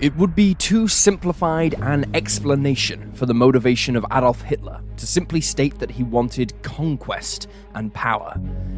It 0.00 0.16
would 0.16 0.34
be 0.34 0.54
too 0.54 0.88
simplified 0.88 1.74
an 1.74 2.10
explanation 2.14 3.12
for 3.12 3.26
the 3.26 3.34
motivation 3.34 3.96
of 3.96 4.06
Adolf 4.10 4.40
Hitler 4.40 4.80
to 4.96 5.06
simply 5.06 5.42
state 5.42 5.78
that 5.78 5.90
he 5.90 6.02
wanted 6.02 6.54
conquest 6.62 7.48
and 7.74 7.92
power. 7.92 8.34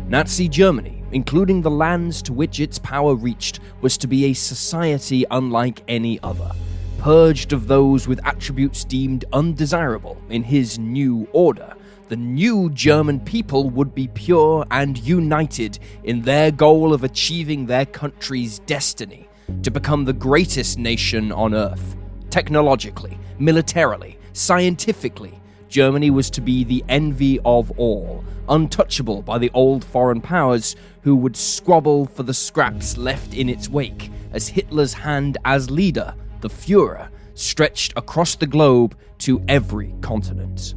Nazi 0.08 0.48
Germany, 0.48 1.04
including 1.12 1.62
the 1.62 1.70
lands 1.70 2.22
to 2.22 2.32
which 2.32 2.58
its 2.58 2.80
power 2.80 3.14
reached, 3.14 3.60
was 3.82 3.96
to 3.98 4.08
be 4.08 4.24
a 4.24 4.32
society 4.32 5.24
unlike 5.30 5.84
any 5.86 6.18
other, 6.24 6.50
purged 6.98 7.52
of 7.52 7.68
those 7.68 8.08
with 8.08 8.26
attributes 8.26 8.82
deemed 8.82 9.24
undesirable 9.32 10.20
in 10.28 10.42
his 10.42 10.76
new 10.80 11.28
order. 11.32 11.72
The 12.08 12.16
new 12.16 12.68
German 12.70 13.20
people 13.20 13.70
would 13.70 13.94
be 13.94 14.08
pure 14.08 14.66
and 14.72 14.98
united 14.98 15.78
in 16.02 16.22
their 16.22 16.50
goal 16.50 16.92
of 16.92 17.04
achieving 17.04 17.66
their 17.66 17.86
country's 17.86 18.58
destiny 18.58 19.28
to 19.62 19.70
become 19.70 20.04
the 20.04 20.12
greatest 20.12 20.78
nation 20.78 21.32
on 21.32 21.54
earth. 21.54 21.96
Technologically, 22.30 23.18
militarily, 23.38 24.18
scientifically, 24.32 25.38
Germany 25.68 26.10
was 26.10 26.30
to 26.30 26.40
be 26.40 26.64
the 26.64 26.84
envy 26.88 27.40
of 27.44 27.70
all, 27.78 28.24
untouchable 28.48 29.22
by 29.22 29.38
the 29.38 29.50
old 29.54 29.84
foreign 29.84 30.20
powers 30.20 30.76
who 31.02 31.16
would 31.16 31.36
squabble 31.36 32.06
for 32.06 32.22
the 32.22 32.34
scraps 32.34 32.96
left 32.96 33.34
in 33.34 33.48
its 33.48 33.68
wake 33.68 34.10
as 34.32 34.48
Hitler's 34.48 34.92
hand 34.92 35.38
as 35.44 35.70
leader, 35.70 36.14
the 36.40 36.48
Fuhrer, 36.48 37.08
stretched 37.34 37.92
across 37.96 38.34
the 38.34 38.46
globe 38.46 38.96
to 39.18 39.42
every 39.48 39.94
continent. 40.00 40.74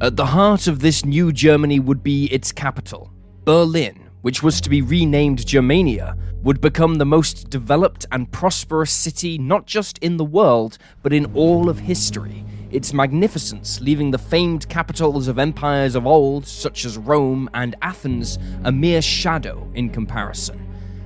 At 0.00 0.16
the 0.16 0.26
heart 0.26 0.66
of 0.66 0.80
this 0.80 1.04
new 1.04 1.32
Germany 1.32 1.80
would 1.80 2.02
be 2.02 2.26
its 2.26 2.52
capital, 2.52 3.10
Berlin, 3.44 4.05
which 4.26 4.42
was 4.42 4.60
to 4.60 4.68
be 4.68 4.82
renamed 4.82 5.46
Germania, 5.46 6.16
would 6.42 6.60
become 6.60 6.96
the 6.96 7.06
most 7.06 7.48
developed 7.48 8.04
and 8.10 8.32
prosperous 8.32 8.90
city 8.90 9.38
not 9.38 9.66
just 9.66 9.98
in 9.98 10.16
the 10.16 10.24
world, 10.24 10.78
but 11.00 11.12
in 11.12 11.26
all 11.26 11.68
of 11.68 11.78
history. 11.78 12.44
Its 12.72 12.92
magnificence 12.92 13.80
leaving 13.80 14.10
the 14.10 14.18
famed 14.18 14.68
capitals 14.68 15.28
of 15.28 15.38
empires 15.38 15.94
of 15.94 16.08
old, 16.08 16.44
such 16.44 16.84
as 16.84 16.98
Rome 16.98 17.48
and 17.54 17.76
Athens, 17.82 18.36
a 18.64 18.72
mere 18.72 19.00
shadow 19.00 19.70
in 19.74 19.90
comparison. 19.90 20.60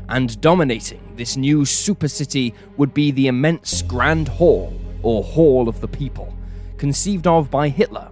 And 0.09 0.41
dominating 0.41 1.13
this 1.17 1.37
new 1.37 1.67
super 1.67 2.09
city 2.09 2.55
would 2.79 2.95
be 2.95 3.11
the 3.11 3.27
immense 3.27 3.83
Grand 3.83 4.29
Hall, 4.29 4.75
or 5.03 5.23
Hall 5.23 5.69
of 5.69 5.83
the 5.83 5.89
People, 5.89 6.35
conceived 6.79 7.27
of 7.27 7.51
by 7.51 7.69
Hitler 7.69 8.11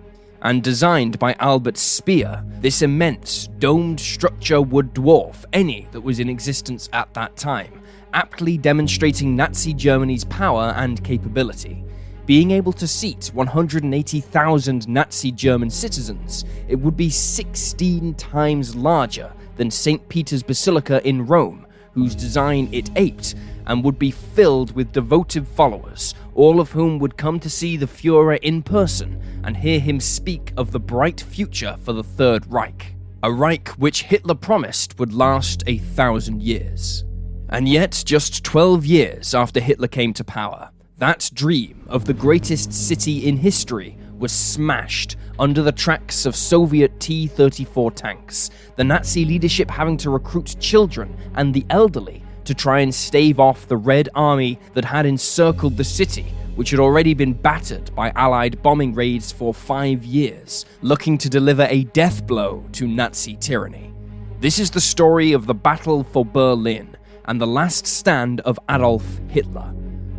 and 0.48 0.62
designed 0.62 1.18
by 1.18 1.34
Albert 1.40 1.76
Speer, 1.76 2.42
this 2.62 2.80
immense 2.80 3.48
domed 3.58 4.00
structure 4.00 4.62
would 4.62 4.94
dwarf 4.94 5.44
any 5.52 5.86
that 5.92 6.00
was 6.00 6.20
in 6.20 6.30
existence 6.30 6.88
at 6.94 7.12
that 7.12 7.36
time, 7.36 7.82
aptly 8.14 8.56
demonstrating 8.56 9.36
Nazi 9.36 9.74
Germany's 9.74 10.24
power 10.24 10.72
and 10.74 11.04
capability. 11.04 11.84
Being 12.24 12.52
able 12.52 12.72
to 12.72 12.88
seat 12.88 13.30
180,000 13.34 14.88
Nazi 14.88 15.32
German 15.32 15.68
citizens, 15.68 16.46
it 16.66 16.76
would 16.76 16.96
be 16.96 17.10
16 17.10 18.14
times 18.14 18.74
larger 18.74 19.30
than 19.58 19.70
St. 19.70 20.08
Peter's 20.08 20.42
Basilica 20.42 21.06
in 21.06 21.26
Rome, 21.26 21.66
whose 21.92 22.14
design 22.14 22.70
it 22.72 22.88
aped, 22.96 23.34
and 23.66 23.84
would 23.84 23.98
be 23.98 24.10
filled 24.10 24.74
with 24.74 24.92
devoted 24.92 25.46
followers, 25.46 26.14
all 26.38 26.60
of 26.60 26.70
whom 26.70 27.00
would 27.00 27.16
come 27.16 27.40
to 27.40 27.50
see 27.50 27.76
the 27.76 27.86
Fuhrer 27.86 28.38
in 28.42 28.62
person 28.62 29.20
and 29.42 29.56
hear 29.56 29.80
him 29.80 29.98
speak 29.98 30.52
of 30.56 30.70
the 30.70 30.78
bright 30.78 31.20
future 31.20 31.76
for 31.82 31.92
the 31.92 32.04
Third 32.04 32.46
Reich. 32.46 32.94
A 33.24 33.32
Reich 33.32 33.70
which 33.70 34.04
Hitler 34.04 34.36
promised 34.36 35.00
would 35.00 35.12
last 35.12 35.64
a 35.66 35.78
thousand 35.78 36.40
years. 36.40 37.04
And 37.48 37.68
yet, 37.68 38.04
just 38.06 38.44
12 38.44 38.86
years 38.86 39.34
after 39.34 39.58
Hitler 39.58 39.88
came 39.88 40.12
to 40.14 40.22
power, 40.22 40.70
that 40.98 41.28
dream 41.34 41.84
of 41.88 42.04
the 42.04 42.14
greatest 42.14 42.72
city 42.72 43.26
in 43.26 43.36
history 43.36 43.98
was 44.16 44.30
smashed 44.30 45.16
under 45.40 45.62
the 45.62 45.72
tracks 45.72 46.24
of 46.24 46.36
Soviet 46.36 47.00
T 47.00 47.26
34 47.26 47.90
tanks, 47.90 48.50
the 48.76 48.84
Nazi 48.84 49.24
leadership 49.24 49.68
having 49.68 49.96
to 49.98 50.10
recruit 50.10 50.54
children 50.60 51.16
and 51.34 51.52
the 51.52 51.66
elderly 51.70 52.22
to 52.48 52.54
try 52.54 52.80
and 52.80 52.94
stave 52.94 53.38
off 53.38 53.68
the 53.68 53.76
Red 53.76 54.08
Army 54.14 54.58
that 54.72 54.86
had 54.86 55.04
encircled 55.04 55.76
the 55.76 55.84
city, 55.84 56.22
which 56.56 56.70
had 56.70 56.80
already 56.80 57.12
been 57.12 57.34
battered 57.34 57.94
by 57.94 58.10
Allied 58.16 58.62
bombing 58.62 58.94
raids 58.94 59.30
for 59.30 59.52
five 59.52 60.02
years, 60.02 60.64
looking 60.80 61.18
to 61.18 61.28
deliver 61.28 61.66
a 61.68 61.84
death 61.84 62.26
blow 62.26 62.64
to 62.72 62.88
Nazi 62.88 63.36
tyranny. 63.36 63.92
This 64.40 64.58
is 64.58 64.70
the 64.70 64.80
story 64.80 65.32
of 65.32 65.44
the 65.44 65.52
battle 65.52 66.02
for 66.02 66.24
Berlin 66.24 66.96
and 67.26 67.38
the 67.38 67.46
last 67.46 67.86
stand 67.86 68.40
of 68.40 68.58
Adolf 68.70 69.04
Hitler. 69.28 69.70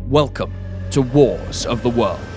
Welcome 0.06 0.52
to 0.92 1.02
Wars 1.02 1.66
of 1.66 1.82
the 1.82 1.90
World. 1.90 2.29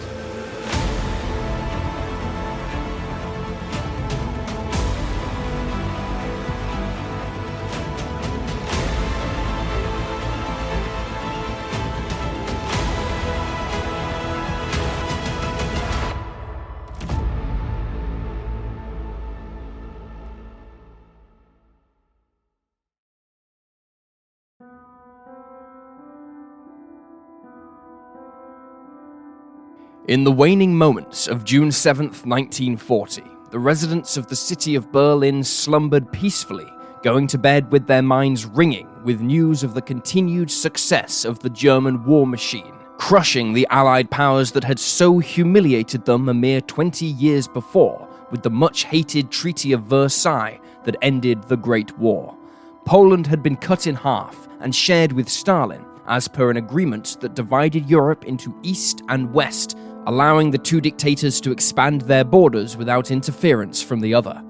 In 30.13 30.24
the 30.24 30.31
waning 30.31 30.78
moments 30.78 31.28
of 31.28 31.44
June 31.44 31.72
7, 31.72 32.06
1940, 32.06 33.24
the 33.50 33.57
residents 33.57 34.16
of 34.16 34.28
the 34.28 34.35
city 34.35 34.75
of 34.75 34.91
Berlin 34.91 35.44
slumbered 35.44 36.12
peacefully, 36.12 36.72
going 37.01 37.25
to 37.25 37.40
bed 37.40 37.72
with 37.72 37.88
their 37.88 38.03
minds 38.03 38.46
ringing 38.46 38.88
with 39.03 39.22
news 39.22 39.63
of 39.63 39.74
the 39.74 39.81
continued 39.81 40.51
success 40.51 41.25
of 41.25 41.40
the 41.40 41.50
German 41.50 42.06
war 42.06 42.28
machine, 42.28 42.75
crushing 43.00 43.53
the 43.53 43.66
Allied 43.72 44.12
powers 44.12 44.51
that 44.51 44.63
had 44.63 44.78
so 44.78 45.18
humiliated 45.18 46.06
them 46.06 46.30
a 46.30 46.34
mere 46.35 46.62
20 46.62 47.07
years 47.07 47.47
before 47.47 48.07
with 48.30 48.44
the 48.44 48.51
much 48.51 48.84
hated 48.84 49.31
Treaty 49.31 49.72
of 49.72 49.81
Versailles 49.81 50.59
that 50.84 50.95
ended 51.01 51.41
the 51.45 51.57
Great 51.57 51.97
War. 51.97 52.38
Poland 52.85 53.25
had 53.25 53.41
been 53.41 53.57
cut 53.57 53.88
in 53.88 53.95
half 53.95 54.47
and 54.59 54.75
shared 54.75 55.12
with 55.12 55.28
Stalin, 55.28 55.84
as 56.06 56.28
per 56.28 56.51
an 56.51 56.57
agreement 56.57 57.18
that 57.22 57.34
divided 57.34 57.90
Europe 57.90 58.25
into 58.25 58.56
East 58.62 59.01
and 59.09 59.34
West 59.34 59.75
allowing 60.06 60.52
the 60.52 60.58
two 60.58 60.81
dictators 60.81 61.40
to 61.41 61.52
expand 61.52 62.02
their 62.02 62.24
borders 62.24 62.78
without 62.78 63.12
interference 63.12 63.81
from 63.81 64.00
the 64.00 64.14
other. 64.14 64.44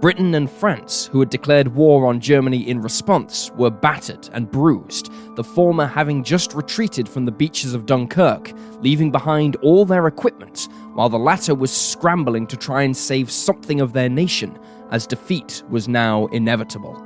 Britain 0.00 0.34
and 0.34 0.50
France, 0.50 1.10
who 1.12 1.20
had 1.20 1.28
declared 1.28 1.68
war 1.68 2.06
on 2.06 2.20
Germany 2.20 2.66
in 2.66 2.80
response, 2.80 3.50
were 3.56 3.70
battered 3.70 4.30
and 4.32 4.50
bruised, 4.50 5.12
the 5.36 5.44
former 5.44 5.86
having 5.86 6.24
just 6.24 6.54
retreated 6.54 7.06
from 7.06 7.26
the 7.26 7.32
beaches 7.32 7.74
of 7.74 7.84
Dunkirk, 7.84 8.52
leaving 8.80 9.10
behind 9.10 9.56
all 9.56 9.84
their 9.84 10.06
equipment, 10.06 10.68
while 10.94 11.10
the 11.10 11.18
latter 11.18 11.54
was 11.54 11.70
scrambling 11.70 12.46
to 12.46 12.56
try 12.56 12.82
and 12.82 12.96
save 12.96 13.30
something 13.30 13.82
of 13.82 13.92
their 13.92 14.08
nation, 14.08 14.58
as 14.90 15.06
defeat 15.06 15.62
was 15.68 15.86
now 15.86 16.26
inevitable. 16.28 16.96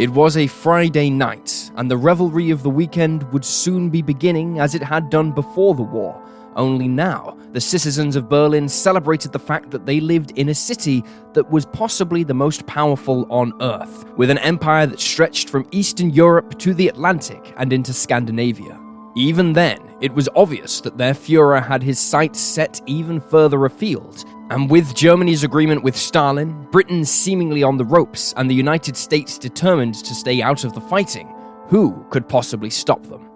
It 0.00 0.10
was 0.10 0.36
a 0.36 0.48
Friday 0.48 1.08
night, 1.08 1.70
and 1.76 1.88
the 1.88 1.96
revelry 1.96 2.50
of 2.50 2.64
the 2.64 2.70
weekend 2.70 3.30
would 3.32 3.44
soon 3.44 3.90
be 3.90 4.02
beginning 4.02 4.58
as 4.58 4.74
it 4.74 4.82
had 4.82 5.08
done 5.08 5.30
before 5.30 5.76
the 5.76 5.82
war, 5.82 6.20
only 6.56 6.88
now, 6.88 7.36
the 7.52 7.60
citizens 7.60 8.16
of 8.16 8.28
Berlin 8.28 8.68
celebrated 8.68 9.32
the 9.32 9.38
fact 9.38 9.70
that 9.70 9.86
they 9.86 10.00
lived 10.00 10.32
in 10.38 10.48
a 10.48 10.54
city 10.54 11.04
that 11.32 11.50
was 11.50 11.66
possibly 11.66 12.24
the 12.24 12.34
most 12.34 12.66
powerful 12.66 13.26
on 13.30 13.52
Earth, 13.60 14.04
with 14.16 14.30
an 14.30 14.38
empire 14.38 14.86
that 14.86 15.00
stretched 15.00 15.48
from 15.48 15.66
Eastern 15.70 16.10
Europe 16.10 16.58
to 16.58 16.74
the 16.74 16.88
Atlantic 16.88 17.54
and 17.56 17.72
into 17.72 17.92
Scandinavia. 17.92 18.78
Even 19.16 19.52
then, 19.52 19.78
it 20.00 20.14
was 20.14 20.28
obvious 20.36 20.80
that 20.80 20.96
their 20.96 21.14
Fuhrer 21.14 21.64
had 21.64 21.82
his 21.82 21.98
sights 21.98 22.40
set 22.40 22.80
even 22.86 23.20
further 23.20 23.64
afield, 23.64 24.24
and 24.50 24.70
with 24.70 24.94
Germany's 24.94 25.44
agreement 25.44 25.82
with 25.82 25.96
Stalin, 25.96 26.66
Britain 26.70 27.04
seemingly 27.04 27.62
on 27.62 27.76
the 27.76 27.84
ropes, 27.84 28.32
and 28.36 28.48
the 28.48 28.54
United 28.54 28.96
States 28.96 29.38
determined 29.38 29.94
to 29.94 30.14
stay 30.14 30.42
out 30.42 30.64
of 30.64 30.74
the 30.74 30.80
fighting, 30.80 31.32
who 31.68 32.04
could 32.10 32.28
possibly 32.28 32.70
stop 32.70 33.04
them? 33.06 33.29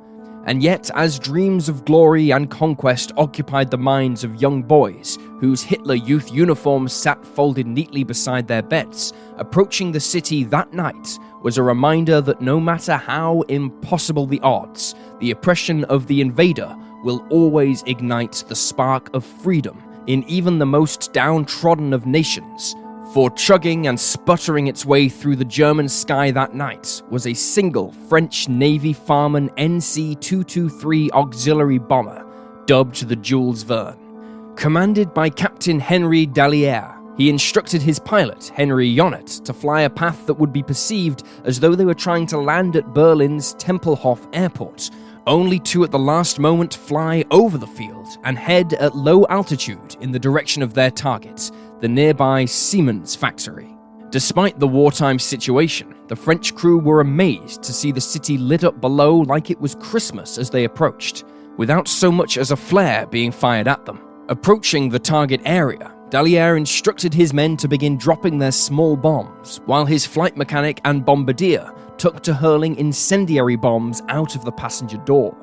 And 0.47 0.63
yet, 0.63 0.91
as 0.95 1.19
dreams 1.19 1.69
of 1.71 1.85
glory 1.87 2.31
and 2.31 2.51
conquest 2.51 3.13
occupied 3.17 3.71
the 3.71 3.79
minds 3.79 4.25
of 4.25 4.43
young 4.43 4.63
boys, 4.63 5.19
whose 5.41 5.63
Hitler 5.63 5.95
Youth 5.95 6.33
uniforms 6.33 6.93
sat 6.93 7.25
folded 7.25 7.67
neatly 7.67 8.05
beside 8.05 8.47
their 8.47 8.63
beds, 8.63 9.15
approaching 9.37 9.91
the 9.91 10.01
city 10.01 10.45
that 10.45 10.73
night 10.75 11.19
was 11.43 11.57
a 11.57 11.63
reminder 11.63 12.21
that 12.21 12.43
no 12.43 12.61
matter 12.61 12.97
how 12.97 13.41
impossible 13.43 14.27
the 14.27 14.41
odds, 14.41 14.95
the 15.19 15.31
oppression 15.31 15.85
of 15.85 16.07
the 16.07 16.21
invader 16.21 16.77
will 17.03 17.27
always 17.31 17.83
ignite 17.87 18.45
the 18.49 18.57
spark 18.57 19.15
of 19.15 19.25
freedom 19.25 19.83
in 20.07 20.25
even 20.25 20.59
the 20.59 20.67
most 20.67 21.13
downtrodden 21.15 21.93
of 21.95 22.07
nations 22.07 22.75
for 23.15 23.31
chugging 23.31 23.87
and 23.87 23.99
sputtering 23.99 24.67
its 24.67 24.85
way 24.85 25.09
through 25.09 25.37
the 25.37 25.45
German 25.45 25.89
sky 25.89 26.33
that 26.33 26.53
night 26.53 27.01
was 27.11 27.29
a 27.29 27.33
single 27.33 27.93
French 28.09 28.49
Navy 28.49 28.93
Farman 28.93 29.51
NC 29.51 30.21
223 30.21 31.13
auxiliary 31.13 31.79
bomber, 31.79 32.27
dubbed 32.67 33.07
the 33.07 33.15
Jules 33.15 33.63
Verne. 33.63 34.53
Commanded 34.57 35.15
by 35.15 35.31
Captain 35.31 35.79
Henry 35.79 36.27
Dalliere, 36.27 36.93
he 37.17 37.31
instructed 37.31 37.81
his 37.81 38.01
pilot, 38.01 38.51
Henry 38.53 38.93
Jonnet, 38.93 39.45
to 39.45 39.53
fly 39.53 39.83
a 39.83 39.91
path 39.91 40.27
that 40.27 40.35
would 40.35 40.53
be 40.53 40.65
perceived 40.65 41.23
as 41.45 41.61
though 41.61 41.77
they 41.77 41.85
were 41.85 41.95
trying 41.95 42.27
to 42.27 42.39
land 42.39 42.75
at 42.75 42.95
Berlin's 42.95 43.55
Tempelhof 43.55 44.29
airport, 44.33 44.91
only 45.29 45.61
to 45.61 45.85
at 45.85 45.93
the 45.93 45.99
last 45.99 46.41
moment 46.41 46.75
fly 46.75 47.25
over 47.31 47.59
the 47.59 47.67
field 47.67 48.09
and 48.25 48.37
head 48.37 48.75
at 48.75 48.97
low 48.97 49.25
altitude 49.29 49.97
in 50.01 50.11
the 50.11 50.19
direction 50.19 50.63
of 50.63 50.75
their 50.75 50.91
target, 50.91 51.53
the 51.85 51.89
nearby 51.89 52.47
Siemens 52.47 53.15
factory. 53.15 53.77
Despite 54.09 54.59
the 54.59 54.67
wartime 54.67 55.19
situation, 55.19 55.95
the 56.09 56.17
French 56.17 56.55
crew 56.55 56.79
were 56.79 57.03
amazed 57.03 57.63
to 57.63 57.75
see 57.75 57.93
the 57.93 58.01
city 58.01 58.39
lit 58.39 58.65
up 58.65 58.81
below 58.81 59.17
like 59.17 59.51
it 59.51 59.61
was 59.61 59.75
Christmas 59.75 60.39
as 60.39 60.49
they 60.49 60.65
approached, 60.65 61.25
without 61.59 61.87
so 61.87 62.11
much 62.11 62.39
as 62.39 62.53
a 62.53 62.57
flare 62.57 63.05
being 63.09 63.31
fired 63.31 63.69
at 63.69 63.85
them. 63.85 64.01
Approaching 64.31 64.89
the 64.89 64.99
target 64.99 65.43
area, 65.45 65.95
Dalliere 66.09 66.57
instructed 66.57 67.13
his 67.13 67.35
men 67.35 67.55
to 67.59 67.69
begin 67.69 67.99
dropping 67.99 68.39
their 68.39 68.51
small 68.51 68.97
bombs, 68.97 69.61
while 69.67 69.85
his 69.85 70.07
flight 70.07 70.39
mechanic 70.39 70.81
and 70.87 71.05
bombardier 71.05 71.71
took 71.99 72.23
to 72.23 72.33
hurling 72.33 72.77
incendiary 72.77 73.57
bombs 73.57 74.01
out 74.09 74.37
of 74.37 74.45
the 74.47 74.53
passenger 74.53 74.97
door. 75.05 75.37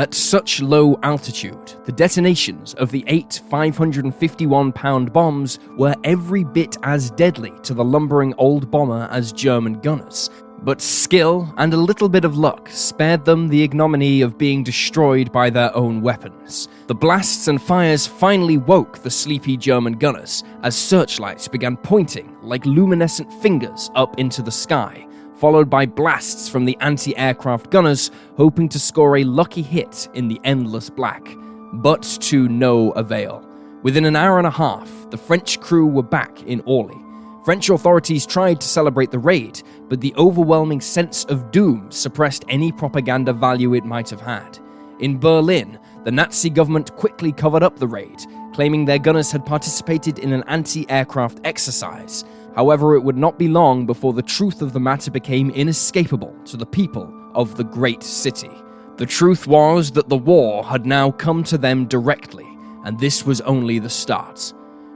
At 0.00 0.14
such 0.14 0.62
low 0.62 0.98
altitude, 1.02 1.74
the 1.84 1.92
detonations 1.92 2.72
of 2.72 2.90
the 2.90 3.04
eight 3.06 3.42
551 3.50 4.72
pound 4.72 5.12
bombs 5.12 5.58
were 5.76 5.94
every 6.04 6.42
bit 6.42 6.78
as 6.82 7.10
deadly 7.10 7.52
to 7.64 7.74
the 7.74 7.84
lumbering 7.84 8.32
old 8.38 8.70
bomber 8.70 9.08
as 9.10 9.30
German 9.30 9.74
gunners, 9.80 10.30
but 10.62 10.80
skill 10.80 11.52
and 11.58 11.74
a 11.74 11.76
little 11.76 12.08
bit 12.08 12.24
of 12.24 12.38
luck 12.38 12.70
spared 12.70 13.26
them 13.26 13.46
the 13.46 13.62
ignominy 13.62 14.22
of 14.22 14.38
being 14.38 14.64
destroyed 14.64 15.30
by 15.32 15.50
their 15.50 15.76
own 15.76 16.00
weapons. 16.00 16.68
The 16.86 16.94
blasts 16.94 17.48
and 17.48 17.60
fires 17.60 18.06
finally 18.06 18.56
woke 18.56 19.00
the 19.00 19.10
sleepy 19.10 19.58
German 19.58 19.98
gunners 19.98 20.44
as 20.62 20.74
searchlights 20.74 21.46
began 21.46 21.76
pointing 21.76 22.38
like 22.40 22.64
luminescent 22.64 23.30
fingers 23.42 23.90
up 23.94 24.18
into 24.18 24.40
the 24.40 24.50
sky, 24.50 25.06
followed 25.40 25.70
by 25.70 25.86
blasts 25.86 26.48
from 26.48 26.66
the 26.66 26.76
anti 26.80 27.16
aircraft 27.16 27.70
gunners 27.70 28.10
hoping 28.36 28.68
to 28.68 28.78
score 28.78 29.16
a 29.16 29.24
lucky 29.24 29.62
hit 29.62 30.06
in 30.14 30.28
the 30.28 30.38
endless 30.44 30.90
black. 30.90 31.26
But 31.72 32.02
to 32.22 32.48
no 32.48 32.90
avail. 32.92 33.44
Within 33.82 34.04
an 34.04 34.16
hour 34.16 34.36
and 34.36 34.46
a 34.46 34.50
half, 34.50 34.90
the 35.10 35.16
French 35.16 35.58
crew 35.58 35.86
were 35.86 36.02
back 36.02 36.42
in 36.42 36.62
Orly. 36.66 36.98
French 37.44 37.70
authorities 37.70 38.26
tried 38.26 38.60
to 38.60 38.68
celebrate 38.68 39.10
the 39.10 39.18
raid, 39.18 39.62
but 39.88 40.02
the 40.02 40.14
overwhelming 40.18 40.82
sense 40.82 41.24
of 41.24 41.50
doom 41.50 41.90
suppressed 41.90 42.44
any 42.50 42.70
propaganda 42.70 43.32
value 43.32 43.72
it 43.72 43.84
might 43.84 44.10
have 44.10 44.20
had. 44.20 44.58
In 44.98 45.18
Berlin, 45.18 45.78
the 46.04 46.10
Nazi 46.10 46.50
government 46.50 46.94
quickly 46.96 47.32
covered 47.32 47.62
up 47.62 47.78
the 47.78 47.88
raid, 47.88 48.20
claiming 48.52 48.84
their 48.84 48.98
gunners 48.98 49.32
had 49.32 49.46
participated 49.46 50.18
in 50.18 50.34
an 50.34 50.44
anti 50.48 50.88
aircraft 50.90 51.40
exercise, 51.44 52.24
However, 52.56 52.94
it 52.94 53.00
would 53.00 53.16
not 53.16 53.38
be 53.38 53.48
long 53.48 53.86
before 53.86 54.12
the 54.12 54.22
truth 54.22 54.62
of 54.62 54.72
the 54.72 54.80
matter 54.80 55.10
became 55.10 55.50
inescapable 55.50 56.34
to 56.46 56.56
the 56.56 56.66
people 56.66 57.12
of 57.34 57.56
the 57.56 57.64
great 57.64 58.02
city. 58.02 58.50
The 58.96 59.06
truth 59.06 59.46
was 59.46 59.90
that 59.92 60.08
the 60.08 60.16
war 60.16 60.64
had 60.64 60.84
now 60.84 61.10
come 61.10 61.44
to 61.44 61.56
them 61.56 61.86
directly, 61.86 62.46
and 62.84 62.98
this 62.98 63.24
was 63.24 63.40
only 63.42 63.78
the 63.78 63.88
start. 63.88 64.52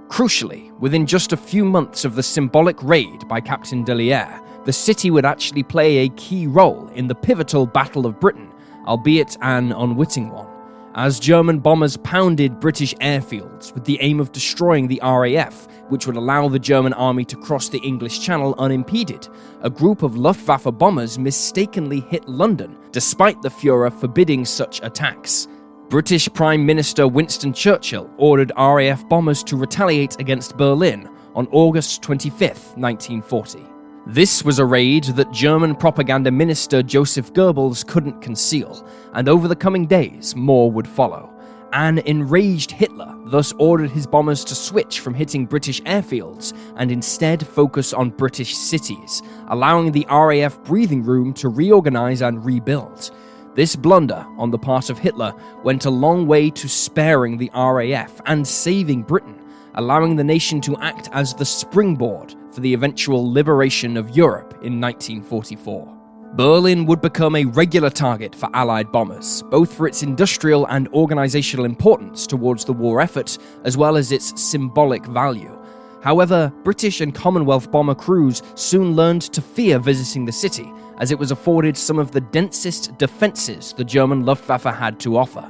Crucially, 0.09 0.77
within 0.79 1.07
just 1.07 1.33
a 1.33 1.37
few 1.37 1.65
months 1.65 2.05
of 2.05 2.15
the 2.15 2.23
symbolic 2.23 2.83
raid 2.83 3.27
by 3.29 3.41
Captain 3.41 3.85
Dalliere, 3.85 4.41
the 4.65 4.73
city 4.73 5.11
would 5.11 5.25
actually 5.25 5.63
play 5.63 5.99
a 5.99 6.09
key 6.11 6.47
role 6.47 6.89
in 6.95 7.09
the 7.09 7.15
pivotal 7.15 7.67
Battle 7.67 8.07
of 8.07 8.21
Britain, 8.21 8.51
albeit 8.87 9.37
an 9.41 9.73
unwitting 9.73 10.31
one 10.31 10.54
as 10.95 11.19
German 11.19 11.59
bombers 11.59 11.97
pounded 11.99 12.61
British 12.61 12.95
airfields 12.95 13.75
with 13.75 13.85
the 13.85 13.99
aim 14.01 14.21
of 14.21 14.33
destroying 14.33 14.87
the 14.87 15.01
RAF, 15.03 15.67
which 15.89 16.07
would 16.07 16.17
allow 16.17 16.49
the 16.49 16.59
German 16.59 16.93
army 16.93 17.25
to 17.25 17.37
cross 17.37 17.69
the 17.69 17.79
English 17.79 18.21
Channel 18.21 18.55
unimpeded. 18.59 19.29
A 19.63 19.71
group 19.71 20.03
of 20.03 20.17
Luftwaffe 20.17 20.67
bombers 20.79 21.19
mistakenly 21.19 22.01
hit 22.01 22.29
London, 22.29 22.77
despite 22.93 23.43
the 23.43 23.49
Fuhrer 23.49 23.93
forbidding 23.93 24.45
such 24.45 24.81
attacks. 24.83 25.49
British 25.89 26.33
Prime 26.33 26.65
Minister 26.65 27.07
Winston 27.07 27.53
Churchill 27.53 28.11
ordered 28.17 28.53
RAF 28.57 29.09
bombers 29.09 29.43
to 29.45 29.57
retaliate 29.57 30.19
against 30.21 30.57
Berlin 30.57 31.09
on 31.35 31.49
August 31.51 32.03
25, 32.03 32.41
1940. 32.77 33.75
This 34.07 34.45
was 34.45 34.59
a 34.59 34.67
raid 34.67 35.05
that 35.05 35.31
German 35.31 35.75
propaganda 35.75 36.31
minister 36.31 36.83
Joseph 36.83 37.33
Goebbels 37.33 37.87
couldn't 37.87 38.21
conceal, 38.21 38.87
and 39.15 39.29
over 39.29 39.49
the 39.49 39.57
coming 39.57 39.87
days, 39.87 40.35
more 40.37 40.71
would 40.71 40.89
follow. 40.89 41.31
An 41.73 41.99
enraged 41.99 42.71
Hitler 42.71 43.13
thus 43.25 43.53
ordered 43.59 43.91
his 43.91 44.07
bombers 44.07 44.45
to 44.45 44.55
switch 44.55 45.01
from 45.01 45.13
hitting 45.13 45.45
British 45.45 45.83
airfields 45.83 46.57
and 46.77 46.93
instead 46.93 47.45
focus 47.45 47.93
on 47.93 48.11
British 48.11 48.57
cities, 48.57 49.23
allowing 49.49 49.91
the 49.91 50.07
RAF 50.09 50.63
breathing 50.63 51.03
room 51.03 51.33
to 51.35 51.49
reorganize 51.49 52.23
and 52.23 52.45
rebuild. 52.45 53.11
This 53.57 53.75
blunder 53.75 54.25
on 54.37 54.51
the 54.51 54.59
part 54.59 54.91
of 54.91 54.99
Hitler 54.99 55.33
went 55.63 55.85
a 55.85 55.91
long 55.91 56.27
way 56.27 56.51
to 56.51 56.69
sparing 56.69 57.39
the 57.39 57.51
RAF 57.55 58.21
and 58.27 58.47
saving 58.47 59.03
Britain, 59.03 59.41
allowing 59.75 60.17
the 60.17 60.25
nation 60.25 60.61
to 60.61 60.77
act 60.79 61.09
as 61.13 61.35
the 61.35 61.45
springboard 61.45 62.35
for 62.53 62.61
the 62.61 62.75
eventual 62.75 63.33
liberation 63.33 63.97
of 63.97 64.17
Europe 64.17 64.55
in 64.63 64.81
1944. 64.81 65.94
Berlin 66.37 66.85
would 66.87 67.01
become 67.01 67.37
a 67.37 67.45
regular 67.45 67.91
target 67.91 68.35
for 68.35 68.49
Allied 68.55 68.91
bombers, 68.91 69.45
both 69.51 69.73
for 69.73 69.87
its 69.87 70.03
industrial 70.03 70.67
and 70.67 70.89
organizational 70.89 71.65
importance 71.65 72.27
towards 72.27 72.65
the 72.65 72.73
war 72.73 73.01
effort, 73.01 73.39
as 73.63 73.77
well 73.77 73.97
as 73.97 74.11
its 74.11 74.43
symbolic 74.43 75.07
value. 75.07 75.57
However, 76.03 76.53
British 76.65 77.01
and 77.01 77.15
Commonwealth 77.15 77.71
bomber 77.71 77.95
crews 77.95 78.43
soon 78.57 78.97
learned 78.97 79.23
to 79.23 79.41
fear 79.41 79.79
visiting 79.79 80.25
the 80.25 80.33
city, 80.33 80.69
as 80.99 81.13
it 81.13 81.19
was 81.21 81.31
afforded 81.31 81.77
some 81.77 82.01
of 82.01 82.11
the 82.11 82.21
densest 82.21 82.99
defences 82.99 83.73
the 83.73 83.85
German 83.85 84.27
Luftwaffe 84.27 84.65
had 84.65 84.99
to 85.01 85.17
offer. 85.17 85.49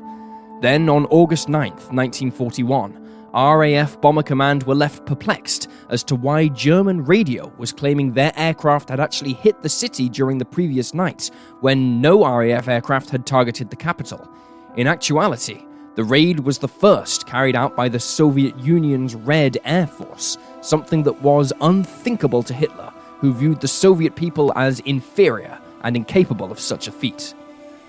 Then, 0.61 0.91
on 0.91 1.07
August 1.07 1.49
9, 1.49 1.71
1941, 1.71 3.04
RAF 3.35 4.01
Bomber 4.01 4.23
Command 4.23 4.63
were 4.63 4.77
left 4.77 5.05
perplexed 5.07 5.69
as 5.89 6.05
to 6.05 6.15
why 6.15 6.47
German 6.49 7.05
radio 7.05 7.53
was 7.59 7.73
claiming 7.73 8.13
their 8.13 8.33
aircraft 8.37 8.89
had 8.89 9.01
actually 9.01 9.33
hit 9.33 9.61
the 9.61 9.69
city 9.69 10.09
during 10.09 10.39
the 10.39 10.45
previous 10.45 10.95
night, 10.95 11.33
when 11.61 12.01
no 12.01 12.25
RAF 12.25 12.69
aircraft 12.69 13.11
had 13.11 13.27
targeted 13.27 13.71
the 13.71 13.77
capital. 13.77 14.29
In 14.77 14.87
actuality, 14.87 15.65
the 15.97 16.05
raid 16.05 16.41
was 16.41 16.59
the 16.59 16.69
first 16.69 17.27
carried 17.27 17.57
out 17.57 17.75
by 17.75 17.89
the 17.89 17.99
Soviet 17.99 18.57
Union's 18.59 19.17
Red 19.17 19.59
Air 19.65 19.89
Force, 19.89 20.39
something 20.61 21.03
that 21.03 21.21
was 21.21 21.53
unthinkable 21.61 22.45
to 22.45 22.55
Hitler, 22.55 22.93
who 23.19 23.35
viewed 23.35 23.61
the 23.61 23.69
Soviet 23.69 24.15
people 24.15 24.53
as 24.55 24.79
inferior 24.81 25.59
and 25.83 25.97
incapable 25.97 26.53
of 26.53 26.61
such 26.61 26.87
a 26.87 26.93
feat. 26.93 27.35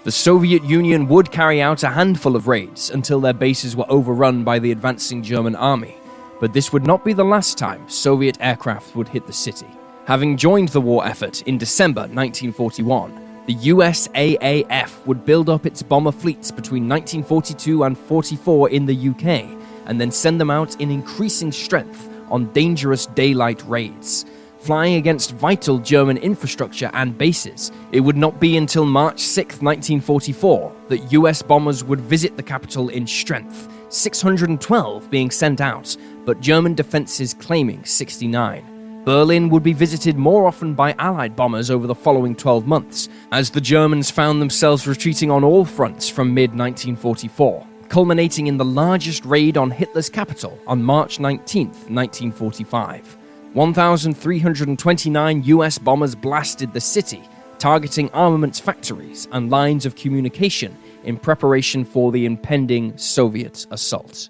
The 0.05 0.11
Soviet 0.11 0.63
Union 0.63 1.07
would 1.07 1.31
carry 1.31 1.63
out 1.63 1.81
a 1.81 1.89
handful 1.89 2.35
of 2.35 2.47
raids 2.47 2.91
until 2.91 3.19
their 3.19 3.33
bases 3.33 3.75
were 3.75 3.89
overrun 3.89 4.43
by 4.43 4.59
the 4.59 4.71
advancing 4.71 5.23
German 5.23 5.55
army, 5.55 5.97
but 6.39 6.53
this 6.53 6.71
would 6.71 6.85
not 6.85 7.03
be 7.03 7.11
the 7.11 7.25
last 7.25 7.57
time 7.57 7.89
Soviet 7.89 8.37
aircraft 8.39 8.95
would 8.95 9.07
hit 9.07 9.25
the 9.25 9.33
city. 9.33 9.65
Having 10.05 10.37
joined 10.37 10.69
the 10.69 10.79
war 10.79 11.03
effort 11.07 11.41
in 11.47 11.57
December 11.57 12.01
1941, 12.01 13.19
the 13.47 13.55
USAAF 13.55 15.07
would 15.07 15.25
build 15.25 15.49
up 15.49 15.65
its 15.65 15.81
bomber 15.81 16.11
fleets 16.11 16.51
between 16.51 16.87
1942 16.87 17.85
and 17.85 17.97
44 17.97 18.69
in 18.69 18.85
the 18.85 19.09
UK, 19.09 19.57
and 19.87 19.99
then 19.99 20.11
send 20.11 20.39
them 20.39 20.51
out 20.51 20.79
in 20.79 20.91
increasing 20.91 21.51
strength 21.51 22.07
on 22.29 22.53
dangerous 22.53 23.07
daylight 23.07 23.63
raids 23.65 24.27
flying 24.65 24.95
against 24.95 25.33
vital 25.33 25.77
German 25.77 26.17
infrastructure 26.17 26.89
and 26.93 27.15
bases. 27.15 27.71
It 27.91 27.99
would 27.99 28.17
not 28.17 28.39
be 28.39 28.57
until 28.57 28.83
March 28.83 29.19
6, 29.19 29.61
1944, 29.61 30.75
that 30.87 31.11
US 31.11 31.43
bombers 31.43 31.83
would 31.83 32.01
visit 32.01 32.35
the 32.35 32.41
capital 32.41 32.89
in 32.89 33.05
strength, 33.05 33.69
612 33.89 35.11
being 35.11 35.29
sent 35.29 35.61
out, 35.61 35.95
but 36.25 36.41
German 36.41 36.73
defenses 36.73 37.35
claiming 37.35 37.85
69. 37.85 39.03
Berlin 39.05 39.49
would 39.49 39.61
be 39.61 39.71
visited 39.71 40.17
more 40.17 40.47
often 40.47 40.73
by 40.73 40.95
Allied 40.97 41.35
bombers 41.35 41.69
over 41.69 41.85
the 41.85 41.93
following 41.93 42.35
12 42.35 42.65
months, 42.65 43.07
as 43.31 43.51
the 43.51 43.61
Germans 43.61 44.09
found 44.09 44.41
themselves 44.41 44.87
retreating 44.87 45.29
on 45.29 45.43
all 45.43 45.63
fronts 45.63 46.09
from 46.09 46.33
mid 46.33 46.49
1944, 46.49 47.67
culminating 47.87 48.47
in 48.47 48.57
the 48.57 48.65
largest 48.65 49.23
raid 49.25 49.57
on 49.57 49.69
Hitler's 49.69 50.09
capital 50.09 50.57
on 50.65 50.81
March 50.81 51.19
19, 51.19 51.67
1945. 51.67 53.17
1,329 53.55 55.43
US 55.43 55.77
bombers 55.77 56.13
blasted 56.13 56.73
the 56.73 56.81
city, 56.81 57.21
targeting 57.57 58.09
armaments 58.09 58.59
factories 58.59 59.29
and 59.31 59.49
lines 59.49 59.85
of 59.85 59.95
communication 59.95 60.77
in 61.05 61.15
preparation 61.15 61.85
for 61.85 62.11
the 62.11 62.25
impending 62.25 62.97
Soviet 62.97 63.65
assault. 63.71 64.29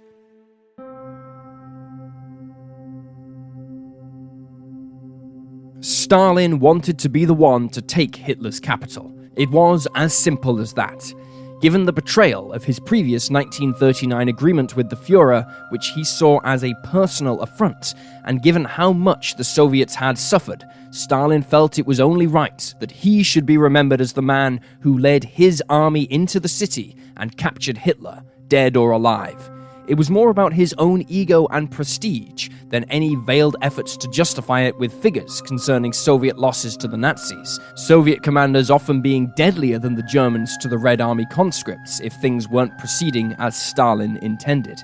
Stalin 5.80 6.60
wanted 6.60 7.00
to 7.00 7.10
be 7.10 7.26
the 7.26 7.34
one 7.34 7.68
to 7.70 7.82
take 7.82 8.16
Hitler's 8.16 8.60
capital. 8.60 9.12
It 9.36 9.50
was 9.50 9.88
as 9.96 10.14
simple 10.14 10.60
as 10.60 10.74
that. 10.74 11.12
Given 11.66 11.84
the 11.84 11.92
betrayal 11.92 12.54
of 12.54 12.64
his 12.64 12.80
previous 12.80 13.32
1939 13.32 14.30
agreement 14.30 14.76
with 14.76 14.88
the 14.88 14.96
Fuhrer, 14.96 15.52
which 15.72 15.88
he 15.88 16.04
saw 16.04 16.40
as 16.44 16.64
a 16.64 16.76
personal 16.84 17.42
affront, 17.42 17.96
and 18.26 18.44
given 18.44 18.64
how 18.64 18.94
much 18.94 19.36
the 19.36 19.44
Soviets 19.44 19.96
had 19.96 20.16
suffered, 20.16 20.64
Stalin 20.92 21.42
felt 21.42 21.80
it 21.80 21.88
was 21.88 22.00
only 22.00 22.28
right 22.28 22.72
that 22.80 22.92
he 22.92 23.24
should 23.24 23.48
be 23.48 23.58
remembered 23.58 24.00
as 24.00 24.14
the 24.14 24.22
man 24.22 24.62
who 24.82 25.00
led 25.00 25.24
his 25.24 25.60
army 25.68 26.04
into 26.12 26.40
the 26.40 26.48
city 26.48 26.96
and 27.18 27.36
captured 27.36 27.80
Hitler, 27.80 28.22
dead 28.48 28.78
or 28.78 28.92
alive. 28.92 29.50
It 29.88 29.96
was 29.96 30.10
more 30.10 30.30
about 30.30 30.54
his 30.54 30.74
own 30.78 31.06
ego 31.08 31.48
and 31.52 31.70
prestige 31.70 32.50
than 32.70 32.86
any 32.86 33.16
veiled 33.16 33.56
efforts 33.62 33.96
to 33.98 34.08
justify 34.10 34.62
it 34.62 34.78
with 34.80 34.94
figures 35.02 35.42
concerning 35.42 35.94
Soviet 35.94 36.40
losses 36.40 36.76
to 36.78 36.88
the 36.88 36.98
Nazis, 36.98 37.60
Soviet 37.76 38.24
commanders 38.24 38.72
often 38.72 39.02
being 39.02 39.32
deadlier 39.36 39.78
than 39.78 39.96
the 39.96 40.04
Germans 40.04 40.58
to 40.58 40.68
the 40.68 40.78
Red 40.78 41.02
Army 41.02 41.26
conscripts 41.32 42.00
if 42.00 42.14
things 42.14 42.50
weren't 42.50 42.78
proceeding 42.80 43.36
as 43.38 43.56
Stalin 43.56 44.18
intended. 44.18 44.84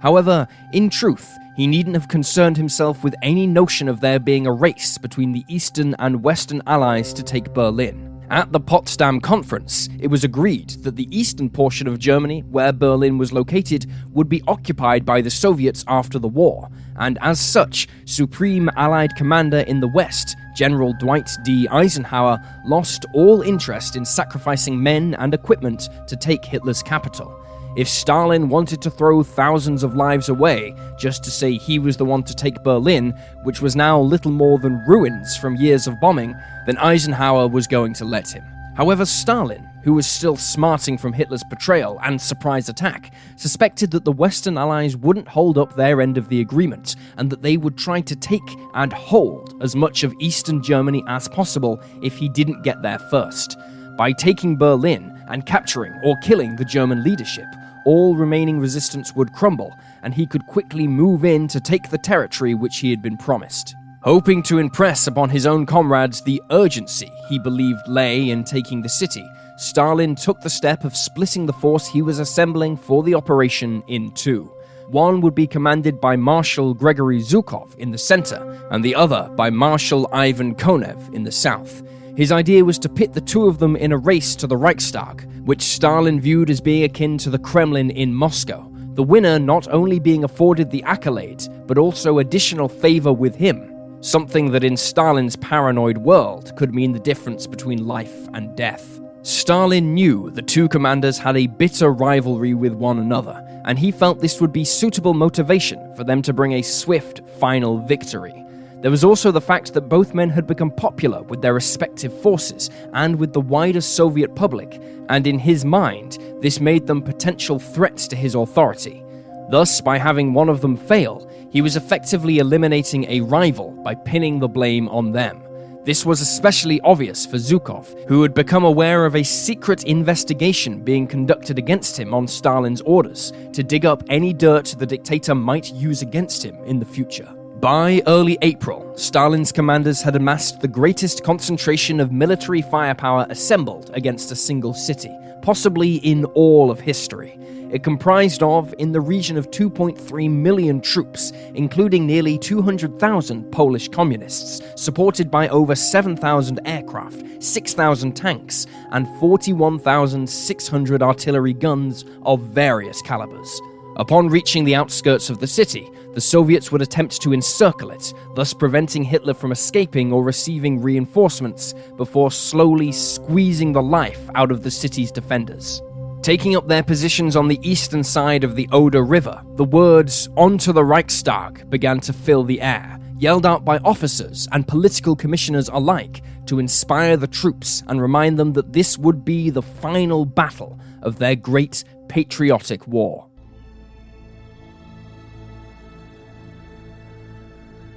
However, 0.00 0.48
in 0.72 0.90
truth, 0.90 1.38
he 1.56 1.68
needn't 1.68 1.94
have 1.94 2.08
concerned 2.08 2.56
himself 2.56 3.04
with 3.04 3.14
any 3.22 3.46
notion 3.46 3.88
of 3.88 4.00
there 4.00 4.18
being 4.18 4.46
a 4.46 4.52
race 4.52 4.98
between 4.98 5.30
the 5.30 5.44
Eastern 5.46 5.94
and 6.00 6.24
Western 6.24 6.62
Allies 6.66 7.12
to 7.12 7.22
take 7.22 7.54
Berlin. 7.54 8.11
At 8.32 8.50
the 8.50 8.60
Potsdam 8.60 9.20
Conference, 9.20 9.90
it 10.00 10.06
was 10.06 10.24
agreed 10.24 10.70
that 10.84 10.96
the 10.96 11.06
eastern 11.14 11.50
portion 11.50 11.86
of 11.86 11.98
Germany, 11.98 12.40
where 12.50 12.72
Berlin 12.72 13.18
was 13.18 13.30
located, 13.30 13.84
would 14.14 14.30
be 14.30 14.42
occupied 14.48 15.04
by 15.04 15.20
the 15.20 15.28
Soviets 15.28 15.84
after 15.86 16.18
the 16.18 16.28
war, 16.28 16.70
and 16.96 17.18
as 17.20 17.38
such, 17.38 17.88
Supreme 18.06 18.70
Allied 18.74 19.16
Commander 19.16 19.58
in 19.58 19.80
the 19.80 19.88
West, 19.88 20.34
General 20.56 20.94
Dwight 20.98 21.28
D. 21.44 21.68
Eisenhower, 21.68 22.42
lost 22.64 23.04
all 23.12 23.42
interest 23.42 23.96
in 23.96 24.04
sacrificing 24.06 24.82
men 24.82 25.14
and 25.18 25.34
equipment 25.34 25.90
to 26.06 26.16
take 26.16 26.42
Hitler's 26.42 26.82
capital. 26.82 27.38
If 27.74 27.88
Stalin 27.88 28.50
wanted 28.50 28.82
to 28.82 28.90
throw 28.90 29.22
thousands 29.22 29.82
of 29.82 29.96
lives 29.96 30.28
away 30.28 30.74
just 30.98 31.24
to 31.24 31.30
say 31.30 31.54
he 31.54 31.78
was 31.78 31.96
the 31.96 32.04
one 32.04 32.22
to 32.24 32.34
take 32.34 32.62
Berlin, 32.62 33.14
which 33.44 33.62
was 33.62 33.74
now 33.74 33.98
little 33.98 34.30
more 34.30 34.58
than 34.58 34.84
ruins 34.86 35.38
from 35.38 35.56
years 35.56 35.86
of 35.86 35.98
bombing, 35.98 36.34
then 36.66 36.76
Eisenhower 36.76 37.48
was 37.48 37.66
going 37.66 37.94
to 37.94 38.04
let 38.04 38.30
him. 38.30 38.44
However, 38.76 39.06
Stalin, 39.06 39.66
who 39.84 39.94
was 39.94 40.06
still 40.06 40.36
smarting 40.36 40.98
from 40.98 41.14
Hitler's 41.14 41.44
betrayal 41.48 41.98
and 42.02 42.20
surprise 42.20 42.68
attack, 42.68 43.14
suspected 43.36 43.90
that 43.92 44.04
the 44.04 44.12
Western 44.12 44.58
Allies 44.58 44.94
wouldn't 44.94 45.28
hold 45.28 45.56
up 45.56 45.74
their 45.74 46.02
end 46.02 46.18
of 46.18 46.28
the 46.28 46.42
agreement, 46.42 46.96
and 47.16 47.30
that 47.30 47.40
they 47.40 47.56
would 47.56 47.78
try 47.78 48.02
to 48.02 48.16
take 48.16 48.40
and 48.74 48.92
hold 48.92 49.62
as 49.62 49.74
much 49.74 50.04
of 50.04 50.14
Eastern 50.20 50.62
Germany 50.62 51.02
as 51.08 51.26
possible 51.26 51.82
if 52.02 52.18
he 52.18 52.28
didn't 52.28 52.64
get 52.64 52.82
there 52.82 52.98
first. 52.98 53.58
By 53.96 54.12
taking 54.12 54.56
Berlin 54.56 55.10
and 55.28 55.46
capturing 55.46 55.92
or 56.04 56.16
killing 56.18 56.56
the 56.56 56.64
German 56.64 57.02
leadership, 57.02 57.46
all 57.84 58.14
remaining 58.14 58.58
resistance 58.58 59.14
would 59.14 59.32
crumble, 59.32 59.72
and 60.02 60.14
he 60.14 60.26
could 60.26 60.46
quickly 60.46 60.86
move 60.86 61.24
in 61.24 61.48
to 61.48 61.60
take 61.60 61.90
the 61.90 61.98
territory 61.98 62.54
which 62.54 62.78
he 62.78 62.90
had 62.90 63.02
been 63.02 63.16
promised. 63.16 63.74
Hoping 64.02 64.42
to 64.42 64.58
impress 64.58 65.06
upon 65.06 65.30
his 65.30 65.46
own 65.46 65.64
comrades 65.64 66.22
the 66.22 66.42
urgency 66.50 67.10
he 67.28 67.38
believed 67.38 67.86
lay 67.86 68.30
in 68.30 68.42
taking 68.42 68.82
the 68.82 68.88
city, 68.88 69.24
Stalin 69.56 70.16
took 70.16 70.40
the 70.40 70.50
step 70.50 70.84
of 70.84 70.96
splitting 70.96 71.46
the 71.46 71.52
force 71.52 71.86
he 71.86 72.02
was 72.02 72.18
assembling 72.18 72.76
for 72.76 73.04
the 73.04 73.14
operation 73.14 73.82
in 73.86 74.10
two. 74.12 74.52
One 74.88 75.20
would 75.20 75.34
be 75.34 75.46
commanded 75.46 76.00
by 76.00 76.16
Marshal 76.16 76.74
Gregory 76.74 77.20
Zhukov 77.20 77.74
in 77.78 77.92
the 77.92 77.98
center, 77.98 78.66
and 78.70 78.84
the 78.84 78.94
other 78.94 79.30
by 79.36 79.50
Marshal 79.50 80.08
Ivan 80.12 80.54
Konev 80.54 81.14
in 81.14 81.22
the 81.22 81.32
south. 81.32 81.82
His 82.14 82.30
idea 82.30 82.62
was 82.62 82.78
to 82.80 82.90
pit 82.90 83.14
the 83.14 83.22
two 83.22 83.46
of 83.46 83.58
them 83.58 83.74
in 83.74 83.90
a 83.90 83.96
race 83.96 84.36
to 84.36 84.46
the 84.46 84.56
Reichstag, 84.56 85.26
which 85.44 85.62
Stalin 85.62 86.20
viewed 86.20 86.50
as 86.50 86.60
being 86.60 86.84
akin 86.84 87.16
to 87.18 87.30
the 87.30 87.38
Kremlin 87.38 87.90
in 87.90 88.12
Moscow, 88.12 88.70
the 88.94 89.02
winner 89.02 89.38
not 89.38 89.66
only 89.68 89.98
being 89.98 90.22
afforded 90.22 90.70
the 90.70 90.82
accolades, 90.82 91.48
but 91.66 91.78
also 91.78 92.18
additional 92.18 92.68
favor 92.68 93.14
with 93.14 93.34
him, 93.34 93.96
something 94.02 94.50
that 94.50 94.62
in 94.62 94.76
Stalin's 94.76 95.36
paranoid 95.36 95.96
world 95.96 96.54
could 96.56 96.74
mean 96.74 96.92
the 96.92 96.98
difference 96.98 97.46
between 97.46 97.86
life 97.86 98.28
and 98.34 98.54
death. 98.56 99.00
Stalin 99.22 99.94
knew 99.94 100.30
the 100.32 100.42
two 100.42 100.68
commanders 100.68 101.16
had 101.16 101.38
a 101.38 101.46
bitter 101.46 101.92
rivalry 101.92 102.52
with 102.52 102.74
one 102.74 102.98
another, 102.98 103.42
and 103.64 103.78
he 103.78 103.90
felt 103.90 104.20
this 104.20 104.40
would 104.40 104.52
be 104.52 104.64
suitable 104.64 105.14
motivation 105.14 105.94
for 105.96 106.04
them 106.04 106.20
to 106.20 106.34
bring 106.34 106.52
a 106.52 106.62
swift 106.62 107.22
final 107.40 107.78
victory. 107.78 108.44
There 108.82 108.90
was 108.90 109.04
also 109.04 109.30
the 109.30 109.40
fact 109.40 109.74
that 109.74 109.88
both 109.88 110.12
men 110.12 110.28
had 110.28 110.48
become 110.48 110.72
popular 110.72 111.22
with 111.22 111.40
their 111.40 111.54
respective 111.54 112.12
forces 112.20 112.68
and 112.94 113.14
with 113.14 113.32
the 113.32 113.40
wider 113.40 113.80
Soviet 113.80 114.34
public, 114.34 114.82
and 115.08 115.24
in 115.24 115.38
his 115.38 115.64
mind, 115.64 116.18
this 116.40 116.58
made 116.58 116.88
them 116.88 117.00
potential 117.00 117.60
threats 117.60 118.08
to 118.08 118.16
his 118.16 118.34
authority. 118.34 119.04
Thus, 119.50 119.80
by 119.80 119.98
having 119.98 120.34
one 120.34 120.48
of 120.48 120.62
them 120.62 120.76
fail, 120.76 121.30
he 121.52 121.62
was 121.62 121.76
effectively 121.76 122.38
eliminating 122.38 123.04
a 123.08 123.20
rival 123.20 123.70
by 123.84 123.94
pinning 123.94 124.40
the 124.40 124.48
blame 124.48 124.88
on 124.88 125.12
them. 125.12 125.40
This 125.84 126.04
was 126.04 126.20
especially 126.20 126.80
obvious 126.80 127.24
for 127.24 127.36
Zhukov, 127.36 128.08
who 128.08 128.22
had 128.22 128.34
become 128.34 128.64
aware 128.64 129.06
of 129.06 129.14
a 129.14 129.22
secret 129.22 129.84
investigation 129.84 130.82
being 130.82 131.06
conducted 131.06 131.56
against 131.56 131.96
him 131.96 132.12
on 132.12 132.26
Stalin's 132.26 132.80
orders 132.80 133.32
to 133.52 133.62
dig 133.62 133.86
up 133.86 134.02
any 134.08 134.32
dirt 134.32 134.74
the 134.76 134.86
dictator 134.86 135.36
might 135.36 135.72
use 135.72 136.02
against 136.02 136.44
him 136.44 136.56
in 136.64 136.80
the 136.80 136.86
future. 136.86 137.32
By 137.62 138.02
early 138.08 138.38
April, 138.42 138.92
Stalin's 138.96 139.52
commanders 139.52 140.02
had 140.02 140.16
amassed 140.16 140.60
the 140.60 140.66
greatest 140.66 141.22
concentration 141.22 142.00
of 142.00 142.10
military 142.10 142.60
firepower 142.60 143.24
assembled 143.30 143.88
against 143.94 144.32
a 144.32 144.34
single 144.34 144.74
city, 144.74 145.16
possibly 145.42 145.98
in 145.98 146.24
all 146.34 146.72
of 146.72 146.80
history. 146.80 147.38
It 147.70 147.84
comprised 147.84 148.42
of, 148.42 148.74
in 148.78 148.90
the 148.90 149.00
region 149.00 149.36
of 149.36 149.52
2.3 149.52 150.28
million 150.28 150.80
troops, 150.80 151.32
including 151.54 152.04
nearly 152.04 152.36
200,000 152.36 153.52
Polish 153.52 153.86
communists, 153.86 154.60
supported 154.74 155.30
by 155.30 155.46
over 155.46 155.76
7,000 155.76 156.58
aircraft, 156.64 157.22
6,000 157.40 158.16
tanks, 158.16 158.66
and 158.90 159.06
41,600 159.20 161.00
artillery 161.00 161.52
guns 161.52 162.04
of 162.24 162.40
various 162.40 163.00
calibers. 163.02 163.60
Upon 163.96 164.28
reaching 164.28 164.64
the 164.64 164.74
outskirts 164.74 165.28
of 165.28 165.38
the 165.38 165.46
city, 165.46 165.88
the 166.14 166.20
Soviets 166.20 166.70
would 166.70 166.82
attempt 166.82 167.20
to 167.22 167.32
encircle 167.32 167.90
it, 167.90 168.12
thus 168.34 168.52
preventing 168.52 169.02
Hitler 169.02 169.34
from 169.34 169.52
escaping 169.52 170.12
or 170.12 170.22
receiving 170.22 170.80
reinforcements, 170.80 171.74
before 171.96 172.30
slowly 172.30 172.92
squeezing 172.92 173.72
the 173.72 173.82
life 173.82 174.28
out 174.34 174.50
of 174.50 174.62
the 174.62 174.70
city's 174.70 175.10
defenders. 175.10 175.82
Taking 176.22 176.54
up 176.54 176.68
their 176.68 176.84
positions 176.84 177.34
on 177.34 177.48
the 177.48 177.58
eastern 177.68 178.04
side 178.04 178.44
of 178.44 178.54
the 178.54 178.68
Oder 178.70 179.02
River, 179.02 179.42
the 179.56 179.64
words, 179.64 180.28
Onto 180.36 180.72
the 180.72 180.84
Reichstag, 180.84 181.68
began 181.68 181.98
to 182.00 182.12
fill 182.12 182.44
the 182.44 182.60
air, 182.60 182.98
yelled 183.18 183.46
out 183.46 183.64
by 183.64 183.78
officers 183.78 184.46
and 184.52 184.68
political 184.68 185.16
commissioners 185.16 185.68
alike 185.68 186.22
to 186.46 186.58
inspire 186.58 187.16
the 187.16 187.26
troops 187.26 187.82
and 187.88 188.00
remind 188.00 188.38
them 188.38 188.52
that 188.52 188.72
this 188.72 188.98
would 188.98 189.24
be 189.24 189.50
the 189.50 189.62
final 189.62 190.24
battle 190.24 190.78
of 191.02 191.18
their 191.18 191.34
great 191.34 191.82
patriotic 192.08 192.86
war. 192.86 193.26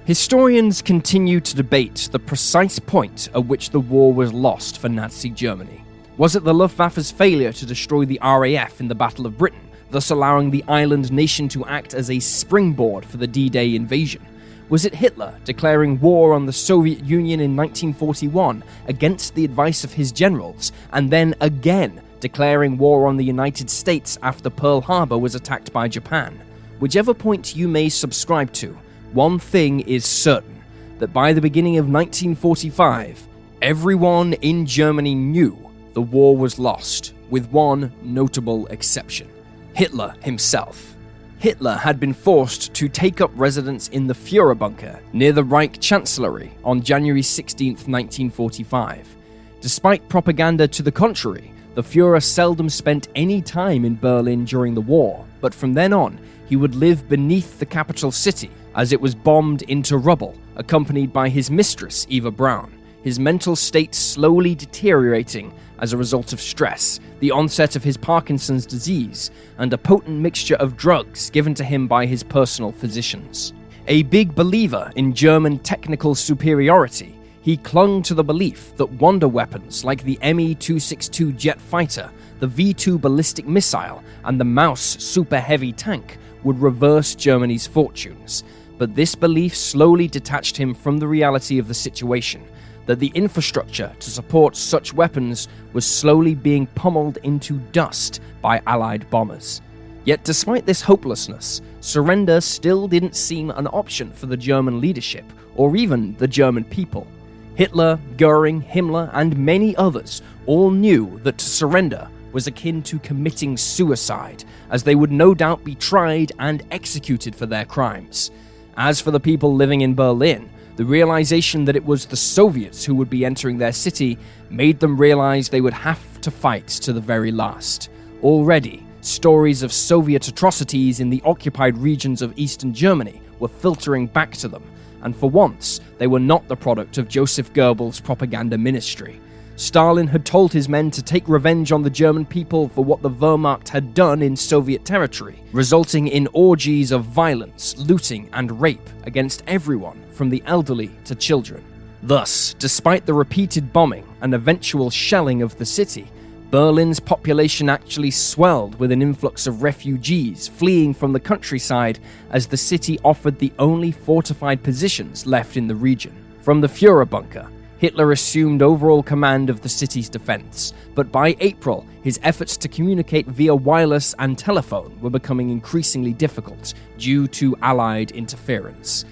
Historians 0.05 0.83
continue 0.83 1.39
to 1.39 1.55
debate 1.55 2.09
the 2.11 2.19
precise 2.19 2.77
point 2.77 3.27
at 3.33 3.47
which 3.47 3.71
the 3.71 3.79
war 3.79 4.13
was 4.13 4.31
lost 4.31 4.77
for 4.77 4.87
Nazi 4.87 5.31
Germany. 5.31 5.83
Was 6.17 6.35
it 6.35 6.43
the 6.43 6.53
Luftwaffe's 6.53 7.09
failure 7.09 7.51
to 7.53 7.65
destroy 7.65 8.05
the 8.05 8.19
RAF 8.21 8.79
in 8.79 8.87
the 8.87 8.93
Battle 8.93 9.25
of 9.25 9.35
Britain, 9.35 9.67
thus 9.89 10.11
allowing 10.11 10.51
the 10.51 10.63
island 10.67 11.11
nation 11.11 11.49
to 11.49 11.65
act 11.65 11.95
as 11.95 12.11
a 12.11 12.19
springboard 12.19 13.03
for 13.03 13.17
the 13.17 13.25
D 13.25 13.49
Day 13.49 13.75
invasion? 13.75 14.23
Was 14.69 14.85
it 14.85 14.93
Hitler 14.93 15.33
declaring 15.43 15.99
war 15.99 16.35
on 16.35 16.45
the 16.45 16.53
Soviet 16.53 17.03
Union 17.03 17.39
in 17.39 17.55
1941 17.55 18.63
against 18.87 19.33
the 19.33 19.43
advice 19.43 19.83
of 19.83 19.93
his 19.93 20.11
generals, 20.11 20.71
and 20.93 21.09
then 21.09 21.33
again 21.41 21.99
declaring 22.19 22.77
war 22.77 23.07
on 23.07 23.17
the 23.17 23.25
United 23.25 23.71
States 23.71 24.19
after 24.21 24.51
Pearl 24.51 24.81
Harbor 24.81 25.17
was 25.17 25.33
attacked 25.33 25.73
by 25.73 25.87
Japan? 25.87 26.39
Whichever 26.77 27.15
point 27.15 27.55
you 27.55 27.67
may 27.67 27.89
subscribe 27.89 28.53
to, 28.53 28.77
one 29.15 29.39
thing 29.39 29.79
is 29.79 30.05
certain 30.05 30.61
that 30.99 31.13
by 31.13 31.31
the 31.31 31.39
beginning 31.39 31.77
of 31.77 31.85
1945, 31.85 33.25
everyone 33.61 34.33
in 34.33 34.65
Germany 34.65 35.15
knew 35.15 35.57
the 35.93 36.01
war 36.01 36.35
was 36.35 36.59
lost, 36.59 37.13
with 37.29 37.49
one 37.49 37.93
notable 38.03 38.67
exception 38.67 39.29
Hitler 39.73 40.13
himself. 40.21 40.97
Hitler 41.39 41.75
had 41.75 41.97
been 41.97 42.13
forced 42.13 42.73
to 42.73 42.89
take 42.89 43.21
up 43.21 43.31
residence 43.35 43.87
in 43.87 44.05
the 44.05 44.13
Fuhrer 44.13 44.57
bunker 44.57 44.99
near 45.13 45.31
the 45.31 45.45
Reich 45.45 45.79
Chancellery 45.79 46.51
on 46.65 46.81
January 46.81 47.21
16, 47.21 47.69
1945. 47.69 49.15
Despite 49.61 50.09
propaganda 50.09 50.67
to 50.67 50.83
the 50.83 50.91
contrary, 50.91 51.53
the 51.73 51.81
Fuhrer 51.81 52.21
seldom 52.21 52.67
spent 52.67 53.07
any 53.15 53.41
time 53.41 53.85
in 53.85 53.95
Berlin 53.95 54.43
during 54.43 54.73
the 54.73 54.81
war, 54.81 55.25
but 55.39 55.53
from 55.53 55.73
then 55.73 55.93
on, 55.93 56.19
he 56.47 56.57
would 56.57 56.75
live 56.75 57.07
beneath 57.07 57.59
the 57.59 57.65
capital 57.65 58.11
city 58.11 58.51
as 58.75 58.91
it 58.91 59.01
was 59.01 59.15
bombed 59.15 59.63
into 59.63 59.97
rubble, 59.97 60.35
accompanied 60.55 61.11
by 61.11 61.29
his 61.29 61.49
mistress, 61.49 62.05
Eva 62.09 62.31
Braun. 62.31 62.71
his 63.05 63.19
mental 63.19 63.55
state 63.55 63.93
slowly 63.93 64.55
deteriorating 64.55 65.53
as 65.77 65.93
a 65.93 65.97
result 65.97 66.33
of 66.33 66.41
stress, 66.41 66.99
the 67.19 67.29
onset 67.29 67.75
of 67.75 67.83
his 67.83 67.97
Parkinson's 67.97 68.65
disease, 68.65 69.29
and 69.59 69.71
a 69.71 69.77
potent 69.77 70.19
mixture 70.19 70.55
of 70.55 70.75
drugs 70.75 71.29
given 71.29 71.53
to 71.53 71.63
him 71.63 71.87
by 71.87 72.07
his 72.07 72.23
personal 72.23 72.71
physicians. 72.71 73.53
A 73.87 74.01
big 74.03 74.33
believer 74.33 74.91
in 74.95 75.13
German 75.13 75.59
technical 75.59 76.15
superiority, 76.15 77.15
he 77.41 77.57
clung 77.57 78.01
to 78.01 78.15
the 78.15 78.23
belief 78.23 78.75
that 78.75 78.89
wonder 78.93 79.27
weapons 79.27 79.85
like 79.85 80.01
the 80.01 80.17
Me 80.33 80.55
262 80.55 81.31
jet 81.33 81.61
fighter, 81.61 82.09
the 82.39 82.47
V 82.47 82.73
2 82.73 82.97
ballistic 82.97 83.47
missile, 83.47 84.03
and 84.23 84.39
the 84.39 84.43
Maus 84.45 84.99
super 84.99 85.39
heavy 85.39 85.71
tank 85.71 86.17
would 86.43 86.59
reverse 86.59 87.13
Germany's 87.13 87.67
fortunes. 87.67 88.43
But 88.77 88.95
this 88.95 89.15
belief 89.15 89.55
slowly 89.55 90.07
detached 90.07 90.57
him 90.57 90.73
from 90.73 90.97
the 90.97 91.07
reality 91.07 91.59
of 91.59 91.67
the 91.67 91.73
situation 91.73 92.43
that 92.85 92.99
the 92.99 93.11
infrastructure 93.15 93.91
to 93.99 94.11
support 94.11 94.55
such 94.55 94.93
weapons 94.93 95.47
was 95.73 95.85
slowly 95.85 96.35
being 96.35 96.67
pummeled 96.67 97.17
into 97.23 97.57
dust 97.71 98.21
by 98.41 98.61
Allied 98.67 99.09
bombers. 99.09 99.61
Yet, 100.03 100.23
despite 100.23 100.67
this 100.67 100.81
hopelessness, 100.81 101.61
surrender 101.79 102.39
still 102.41 102.87
didn't 102.87 103.15
seem 103.15 103.49
an 103.49 103.67
option 103.67 104.11
for 104.11 104.27
the 104.27 104.37
German 104.37 104.79
leadership, 104.79 105.25
or 105.55 105.75
even 105.75 106.15
the 106.17 106.27
German 106.27 106.63
people. 106.63 107.07
Hitler, 107.55 107.99
Goering, 108.17 108.61
Himmler, 108.61 109.09
and 109.13 109.37
many 109.37 109.75
others 109.77 110.21
all 110.45 110.69
knew 110.69 111.19
that 111.23 111.39
to 111.39 111.45
surrender 111.45 112.07
was 112.33 112.47
akin 112.47 112.83
to 112.83 112.99
committing 112.99 113.57
suicide, 113.57 114.43
as 114.69 114.83
they 114.83 114.93
would 114.93 115.11
no 115.11 115.33
doubt 115.33 115.63
be 115.63 115.73
tried 115.73 116.33
and 116.37 116.63
executed 116.69 117.33
for 117.33 117.45
their 117.45 117.65
crimes. 117.65 118.29
As 118.77 118.99
for 118.99 119.11
the 119.11 119.19
people 119.19 119.55
living 119.55 119.81
in 119.81 119.95
Berlin, 119.95 120.49
the 120.75 120.83
realization 120.83 121.63
that 121.65 121.77
it 121.77 121.85
was 121.85 122.05
the 122.05 122.17
Soviets 122.17 122.83
who 122.83 122.93
would 122.95 123.09
be 123.09 123.23
entering 123.23 123.57
their 123.57 123.71
city 123.71 124.17
made 124.49 124.81
them 124.81 124.97
realize 124.97 125.47
they 125.47 125.61
would 125.61 125.73
have 125.73 126.19
to 126.21 126.29
fight 126.29 126.67
to 126.67 126.91
the 126.91 126.99
very 126.99 127.31
last. 127.31 127.89
Already, 128.21 128.85
stories 128.99 129.63
of 129.63 129.71
Soviet 129.71 130.27
atrocities 130.27 130.99
in 130.99 131.09
the 131.09 131.21
occupied 131.23 131.77
regions 131.77 132.21
of 132.21 132.37
eastern 132.37 132.73
Germany 132.73 133.21
were 133.39 133.47
filtering 133.47 134.07
back 134.07 134.31
to 134.33 134.49
them, 134.49 134.63
and 135.03 135.15
for 135.15 135.29
once, 135.29 135.79
they 135.97 136.07
were 136.07 136.19
not 136.19 136.45
the 136.49 136.55
product 136.57 136.97
of 136.97 137.07
Joseph 137.07 137.53
Goebbels' 137.53 138.03
propaganda 138.03 138.57
ministry. 138.57 139.21
Stalin 139.57 140.07
had 140.07 140.25
told 140.25 140.51
his 140.51 140.67
men 140.67 140.91
to 140.91 141.01
take 141.01 141.29
revenge 141.29 141.71
on 141.71 141.81
the 141.81 141.89
German 141.89 142.25
people 142.25 142.67
for 142.67 142.83
what 142.83 143.01
the 143.01 143.09
Wehrmacht 143.09 143.69
had 143.69 143.93
done 143.93 144.21
in 144.21 144.35
Soviet 144.35 144.83
territory, 144.83 145.41
resulting 145.53 146.09
in 146.09 146.27
orgies 146.33 146.91
of 146.91 147.05
violence, 147.05 147.77
looting, 147.77 148.29
and 148.33 148.59
rape 148.59 148.89
against 149.03 149.43
everyone, 149.47 150.03
from 150.11 150.29
the 150.29 150.43
elderly 150.45 150.91
to 151.05 151.15
children. 151.15 151.63
Thus, 152.03 152.53
despite 152.59 153.05
the 153.05 153.13
repeated 153.13 153.71
bombing 153.71 154.05
and 154.21 154.33
eventual 154.33 154.89
shelling 154.89 155.41
of 155.41 155.57
the 155.57 155.65
city, 155.65 156.07
Berlin's 156.51 156.99
population 156.99 157.69
actually 157.69 158.11
swelled 158.11 158.77
with 158.77 158.91
an 158.91 159.01
influx 159.01 159.47
of 159.47 159.63
refugees 159.63 160.49
fleeing 160.49 160.93
from 160.93 161.13
the 161.13 161.19
countryside 161.19 161.99
as 162.29 162.45
the 162.45 162.57
city 162.57 162.99
offered 163.03 163.39
the 163.39 163.53
only 163.57 163.91
fortified 163.91 164.63
positions 164.63 165.25
left 165.25 165.55
in 165.55 165.67
the 165.67 165.75
region. 165.75 166.13
From 166.41 166.61
the 166.61 166.67
Fuhrer 166.67 167.09
bunker, 167.09 167.49
Hitler 167.77 168.13
assumed 168.13 168.61
overall 168.61 169.03
command 169.03 169.49
of 169.49 169.61
the 169.61 169.69
city's 169.69 170.07
defense, 170.07 170.73
but 170.93 171.11
by 171.11 171.35
April, 171.39 171.85
his 172.03 172.19
efforts 172.23 172.55
to 172.57 172.69
communicate 172.69 173.27
via 173.27 173.53
wireless 173.53 174.15
and 174.19 174.37
telephone 174.37 174.97
were 175.01 175.09
becoming 175.09 175.49
increasingly 175.49 176.13
difficult 176.13 176.73
due 176.97 177.27
to 177.27 177.55
Allied 177.61 178.11
interference. 178.11 179.03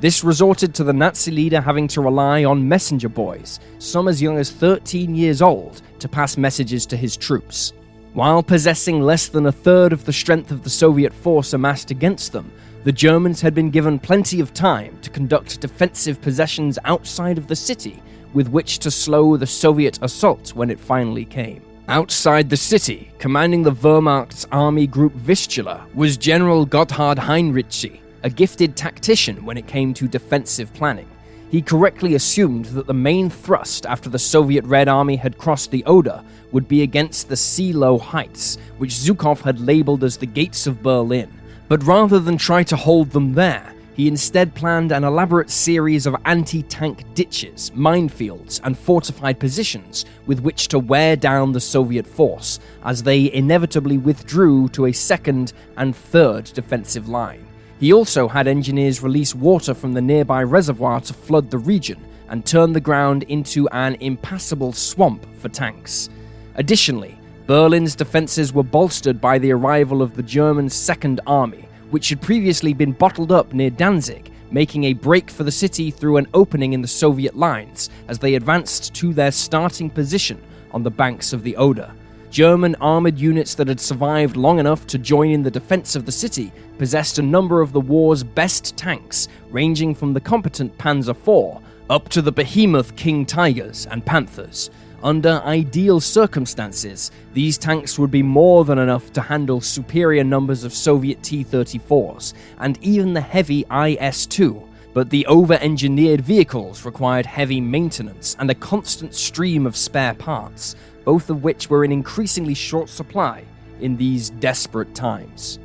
This 0.00 0.22
resorted 0.22 0.74
to 0.74 0.84
the 0.84 0.92
Nazi 0.92 1.30
leader 1.30 1.60
having 1.60 1.88
to 1.88 2.00
rely 2.00 2.44
on 2.44 2.68
messenger 2.68 3.08
boys, 3.08 3.58
some 3.78 4.06
as 4.06 4.22
young 4.22 4.38
as 4.38 4.50
13 4.50 5.14
years 5.14 5.42
old, 5.42 5.82
to 5.98 6.08
pass 6.08 6.36
messages 6.36 6.86
to 6.86 6.96
his 6.96 7.16
troops. 7.16 7.72
While 8.12 8.42
possessing 8.42 9.00
less 9.00 9.28
than 9.28 9.46
a 9.46 9.52
third 9.52 9.92
of 9.92 10.04
the 10.04 10.12
strength 10.12 10.50
of 10.50 10.64
the 10.64 10.70
Soviet 10.70 11.12
force 11.12 11.54
amassed 11.54 11.90
against 11.90 12.32
them, 12.32 12.52
the 12.84 12.92
Germans 12.92 13.40
had 13.40 13.54
been 13.54 13.70
given 13.70 13.98
plenty 13.98 14.40
of 14.40 14.52
time 14.52 14.98
to 15.02 15.10
conduct 15.10 15.60
defensive 15.60 16.20
possessions 16.20 16.78
outside 16.84 17.38
of 17.38 17.46
the 17.46 17.56
city 17.56 18.02
with 18.34 18.48
which 18.48 18.78
to 18.80 18.90
slow 18.90 19.36
the 19.36 19.46
Soviet 19.46 19.98
assault 20.02 20.54
when 20.54 20.70
it 20.70 20.80
finally 20.80 21.24
came. 21.24 21.62
Outside 21.88 22.48
the 22.48 22.56
city, 22.56 23.12
commanding 23.18 23.62
the 23.62 23.72
Wehrmacht's 23.72 24.46
army 24.52 24.86
group 24.86 25.12
Vistula, 25.14 25.86
was 25.94 26.16
General 26.16 26.66
Gotthard 26.66 27.16
Heinrici, 27.16 28.00
a 28.22 28.30
gifted 28.30 28.76
tactician 28.76 29.44
when 29.44 29.56
it 29.56 29.66
came 29.66 29.92
to 29.94 30.06
defensive 30.06 30.72
planning. 30.74 31.08
He 31.50 31.60
correctly 31.60 32.14
assumed 32.14 32.66
that 32.66 32.86
the 32.86 32.94
main 32.94 33.28
thrust 33.28 33.84
after 33.84 34.08
the 34.08 34.18
Soviet 34.18 34.64
Red 34.64 34.88
Army 34.88 35.16
had 35.16 35.36
crossed 35.36 35.70
the 35.70 35.84
Oder 35.84 36.24
would 36.50 36.66
be 36.66 36.82
against 36.82 37.28
the 37.28 37.34
Seelow 37.34 38.00
Heights, 38.00 38.56
which 38.78 38.92
Zhukov 38.92 39.42
had 39.42 39.60
labeled 39.60 40.02
as 40.02 40.16
the 40.16 40.24
gates 40.24 40.66
of 40.66 40.82
Berlin. 40.82 41.30
But 41.68 41.84
rather 41.84 42.18
than 42.20 42.38
try 42.38 42.62
to 42.62 42.76
hold 42.76 43.10
them 43.10 43.34
there, 43.34 43.74
he 43.94 44.08
instead 44.08 44.54
planned 44.54 44.92
an 44.92 45.04
elaborate 45.04 45.50
series 45.50 46.06
of 46.06 46.16
anti 46.24 46.62
tank 46.62 47.04
ditches, 47.14 47.70
minefields, 47.74 48.60
and 48.64 48.78
fortified 48.78 49.38
positions 49.38 50.04
with 50.26 50.40
which 50.40 50.68
to 50.68 50.78
wear 50.78 51.14
down 51.14 51.52
the 51.52 51.60
Soviet 51.60 52.06
force 52.06 52.58
as 52.84 53.02
they 53.02 53.32
inevitably 53.32 53.98
withdrew 53.98 54.68
to 54.70 54.86
a 54.86 54.92
second 54.92 55.52
and 55.76 55.94
third 55.94 56.44
defensive 56.44 57.08
line. 57.08 57.46
He 57.80 57.92
also 57.92 58.28
had 58.28 58.46
engineers 58.46 59.02
release 59.02 59.34
water 59.34 59.74
from 59.74 59.92
the 59.92 60.00
nearby 60.00 60.42
reservoir 60.44 61.00
to 61.02 61.12
flood 61.12 61.50
the 61.50 61.58
region 61.58 62.00
and 62.28 62.46
turn 62.46 62.72
the 62.72 62.80
ground 62.80 63.24
into 63.24 63.68
an 63.70 63.96
impassable 64.00 64.72
swamp 64.72 65.26
for 65.36 65.48
tanks. 65.48 66.08
Additionally, 66.54 67.18
Berlin's 67.46 67.94
defenses 67.94 68.52
were 68.52 68.62
bolstered 68.62 69.20
by 69.20 69.36
the 69.36 69.52
arrival 69.52 70.00
of 70.00 70.14
the 70.14 70.22
German 70.22 70.70
Second 70.70 71.20
Army, 71.26 71.68
which 71.92 72.08
had 72.08 72.22
previously 72.22 72.72
been 72.72 72.92
bottled 72.92 73.30
up 73.30 73.52
near 73.52 73.68
Danzig, 73.68 74.32
making 74.50 74.84
a 74.84 74.94
break 74.94 75.30
for 75.30 75.44
the 75.44 75.52
city 75.52 75.90
through 75.90 76.16
an 76.16 76.26
opening 76.32 76.72
in 76.72 76.80
the 76.80 76.88
Soviet 76.88 77.36
lines 77.36 77.90
as 78.08 78.18
they 78.18 78.34
advanced 78.34 78.94
to 78.94 79.12
their 79.12 79.30
starting 79.30 79.90
position 79.90 80.40
on 80.72 80.82
the 80.82 80.90
banks 80.90 81.34
of 81.34 81.42
the 81.42 81.54
Oder. 81.56 81.92
German 82.30 82.74
armored 82.76 83.18
units 83.18 83.54
that 83.54 83.68
had 83.68 83.78
survived 83.78 84.38
long 84.38 84.58
enough 84.58 84.86
to 84.86 84.96
join 84.96 85.32
in 85.32 85.42
the 85.42 85.50
defense 85.50 85.94
of 85.94 86.06
the 86.06 86.12
city 86.12 86.50
possessed 86.78 87.18
a 87.18 87.22
number 87.22 87.60
of 87.60 87.72
the 87.72 87.80
war's 87.80 88.22
best 88.22 88.74
tanks, 88.74 89.28
ranging 89.50 89.94
from 89.94 90.14
the 90.14 90.20
competent 90.20 90.76
Panzer 90.78 91.10
IV 91.10 91.62
up 91.90 92.08
to 92.08 92.22
the 92.22 92.32
behemoth 92.32 92.96
King 92.96 93.26
Tigers 93.26 93.86
and 93.90 94.04
Panthers. 94.04 94.70
Under 95.02 95.42
ideal 95.44 95.98
circumstances, 95.98 97.10
these 97.34 97.58
tanks 97.58 97.98
would 97.98 98.12
be 98.12 98.22
more 98.22 98.64
than 98.64 98.78
enough 98.78 99.12
to 99.14 99.20
handle 99.20 99.60
superior 99.60 100.22
numbers 100.22 100.62
of 100.62 100.72
Soviet 100.72 101.20
T 101.24 101.44
34s 101.44 102.34
and 102.60 102.78
even 102.82 103.12
the 103.12 103.20
heavy 103.20 103.64
IS 103.72 104.26
2. 104.26 104.62
But 104.94 105.10
the 105.10 105.26
over 105.26 105.54
engineered 105.54 106.20
vehicles 106.20 106.84
required 106.84 107.26
heavy 107.26 107.60
maintenance 107.60 108.36
and 108.38 108.48
a 108.50 108.54
constant 108.54 109.14
stream 109.14 109.66
of 109.66 109.76
spare 109.76 110.14
parts, 110.14 110.76
both 111.04 111.30
of 111.30 111.42
which 111.42 111.68
were 111.68 111.84
in 111.84 111.90
increasingly 111.90 112.54
short 112.54 112.88
supply 112.88 113.44
in 113.80 113.96
these 113.96 114.30
desperate 114.30 114.94
times. 114.94 115.58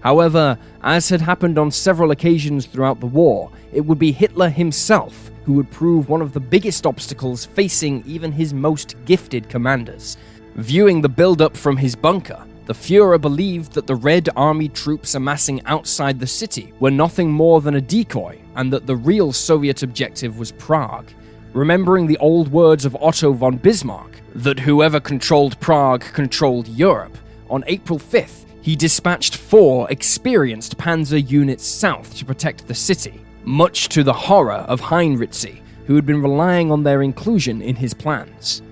However, 0.00 0.58
as 0.82 1.08
had 1.08 1.20
happened 1.20 1.56
on 1.56 1.70
several 1.70 2.10
occasions 2.10 2.66
throughout 2.66 2.98
the 2.98 3.06
war, 3.06 3.52
it 3.72 3.82
would 3.82 4.00
be 4.00 4.10
Hitler 4.10 4.48
himself 4.48 5.30
who 5.44 5.54
would 5.54 5.70
prove 5.70 6.08
one 6.08 6.22
of 6.22 6.32
the 6.32 6.40
biggest 6.40 6.86
obstacles 6.86 7.44
facing 7.44 8.02
even 8.06 8.32
his 8.32 8.54
most 8.54 8.96
gifted 9.04 9.48
commanders. 9.48 10.16
Viewing 10.56 11.00
the 11.00 11.08
build-up 11.08 11.56
from 11.56 11.76
his 11.76 11.96
bunker, 11.96 12.44
the 12.66 12.72
Fuhrer 12.72 13.20
believed 13.20 13.72
that 13.72 13.86
the 13.86 13.96
Red 13.96 14.28
Army 14.36 14.68
troops 14.68 15.14
amassing 15.14 15.64
outside 15.66 16.20
the 16.20 16.26
city 16.26 16.72
were 16.78 16.90
nothing 16.90 17.30
more 17.30 17.60
than 17.60 17.74
a 17.74 17.80
decoy, 17.80 18.38
and 18.54 18.72
that 18.72 18.86
the 18.86 18.96
real 18.96 19.32
Soviet 19.32 19.82
objective 19.82 20.38
was 20.38 20.52
Prague. 20.52 21.10
Remembering 21.54 22.06
the 22.06 22.18
old 22.18 22.52
words 22.52 22.84
of 22.84 22.96
Otto 23.00 23.32
von 23.32 23.56
Bismarck, 23.56 24.20
that 24.34 24.60
whoever 24.60 25.00
controlled 25.00 25.58
Prague 25.58 26.02
controlled 26.12 26.68
Europe, 26.68 27.16
on 27.50 27.64
April 27.66 27.98
5th, 27.98 28.46
he 28.62 28.76
dispatched 28.76 29.36
four 29.36 29.90
experienced 29.90 30.78
panzer 30.78 31.28
units 31.28 31.66
south 31.66 32.14
to 32.16 32.24
protect 32.24 32.68
the 32.68 32.74
city 32.74 33.21
much 33.44 33.88
to 33.90 34.02
the 34.02 34.12
horror 34.12 34.64
of 34.68 34.80
Heinrici, 34.80 35.60
who 35.86 35.94
had 35.94 36.06
been 36.06 36.22
relying 36.22 36.70
on 36.70 36.82
their 36.82 37.02
inclusion 37.02 37.62
in 37.62 37.76
his 37.76 37.94
plans. 37.94 38.62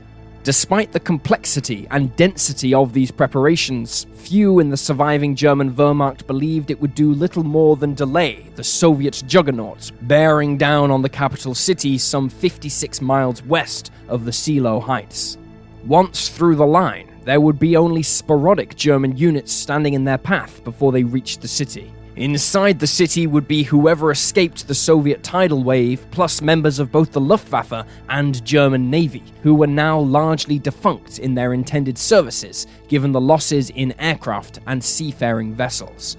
Despite 0.42 0.92
the 0.92 1.00
complexity 1.00 1.87
and 1.90 2.16
density 2.16 2.72
of 2.72 2.94
these 2.94 3.11
preparations, 3.11 4.06
few 4.14 4.59
in 4.59 4.70
the 4.70 4.76
surviving 4.76 5.37
German 5.37 5.74
Wehrmacht 5.74 6.26
believed 6.26 6.70
it 6.70 6.80
would 6.80 6.94
do 6.94 7.12
little 7.12 7.44
more 7.44 7.76
than 7.76 7.92
delay 7.92 8.46
the 8.54 8.64
Soviet 8.64 9.22
juggernaut 9.26 9.92
bearing 10.02 10.56
down 10.56 10.90
on 10.90 11.02
the 11.02 11.11
capital 11.11 11.54
city 11.54 11.98
some 11.98 12.30
56 12.30 13.02
miles 13.02 13.42
west 13.44 13.92
of 14.09 14.24
the 14.24 14.30
Seelow 14.30 14.83
Heights. 14.83 15.37
Once 15.85 16.30
through 16.30 16.56
the 16.56 16.66
line, 16.66 17.11
there 17.24 17.40
would 17.40 17.59
be 17.59 17.76
only 17.76 18.02
sporadic 18.02 18.74
German 18.76 19.16
units 19.18 19.52
standing 19.52 19.92
in 19.92 20.04
their 20.04 20.18
path 20.18 20.64
before 20.64 20.90
they 20.90 21.04
reached 21.04 21.42
the 21.42 21.48
city. 21.48 21.92
Inside 22.16 22.81
the 22.81 22.87
city 22.88 23.29
would 23.29 23.46
be 23.46 23.62
whoever 23.62 24.11
escaped 24.11 24.66
the 24.66 24.75
Soviet 24.75 25.23
tidal 25.23 25.62
wave, 25.62 26.05
plus 26.11 26.42
members 26.42 26.81
of 26.81 26.90
both 26.90 27.12
the 27.12 27.20
Luftwaffe 27.20 27.87
and 28.09 28.44
German 28.44 28.90
Navy, 28.90 29.23
who 29.42 29.55
were 29.55 29.68
now 29.68 30.01
largely 30.01 30.59
defunct 30.59 31.20
in 31.20 31.35
their 31.35 31.55
intended 31.55 31.96
services, 31.96 32.66
given 32.88 33.12
the 33.12 33.20
losses 33.20 33.70
in 33.70 33.94
aircraft 34.01 34.59
and 34.66 34.83
seafaring 34.83 35.55
vessels. 35.55 36.16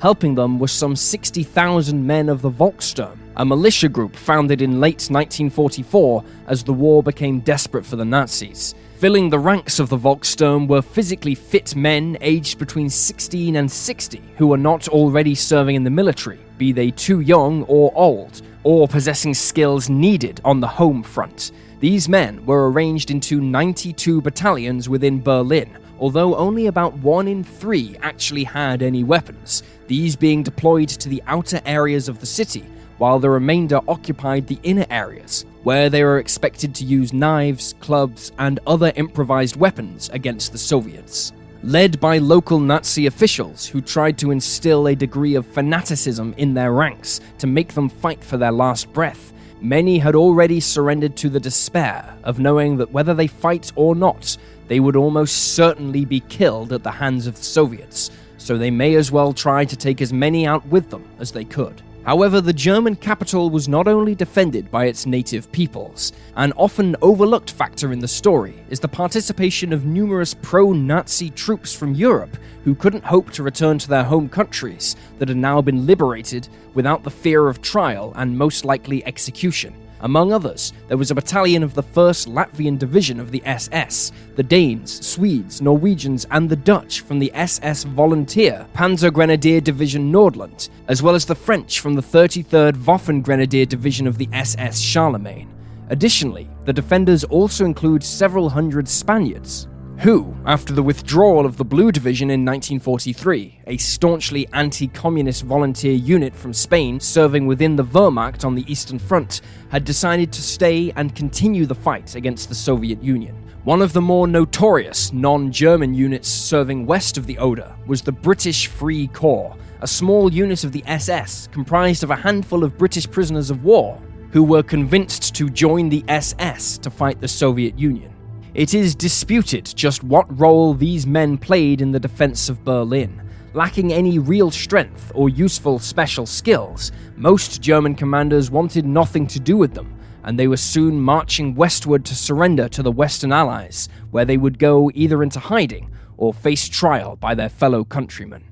Helping 0.00 0.34
them 0.36 0.58
were 0.58 0.68
some 0.68 0.94
60,000 0.94 2.06
men 2.06 2.28
of 2.28 2.40
the 2.40 2.50
Volkssturm, 2.50 3.18
a 3.36 3.44
militia 3.44 3.88
group 3.88 4.14
founded 4.14 4.62
in 4.62 4.80
late 4.80 5.08
1944 5.10 6.22
as 6.46 6.62
the 6.62 6.72
war 6.72 7.02
became 7.02 7.40
desperate 7.40 7.84
for 7.84 7.96
the 7.96 8.04
Nazis. 8.04 8.74
Filling 9.04 9.28
the 9.28 9.38
ranks 9.38 9.78
of 9.80 9.90
the 9.90 9.98
Volkssturm 9.98 10.66
were 10.66 10.80
physically 10.80 11.34
fit 11.34 11.76
men 11.76 12.16
aged 12.22 12.58
between 12.58 12.88
16 12.88 13.56
and 13.56 13.70
60 13.70 14.22
who 14.38 14.46
were 14.46 14.56
not 14.56 14.88
already 14.88 15.34
serving 15.34 15.76
in 15.76 15.84
the 15.84 15.90
military, 15.90 16.38
be 16.56 16.72
they 16.72 16.90
too 16.90 17.20
young 17.20 17.64
or 17.64 17.92
old, 17.94 18.40
or 18.62 18.88
possessing 18.88 19.34
skills 19.34 19.90
needed 19.90 20.40
on 20.42 20.58
the 20.58 20.66
home 20.66 21.02
front. 21.02 21.52
These 21.80 22.08
men 22.08 22.46
were 22.46 22.70
arranged 22.70 23.10
into 23.10 23.42
92 23.42 24.22
battalions 24.22 24.88
within 24.88 25.20
Berlin, 25.20 25.76
although 26.00 26.34
only 26.36 26.68
about 26.68 26.96
one 27.00 27.28
in 27.28 27.44
three 27.44 27.96
actually 28.00 28.44
had 28.44 28.82
any 28.82 29.04
weapons, 29.04 29.64
these 29.86 30.16
being 30.16 30.42
deployed 30.42 30.88
to 30.88 31.10
the 31.10 31.22
outer 31.26 31.60
areas 31.66 32.08
of 32.08 32.20
the 32.20 32.26
city, 32.26 32.64
while 32.98 33.18
the 33.18 33.30
remainder 33.30 33.80
occupied 33.88 34.46
the 34.46 34.58
inner 34.62 34.86
areas, 34.90 35.44
where 35.62 35.88
they 35.88 36.04
were 36.04 36.18
expected 36.18 36.74
to 36.74 36.84
use 36.84 37.12
knives, 37.12 37.74
clubs, 37.80 38.32
and 38.38 38.60
other 38.66 38.92
improvised 38.96 39.56
weapons 39.56 40.10
against 40.12 40.52
the 40.52 40.58
Soviets. 40.58 41.32
Led 41.62 41.98
by 41.98 42.18
local 42.18 42.60
Nazi 42.60 43.06
officials 43.06 43.66
who 43.66 43.80
tried 43.80 44.18
to 44.18 44.30
instill 44.30 44.86
a 44.86 44.94
degree 44.94 45.34
of 45.34 45.46
fanaticism 45.46 46.34
in 46.36 46.52
their 46.52 46.72
ranks 46.72 47.20
to 47.38 47.46
make 47.46 47.72
them 47.72 47.88
fight 47.88 48.22
for 48.22 48.36
their 48.36 48.52
last 48.52 48.92
breath, 48.92 49.32
many 49.62 49.98
had 49.98 50.14
already 50.14 50.60
surrendered 50.60 51.16
to 51.16 51.30
the 51.30 51.40
despair 51.40 52.14
of 52.22 52.38
knowing 52.38 52.76
that 52.76 52.92
whether 52.92 53.14
they 53.14 53.26
fight 53.26 53.72
or 53.76 53.94
not, 53.94 54.36
they 54.68 54.78
would 54.78 54.96
almost 54.96 55.54
certainly 55.54 56.04
be 56.04 56.20
killed 56.20 56.72
at 56.72 56.82
the 56.82 56.90
hands 56.90 57.26
of 57.26 57.36
the 57.36 57.42
Soviets, 57.42 58.10
so 58.36 58.58
they 58.58 58.70
may 58.70 58.94
as 58.94 59.10
well 59.10 59.32
try 59.32 59.64
to 59.64 59.76
take 59.76 60.02
as 60.02 60.12
many 60.12 60.46
out 60.46 60.66
with 60.66 60.90
them 60.90 61.08
as 61.18 61.32
they 61.32 61.44
could. 61.44 61.80
However, 62.04 62.42
the 62.42 62.52
German 62.52 62.96
capital 62.96 63.48
was 63.48 63.66
not 63.66 63.88
only 63.88 64.14
defended 64.14 64.70
by 64.70 64.84
its 64.84 65.06
native 65.06 65.50
peoples. 65.52 66.12
An 66.36 66.52
often 66.52 66.96
overlooked 67.00 67.50
factor 67.50 67.92
in 67.92 67.98
the 67.98 68.08
story 68.08 68.54
is 68.68 68.78
the 68.78 68.88
participation 68.88 69.72
of 69.72 69.86
numerous 69.86 70.34
pro 70.34 70.72
Nazi 70.72 71.30
troops 71.30 71.74
from 71.74 71.94
Europe 71.94 72.36
who 72.64 72.74
couldn't 72.74 73.04
hope 73.04 73.30
to 73.32 73.42
return 73.42 73.78
to 73.78 73.88
their 73.88 74.04
home 74.04 74.28
countries 74.28 74.96
that 75.18 75.28
had 75.28 75.38
now 75.38 75.62
been 75.62 75.86
liberated 75.86 76.48
without 76.74 77.04
the 77.04 77.10
fear 77.10 77.48
of 77.48 77.62
trial 77.62 78.12
and 78.16 78.36
most 78.36 78.66
likely 78.66 79.04
execution. 79.06 79.74
Among 80.04 80.34
others, 80.34 80.74
there 80.88 80.98
was 80.98 81.10
a 81.10 81.14
battalion 81.14 81.62
of 81.62 81.72
the 81.72 81.82
1st 81.82 82.28
Latvian 82.28 82.78
Division 82.78 83.18
of 83.18 83.30
the 83.30 83.42
SS, 83.46 84.12
the 84.36 84.42
Danes, 84.42 85.04
Swedes, 85.04 85.62
Norwegians, 85.62 86.26
and 86.30 86.46
the 86.46 86.56
Dutch 86.56 87.00
from 87.00 87.18
the 87.18 87.32
SS 87.34 87.84
Volunteer 87.84 88.66
Panzer 88.74 89.10
Grenadier 89.10 89.62
Division 89.62 90.12
Nordland, 90.12 90.68
as 90.88 91.02
well 91.02 91.14
as 91.14 91.24
the 91.24 91.34
French 91.34 91.80
from 91.80 91.94
the 91.94 92.02
33rd 92.02 92.74
Waffen 92.84 93.22
Grenadier 93.22 93.64
Division 93.64 94.06
of 94.06 94.18
the 94.18 94.28
SS 94.34 94.78
Charlemagne. 94.78 95.48
Additionally, 95.88 96.50
the 96.66 96.72
defenders 96.72 97.24
also 97.24 97.64
include 97.64 98.04
several 98.04 98.50
hundred 98.50 98.86
Spaniards, 98.86 99.68
who, 100.00 100.34
after 100.44 100.72
the 100.72 100.82
withdrawal 100.82 101.46
of 101.46 101.56
the 101.56 101.64
Blue 101.64 101.92
Division 101.92 102.30
in 102.30 102.44
1943, 102.44 103.60
a 103.66 103.76
staunchly 103.76 104.46
anti 104.52 104.88
communist 104.88 105.44
volunteer 105.44 105.94
unit 105.94 106.34
from 106.34 106.52
Spain 106.52 106.98
serving 107.00 107.46
within 107.46 107.76
the 107.76 107.84
Wehrmacht 107.84 108.44
on 108.44 108.54
the 108.54 108.70
Eastern 108.70 108.98
Front, 108.98 109.40
had 109.70 109.84
decided 109.84 110.32
to 110.32 110.42
stay 110.42 110.92
and 110.96 111.14
continue 111.14 111.64
the 111.64 111.74
fight 111.74 112.14
against 112.16 112.48
the 112.48 112.54
Soviet 112.54 113.02
Union. 113.02 113.36
One 113.64 113.80
of 113.80 113.92
the 113.92 114.00
more 114.00 114.26
notorious 114.26 115.12
non 115.12 115.50
German 115.50 115.94
units 115.94 116.28
serving 116.28 116.86
west 116.86 117.16
of 117.16 117.26
the 117.26 117.38
Oder 117.38 117.74
was 117.86 118.02
the 118.02 118.12
British 118.12 118.66
Free 118.66 119.06
Corps, 119.08 119.56
a 119.80 119.86
small 119.86 120.32
unit 120.32 120.64
of 120.64 120.72
the 120.72 120.84
SS 120.86 121.48
comprised 121.52 122.02
of 122.02 122.10
a 122.10 122.16
handful 122.16 122.64
of 122.64 122.76
British 122.76 123.10
prisoners 123.10 123.50
of 123.50 123.64
war 123.64 124.00
who 124.32 124.42
were 124.42 124.62
convinced 124.62 125.34
to 125.36 125.48
join 125.48 125.88
the 125.88 126.04
SS 126.08 126.78
to 126.78 126.90
fight 126.90 127.20
the 127.20 127.28
Soviet 127.28 127.78
Union. 127.78 128.13
It 128.54 128.72
is 128.72 128.94
disputed 128.94 129.64
just 129.74 130.04
what 130.04 130.38
role 130.38 130.74
these 130.74 131.08
men 131.08 131.38
played 131.38 131.80
in 131.80 131.90
the 131.90 131.98
defense 131.98 132.48
of 132.48 132.64
Berlin. 132.64 133.20
Lacking 133.52 133.92
any 133.92 134.20
real 134.20 134.52
strength 134.52 135.10
or 135.12 135.28
useful 135.28 135.80
special 135.80 136.24
skills, 136.24 136.92
most 137.16 137.60
German 137.60 137.96
commanders 137.96 138.52
wanted 138.52 138.86
nothing 138.86 139.26
to 139.26 139.40
do 139.40 139.56
with 139.56 139.74
them, 139.74 139.98
and 140.22 140.38
they 140.38 140.46
were 140.46 140.56
soon 140.56 141.00
marching 141.00 141.56
westward 141.56 142.04
to 142.04 142.14
surrender 142.14 142.68
to 142.68 142.82
the 142.84 142.92
Western 142.92 143.32
Allies, 143.32 143.88
where 144.12 144.24
they 144.24 144.36
would 144.36 144.60
go 144.60 144.88
either 144.94 145.24
into 145.24 145.40
hiding 145.40 145.90
or 146.16 146.32
face 146.32 146.68
trial 146.68 147.16
by 147.16 147.34
their 147.34 147.48
fellow 147.48 147.82
countrymen. 147.82 148.44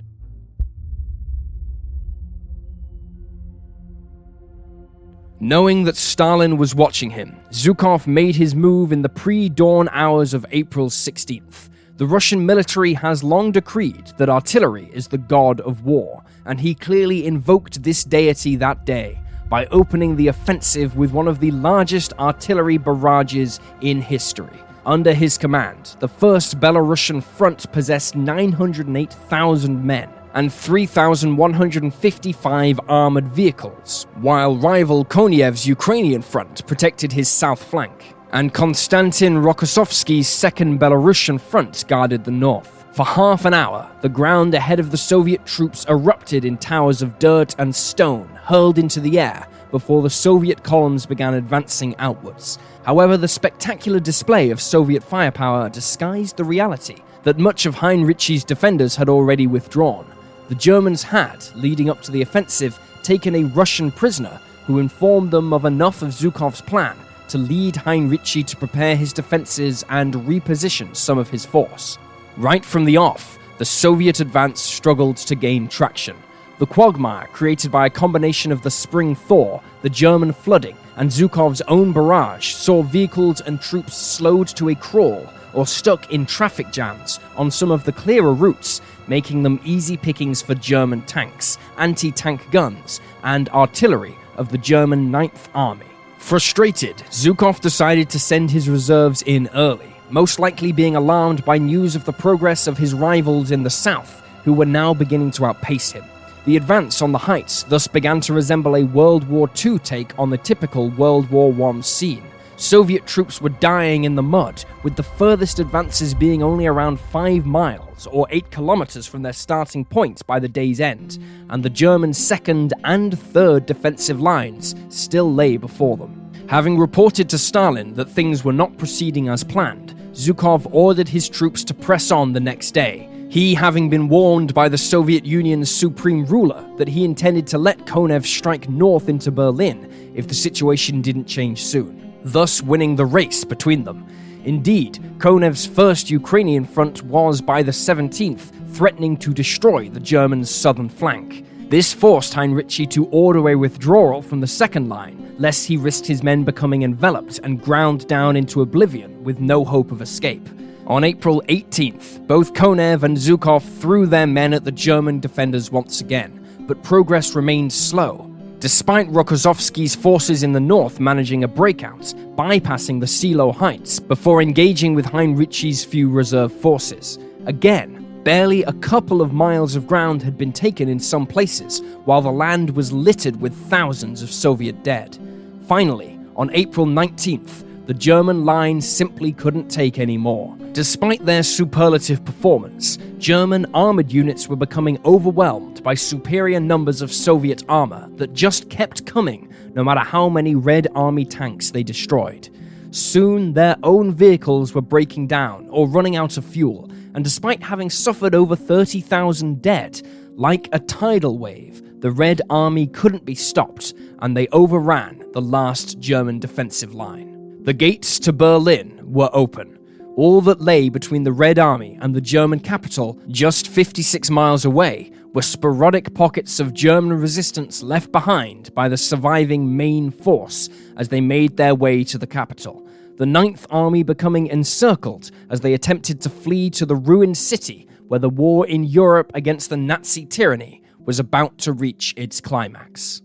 Knowing 5.45 5.83
that 5.83 5.97
Stalin 5.97 6.57
was 6.57 6.73
watching 6.73 7.11
him, 7.11 7.35
Zhukov 7.51 8.07
made 8.07 8.37
his 8.37 8.55
move 8.55 8.93
in 8.93 9.03
the 9.03 9.09
pre 9.09 9.49
dawn 9.49 9.89
hours 9.91 10.35
of 10.35 10.47
April 10.53 10.89
16th. 10.89 11.69
The 11.97 12.07
Russian 12.07 12.47
military 12.47 12.95
has 12.95 13.25
long 13.25 13.51
decreed 13.51 14.13
that 14.19 14.29
artillery 14.29 14.89
is 14.93 15.09
the 15.09 15.19
god 15.19 15.61
of 15.63 15.85
war, 15.85 16.23
and 16.47 16.61
he 16.61 16.77
clearly 16.77 17.27
invoked 17.27 17.83
this 17.83 18.05
deity 18.05 18.55
that 18.55 18.87
day 18.87 19.21
by 19.49 19.67
opening 19.73 20.15
the 20.15 20.29
offensive 20.29 20.97
with 20.97 21.11
one 21.11 21.27
of 21.27 21.41
the 21.41 21.51
largest 21.51 22.13
artillery 22.21 22.79
barrages 22.79 23.59
in 23.81 24.01
history. 24.01 24.61
Under 24.87 25.13
his 25.13 25.39
command, 25.39 25.97
the 25.99 26.09
1st 26.09 26.61
Belarusian 26.61 27.21
front 27.21 27.73
possessed 27.73 28.15
908,000 28.15 29.85
men, 29.85 30.09
and 30.35 30.53
3,155 30.53 32.81
armored 32.89 33.29
vehicles, 33.29 34.07
while 34.17 34.57
rival 34.57 35.05
Konev's 35.05 35.67
Ukrainian 35.67 36.23
front 36.23 36.67
protected 36.67 37.13
his 37.13 37.29
south 37.29 37.63
flank, 37.63 38.15
and 38.33 38.55
Konstantin 38.55 39.37
Rokossovsky's 39.37 40.29
second 40.29 40.81
Belarusian 40.81 41.41
front 41.41 41.85
guarded 41.87 42.25
the 42.25 42.31
north. 42.31 42.83
For 42.93 43.07
half 43.07 43.47
an 43.47 43.55
hour, 43.55 43.91
the 44.03 44.09
ground 44.09 44.55
ahead 44.55 44.79
of 44.79 44.91
the 44.91 44.99
Soviet 44.99 45.47
troops 45.47 45.87
erupted 45.89 46.45
in 46.45 46.59
towers 46.59 47.01
of 47.01 47.19
dirt 47.19 47.55
and 47.59 47.75
stone 47.75 48.29
hurled 48.45 48.79
into 48.79 49.01
the 49.01 49.19
air 49.19 49.47
before 49.71 50.03
the 50.03 50.11
Soviet 50.11 50.63
columns 50.63 51.07
began 51.07 51.35
advancing 51.35 51.97
outwards. 51.99 52.59
However, 52.85 53.17
the 53.17 53.29
spectacular 53.29 53.99
display 53.99 54.51
of 54.51 54.61
Soviet 54.61 55.03
firepower 55.03 55.71
disguised 55.71 56.37
the 56.37 56.45
reality 56.45 56.97
that 57.23 57.39
much 57.39 57.65
of 57.65 57.77
Heinrici's 57.77 58.45
defenders 58.45 58.97
had 58.97 59.09
already 59.09 59.47
withdrawn, 59.47 60.05
the 60.53 60.59
Germans 60.59 61.03
had, 61.03 61.43
leading 61.55 61.89
up 61.89 62.03
to 62.03 62.11
the 62.11 62.21
offensive, 62.21 62.79
taken 63.03 63.35
a 63.35 63.45
Russian 63.45 63.91
prisoner 63.91 64.39
who 64.67 64.81
informed 64.81 65.31
them 65.31 65.51
of 65.55 65.65
enough 65.65 66.03
of 66.03 66.11
Zhukov's 66.11 66.61
plan 66.61 66.95
to 67.29 67.39
lead 67.39 67.77
Heinrici 67.77 68.45
to 68.45 68.57
prepare 68.59 68.95
his 68.95 69.15
defenses 69.15 69.83
and 69.89 70.13
reposition 70.13 70.95
some 70.95 71.17
of 71.17 71.31
his 71.31 71.47
force. 71.47 71.97
Right 72.37 72.63
from 72.63 72.85
the 72.85 72.99
off, 72.99 73.39
the 73.57 73.65
Soviet 73.65 74.21
advance 74.21 74.61
struggled 74.61 75.17
to 75.17 75.35
gain 75.35 75.69
traction. 75.69 76.19
The 76.59 76.67
quagmire 76.67 77.29
created 77.29 77.73
by 77.73 77.87
a 77.87 77.91
combination 77.91 78.53
of 78.53 78.61
the 78.61 78.71
spring 78.71 79.15
thaw, 79.15 79.63
the 79.81 79.89
German 79.89 80.35
flooding, 80.35 80.77
and 80.97 81.09
Zhukov's 81.09 81.63
own 81.63 81.95
barrage 81.95 82.53
saw 82.53 82.83
vehicles 82.83 83.41
and 83.41 83.59
troops 83.59 83.97
slowed 83.97 84.49
to 84.49 84.69
a 84.69 84.75
crawl 84.75 85.33
or 85.55 85.67
stuck 85.67 86.13
in 86.13 86.27
traffic 86.27 86.71
jams 86.71 87.21
on 87.37 87.51
some 87.51 87.71
of 87.71 87.85
the 87.85 87.93
clearer 87.93 88.35
routes 88.35 88.81
making 89.09 89.43
them 89.43 89.61
easy 89.65 89.97
pickings 89.97 90.43
for 90.43 90.55
German 90.55 91.03
tanks, 91.03 91.59
anti 91.79 92.11
tank 92.11 92.51
guns, 92.51 93.01
and 93.23 93.49
artillery 93.51 94.17
of 94.37 94.51
the 94.51 94.59
German 94.59 95.11
Ninth 95.11 95.49
Army. 95.55 95.87
Frustrated, 96.19 96.97
Zhukov 97.11 97.61
decided 97.61 98.09
to 98.11 98.19
send 98.19 98.51
his 98.51 98.69
reserves 98.69 99.23
in 99.23 99.49
early, 99.55 99.95
most 100.11 100.39
likely 100.39 100.73
being 100.73 100.97
alarmed 100.97 101.45
by 101.45 101.59
news 101.59 101.97
of 101.97 102.05
the 102.05 102.13
progress 102.13 102.67
of 102.67 102.79
his 102.79 102.95
rivals 102.95 103.51
in 103.51 103.63
the 103.63 103.71
south, 103.71 104.23
who 104.45 104.53
were 104.53 104.67
now 104.67 104.95
beginning 104.95 105.31
to 105.33 105.47
outpace 105.47 105.93
him. 105.93 106.05
The 106.45 106.57
advance 106.57 107.03
on 107.03 107.13
the 107.13 107.19
heights 107.19 107.63
thus 107.65 107.87
began 107.87 108.21
to 108.23 108.33
resemble 108.33 108.77
a 108.77 108.85
World 108.85 109.29
War 109.29 109.49
II 109.65 109.79
take 109.79 110.19
on 110.19 110.31
the 110.31 110.39
typical 110.39 110.91
World 110.91 111.31
War 111.31 111.71
I 111.71 111.81
scene, 111.81 112.25
Soviet 112.63 113.07
troops 113.07 113.41
were 113.41 113.49
dying 113.49 114.05
in 114.05 114.15
the 114.15 114.23
mud, 114.23 114.65
with 114.85 114.95
the 114.95 115.03
furthest 115.03 115.59
advances 115.59 116.15
being 116.15 116.45
only 116.45 116.67
around 116.67 117.01
5 117.01 117.45
miles 117.45 117.92
or 118.07 118.27
8 118.31 118.51
kilometers 118.51 119.07
from 119.07 119.23
their 119.23 119.33
starting 119.33 119.85
point 119.85 120.27
by 120.27 120.39
the 120.39 120.49
day's 120.49 120.81
end, 120.81 121.19
and 121.51 121.63
the 121.63 121.71
German 121.71 122.13
second 122.13 122.75
and 122.85 123.19
third 123.19 123.67
defensive 123.67 124.21
lines 124.21 124.75
still 124.89 125.33
lay 125.33 125.57
before 125.57 125.97
them. 125.97 126.33
Having 126.49 126.79
reported 126.79 127.29
to 127.31 127.39
Stalin 127.39 127.95
that 127.95 128.11
things 128.11 128.45
were 128.45 128.53
not 128.53 128.77
proceeding 128.77 129.29
as 129.29 129.45
planned, 129.45 129.95
Zhukov 130.13 130.67
ordered 130.73 131.09
his 131.09 131.29
troops 131.29 131.65
to 131.65 131.75
press 131.75 132.11
on 132.11 132.33
the 132.33 132.41
next 132.41 132.73
day, 132.73 133.09
He 133.33 133.55
having 133.55 133.89
been 133.89 134.11
warned 134.11 134.53
by 134.53 134.69
the 134.69 134.77
Soviet 134.77 135.25
Union's 135.25 135.71
supreme 135.71 136.27
ruler 136.27 136.63
that 136.77 136.87
he 136.87 137.03
intended 137.03 137.47
to 137.47 137.57
let 137.57 137.87
Konev 137.87 138.27
strike 138.27 138.69
north 138.69 139.09
into 139.09 139.31
Berlin 139.31 140.13
if 140.15 140.29
the 140.29 140.35
situation 140.35 141.01
didn't 141.01 141.25
change 141.25 141.65
soon, 141.65 142.13
thus 142.25 142.63
winning 142.63 142.95
the 142.95 143.07
race 143.07 143.43
between 143.43 143.85
them. 143.85 144.07
Indeed, 144.45 144.99
Konev's 145.19 145.67
first 145.67 146.11
Ukrainian 146.11 146.65
front 146.65 147.03
was, 147.03 147.41
by 147.41 147.63
the 147.63 147.71
17th, 147.73 148.75
threatening 148.75 149.17
to 149.19 149.33
destroy 149.33 149.89
the 149.89 150.01
Germans' 150.01 150.51
southern 150.51 150.89
flank. 150.89 151.47
This 151.71 151.93
forced 151.93 152.35
Heinrici 152.35 152.89
to 152.91 153.07
order 153.07 153.49
a 153.49 153.55
withdrawal 153.55 154.21
from 154.21 154.41
the 154.41 154.47
second 154.47 154.89
line, 154.89 155.35
lest 155.39 155.67
he 155.67 155.77
risked 155.77 156.07
his 156.07 156.23
men 156.23 156.43
becoming 156.45 156.83
enveloped 156.83 157.39
and 157.45 157.63
ground 157.63 158.07
down 158.09 158.37
into 158.37 158.63
oblivion 158.63 159.23
with 159.23 159.41
no 159.41 159.65
hope 159.65 159.93
of 159.93 160.03
escape. 160.03 160.49
On 160.87 161.05
April 161.05 161.43
18th, 161.49 162.27
both 162.27 162.53
Konev 162.53 163.05
and 163.05 163.17
Zhukov 163.17 163.63
threw 163.81 164.07
their 164.07 164.27
men 164.27 164.53
at 164.53 164.65
the 164.65 164.73
German 164.73 165.21
defenders 165.21 165.71
once 165.71 166.01
again, 166.01 166.45
but 166.67 166.83
progress 166.83 167.37
remained 167.37 167.73
slow, 167.73 168.32
despite 168.63 169.09
Rokossovsky's 169.09 169.97
forces 169.97 170.45
in 170.45 170.53
the 170.53 170.61
north 170.61 171.01
managing 171.01 171.43
a 171.43 171.49
breakout, 171.49 172.15
bypassing 172.37 173.01
the 173.01 173.07
Seelow 173.07 173.53
Heights 173.53 173.99
before 173.99 174.41
engaging 174.41 174.95
with 174.95 175.05
Heinrici's 175.05 175.85
few 175.85 176.09
reserve 176.09 176.53
forces. 176.53 177.19
Again, 177.47 178.23
barely 178.23 178.63
a 178.63 178.73
couple 178.75 179.21
of 179.21 179.33
miles 179.33 179.75
of 179.75 179.89
ground 179.89 180.23
had 180.23 180.39
been 180.39 180.53
taken 180.53 180.89
in 180.89 181.01
some 181.01 181.27
places, 181.27 181.81
while 182.05 182.23
the 182.23 182.31
land 182.31 182.71
was 182.77 182.93
littered 182.93 183.41
with 183.41 183.53
thousands 183.69 184.23
of 184.23 184.31
Soviet 184.31 184.85
dead. 184.85 185.19
Finally, 185.67 186.17
on 186.37 186.49
April 186.55 186.87
19th, 186.87 187.65
the 187.93 187.99
German 187.99 188.47
line 188.47 188.81
simply 188.81 189.33
couldn't 189.33 189.69
take 189.69 189.99
any 189.99 190.17
more. 190.17 190.57
Despite 190.73 191.27
their 191.27 191.43
superlative 191.43 192.25
performance, 192.25 192.97
German 193.19 193.67
armored 193.75 194.11
units 194.11 194.49
were 194.49 194.57
becoming 194.57 194.99
overwhelmed 195.05 195.83
by 195.83 195.93
superior 195.93 196.59
numbers 196.59 197.03
of 197.03 197.13
Soviet 197.13 197.63
armor 197.69 198.09
that 198.17 198.33
just 198.33 198.71
kept 198.71 199.05
coming 199.05 199.53
no 199.75 199.85
matter 199.85 200.01
how 200.01 200.31
many 200.31 200.55
Red 200.55 200.89
Army 200.95 201.27
tanks 201.27 201.71
they 201.71 201.83
destroyed. 201.83 202.49
Soon, 202.93 203.53
their 203.53 203.77
own 203.83 204.15
vehicles 204.15 204.73
were 204.73 204.81
breaking 204.81 205.27
down 205.27 205.69
or 205.69 205.87
running 205.87 206.17
out 206.17 206.39
of 206.39 206.47
fuel, 206.47 206.91
and 207.13 207.23
despite 207.23 207.63
having 207.63 207.91
suffered 207.91 208.35
over 208.35 208.57
30,000 208.57 209.61
dead, 209.61 210.01
like 210.35 210.67
a 210.73 210.79
tidal 210.79 211.37
wave, 211.37 212.01
the 212.01 212.11
Red 212.11 212.41
Army 212.49 212.87
couldn't 212.87 213.27
be 213.27 213.35
stopped, 213.35 213.93
and 214.21 214.35
they 214.35 214.49
overran 214.49 215.23
the 215.33 215.43
last 215.43 215.99
German 215.99 216.39
defensive 216.39 216.95
line. 216.95 217.32
The 217.65 217.73
gates 217.73 218.19
to 218.19 218.33
Berlin 218.33 218.99
were 219.05 219.31
open. 219.33 219.79
All 220.17 220.41
that 220.41 220.61
lay 220.61 220.89
between 220.89 221.23
the 221.23 221.31
Red 221.31 221.61
Army 221.61 221.97
and 222.01 222.13
the 222.13 222.21
German 222.21 222.59
capital, 222.59 223.21
just 223.29 223.69
56 223.69 224.31
miles 224.31 224.65
away, 224.65 225.13
were 225.33 225.43
sporadic 225.43 226.13
pockets 226.13 226.59
of 226.59 226.75
German 226.75 227.13
resistance 227.13 227.81
left 227.81 228.11
behind 228.11 228.75
by 228.75 228.89
the 228.89 228.97
surviving 228.97 229.77
main 229.77 230.11
force 230.11 230.71
as 230.97 231.09
they 231.09 231.21
made 231.21 231.57
their 231.57 231.77
way 231.77 232.03
to 232.03 232.19
the 232.19 232.27
capital. 232.27 232.85
The 233.17 233.27
Ninth 233.27 233.65
Army 233.71 234.03
becoming 234.03 234.49
encircled 234.49 235.31
as 235.49 235.61
they 235.61 235.75
attempted 235.75 236.21
to 236.23 236.31
flee 236.31 236.69
to 236.71 236.85
the 236.85 236.97
ruined 236.97 237.37
city 237.39 237.87
where 238.09 238.19
the 238.19 238.29
war 238.29 238.67
in 238.67 238.83
Europe 238.83 239.31
against 239.35 239.71
the 239.71 239.77
Nazi 239.77 240.27
tyranny 240.27 240.83
was 240.99 241.21
about 241.21 241.59
to 241.59 241.73
reach 241.73 242.13
its 242.17 242.41
climax. 242.41 243.23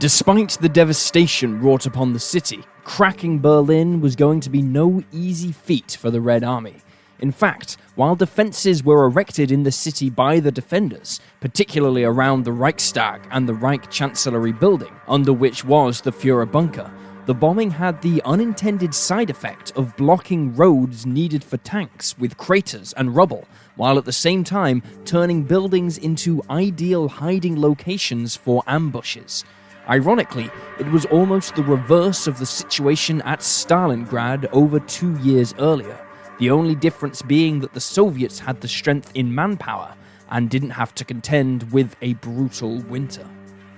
Despite 0.00 0.50
the 0.60 0.68
devastation 0.68 1.60
wrought 1.60 1.84
upon 1.84 2.12
the 2.12 2.20
city, 2.20 2.62
cracking 2.84 3.40
Berlin 3.40 4.00
was 4.00 4.14
going 4.14 4.38
to 4.40 4.48
be 4.48 4.62
no 4.62 5.02
easy 5.10 5.50
feat 5.50 5.98
for 6.00 6.08
the 6.08 6.20
Red 6.20 6.44
Army. 6.44 6.76
In 7.18 7.32
fact, 7.32 7.78
while 7.96 8.14
defences 8.14 8.84
were 8.84 9.06
erected 9.06 9.50
in 9.50 9.64
the 9.64 9.72
city 9.72 10.08
by 10.08 10.38
the 10.38 10.52
defenders, 10.52 11.20
particularly 11.40 12.04
around 12.04 12.44
the 12.44 12.52
Reichstag 12.52 13.26
and 13.32 13.48
the 13.48 13.54
Reich 13.54 13.90
Chancellery 13.90 14.52
building, 14.52 14.94
under 15.08 15.32
which 15.32 15.64
was 15.64 16.00
the 16.00 16.12
Fuhrer 16.12 16.48
bunker, 16.48 16.92
the 17.26 17.34
bombing 17.34 17.72
had 17.72 18.00
the 18.00 18.22
unintended 18.24 18.94
side 18.94 19.30
effect 19.30 19.72
of 19.74 19.96
blocking 19.96 20.54
roads 20.54 21.06
needed 21.06 21.42
for 21.42 21.56
tanks 21.56 22.16
with 22.16 22.36
craters 22.36 22.92
and 22.92 23.16
rubble, 23.16 23.48
while 23.74 23.98
at 23.98 24.04
the 24.04 24.12
same 24.12 24.44
time 24.44 24.80
turning 25.04 25.42
buildings 25.42 25.98
into 25.98 26.40
ideal 26.48 27.08
hiding 27.08 27.60
locations 27.60 28.36
for 28.36 28.62
ambushes. 28.68 29.44
Ironically, 29.88 30.50
it 30.78 30.86
was 30.92 31.06
almost 31.06 31.54
the 31.54 31.62
reverse 31.62 32.26
of 32.26 32.38
the 32.38 32.44
situation 32.44 33.22
at 33.22 33.40
Stalingrad 33.40 34.46
over 34.52 34.80
two 34.80 35.16
years 35.20 35.54
earlier, 35.58 35.98
the 36.38 36.50
only 36.50 36.74
difference 36.74 37.22
being 37.22 37.60
that 37.60 37.72
the 37.72 37.80
Soviets 37.80 38.38
had 38.38 38.60
the 38.60 38.68
strength 38.68 39.10
in 39.14 39.34
manpower 39.34 39.94
and 40.30 40.50
didn't 40.50 40.70
have 40.70 40.94
to 40.96 41.06
contend 41.06 41.72
with 41.72 41.96
a 42.02 42.12
brutal 42.14 42.80
winter. 42.82 43.26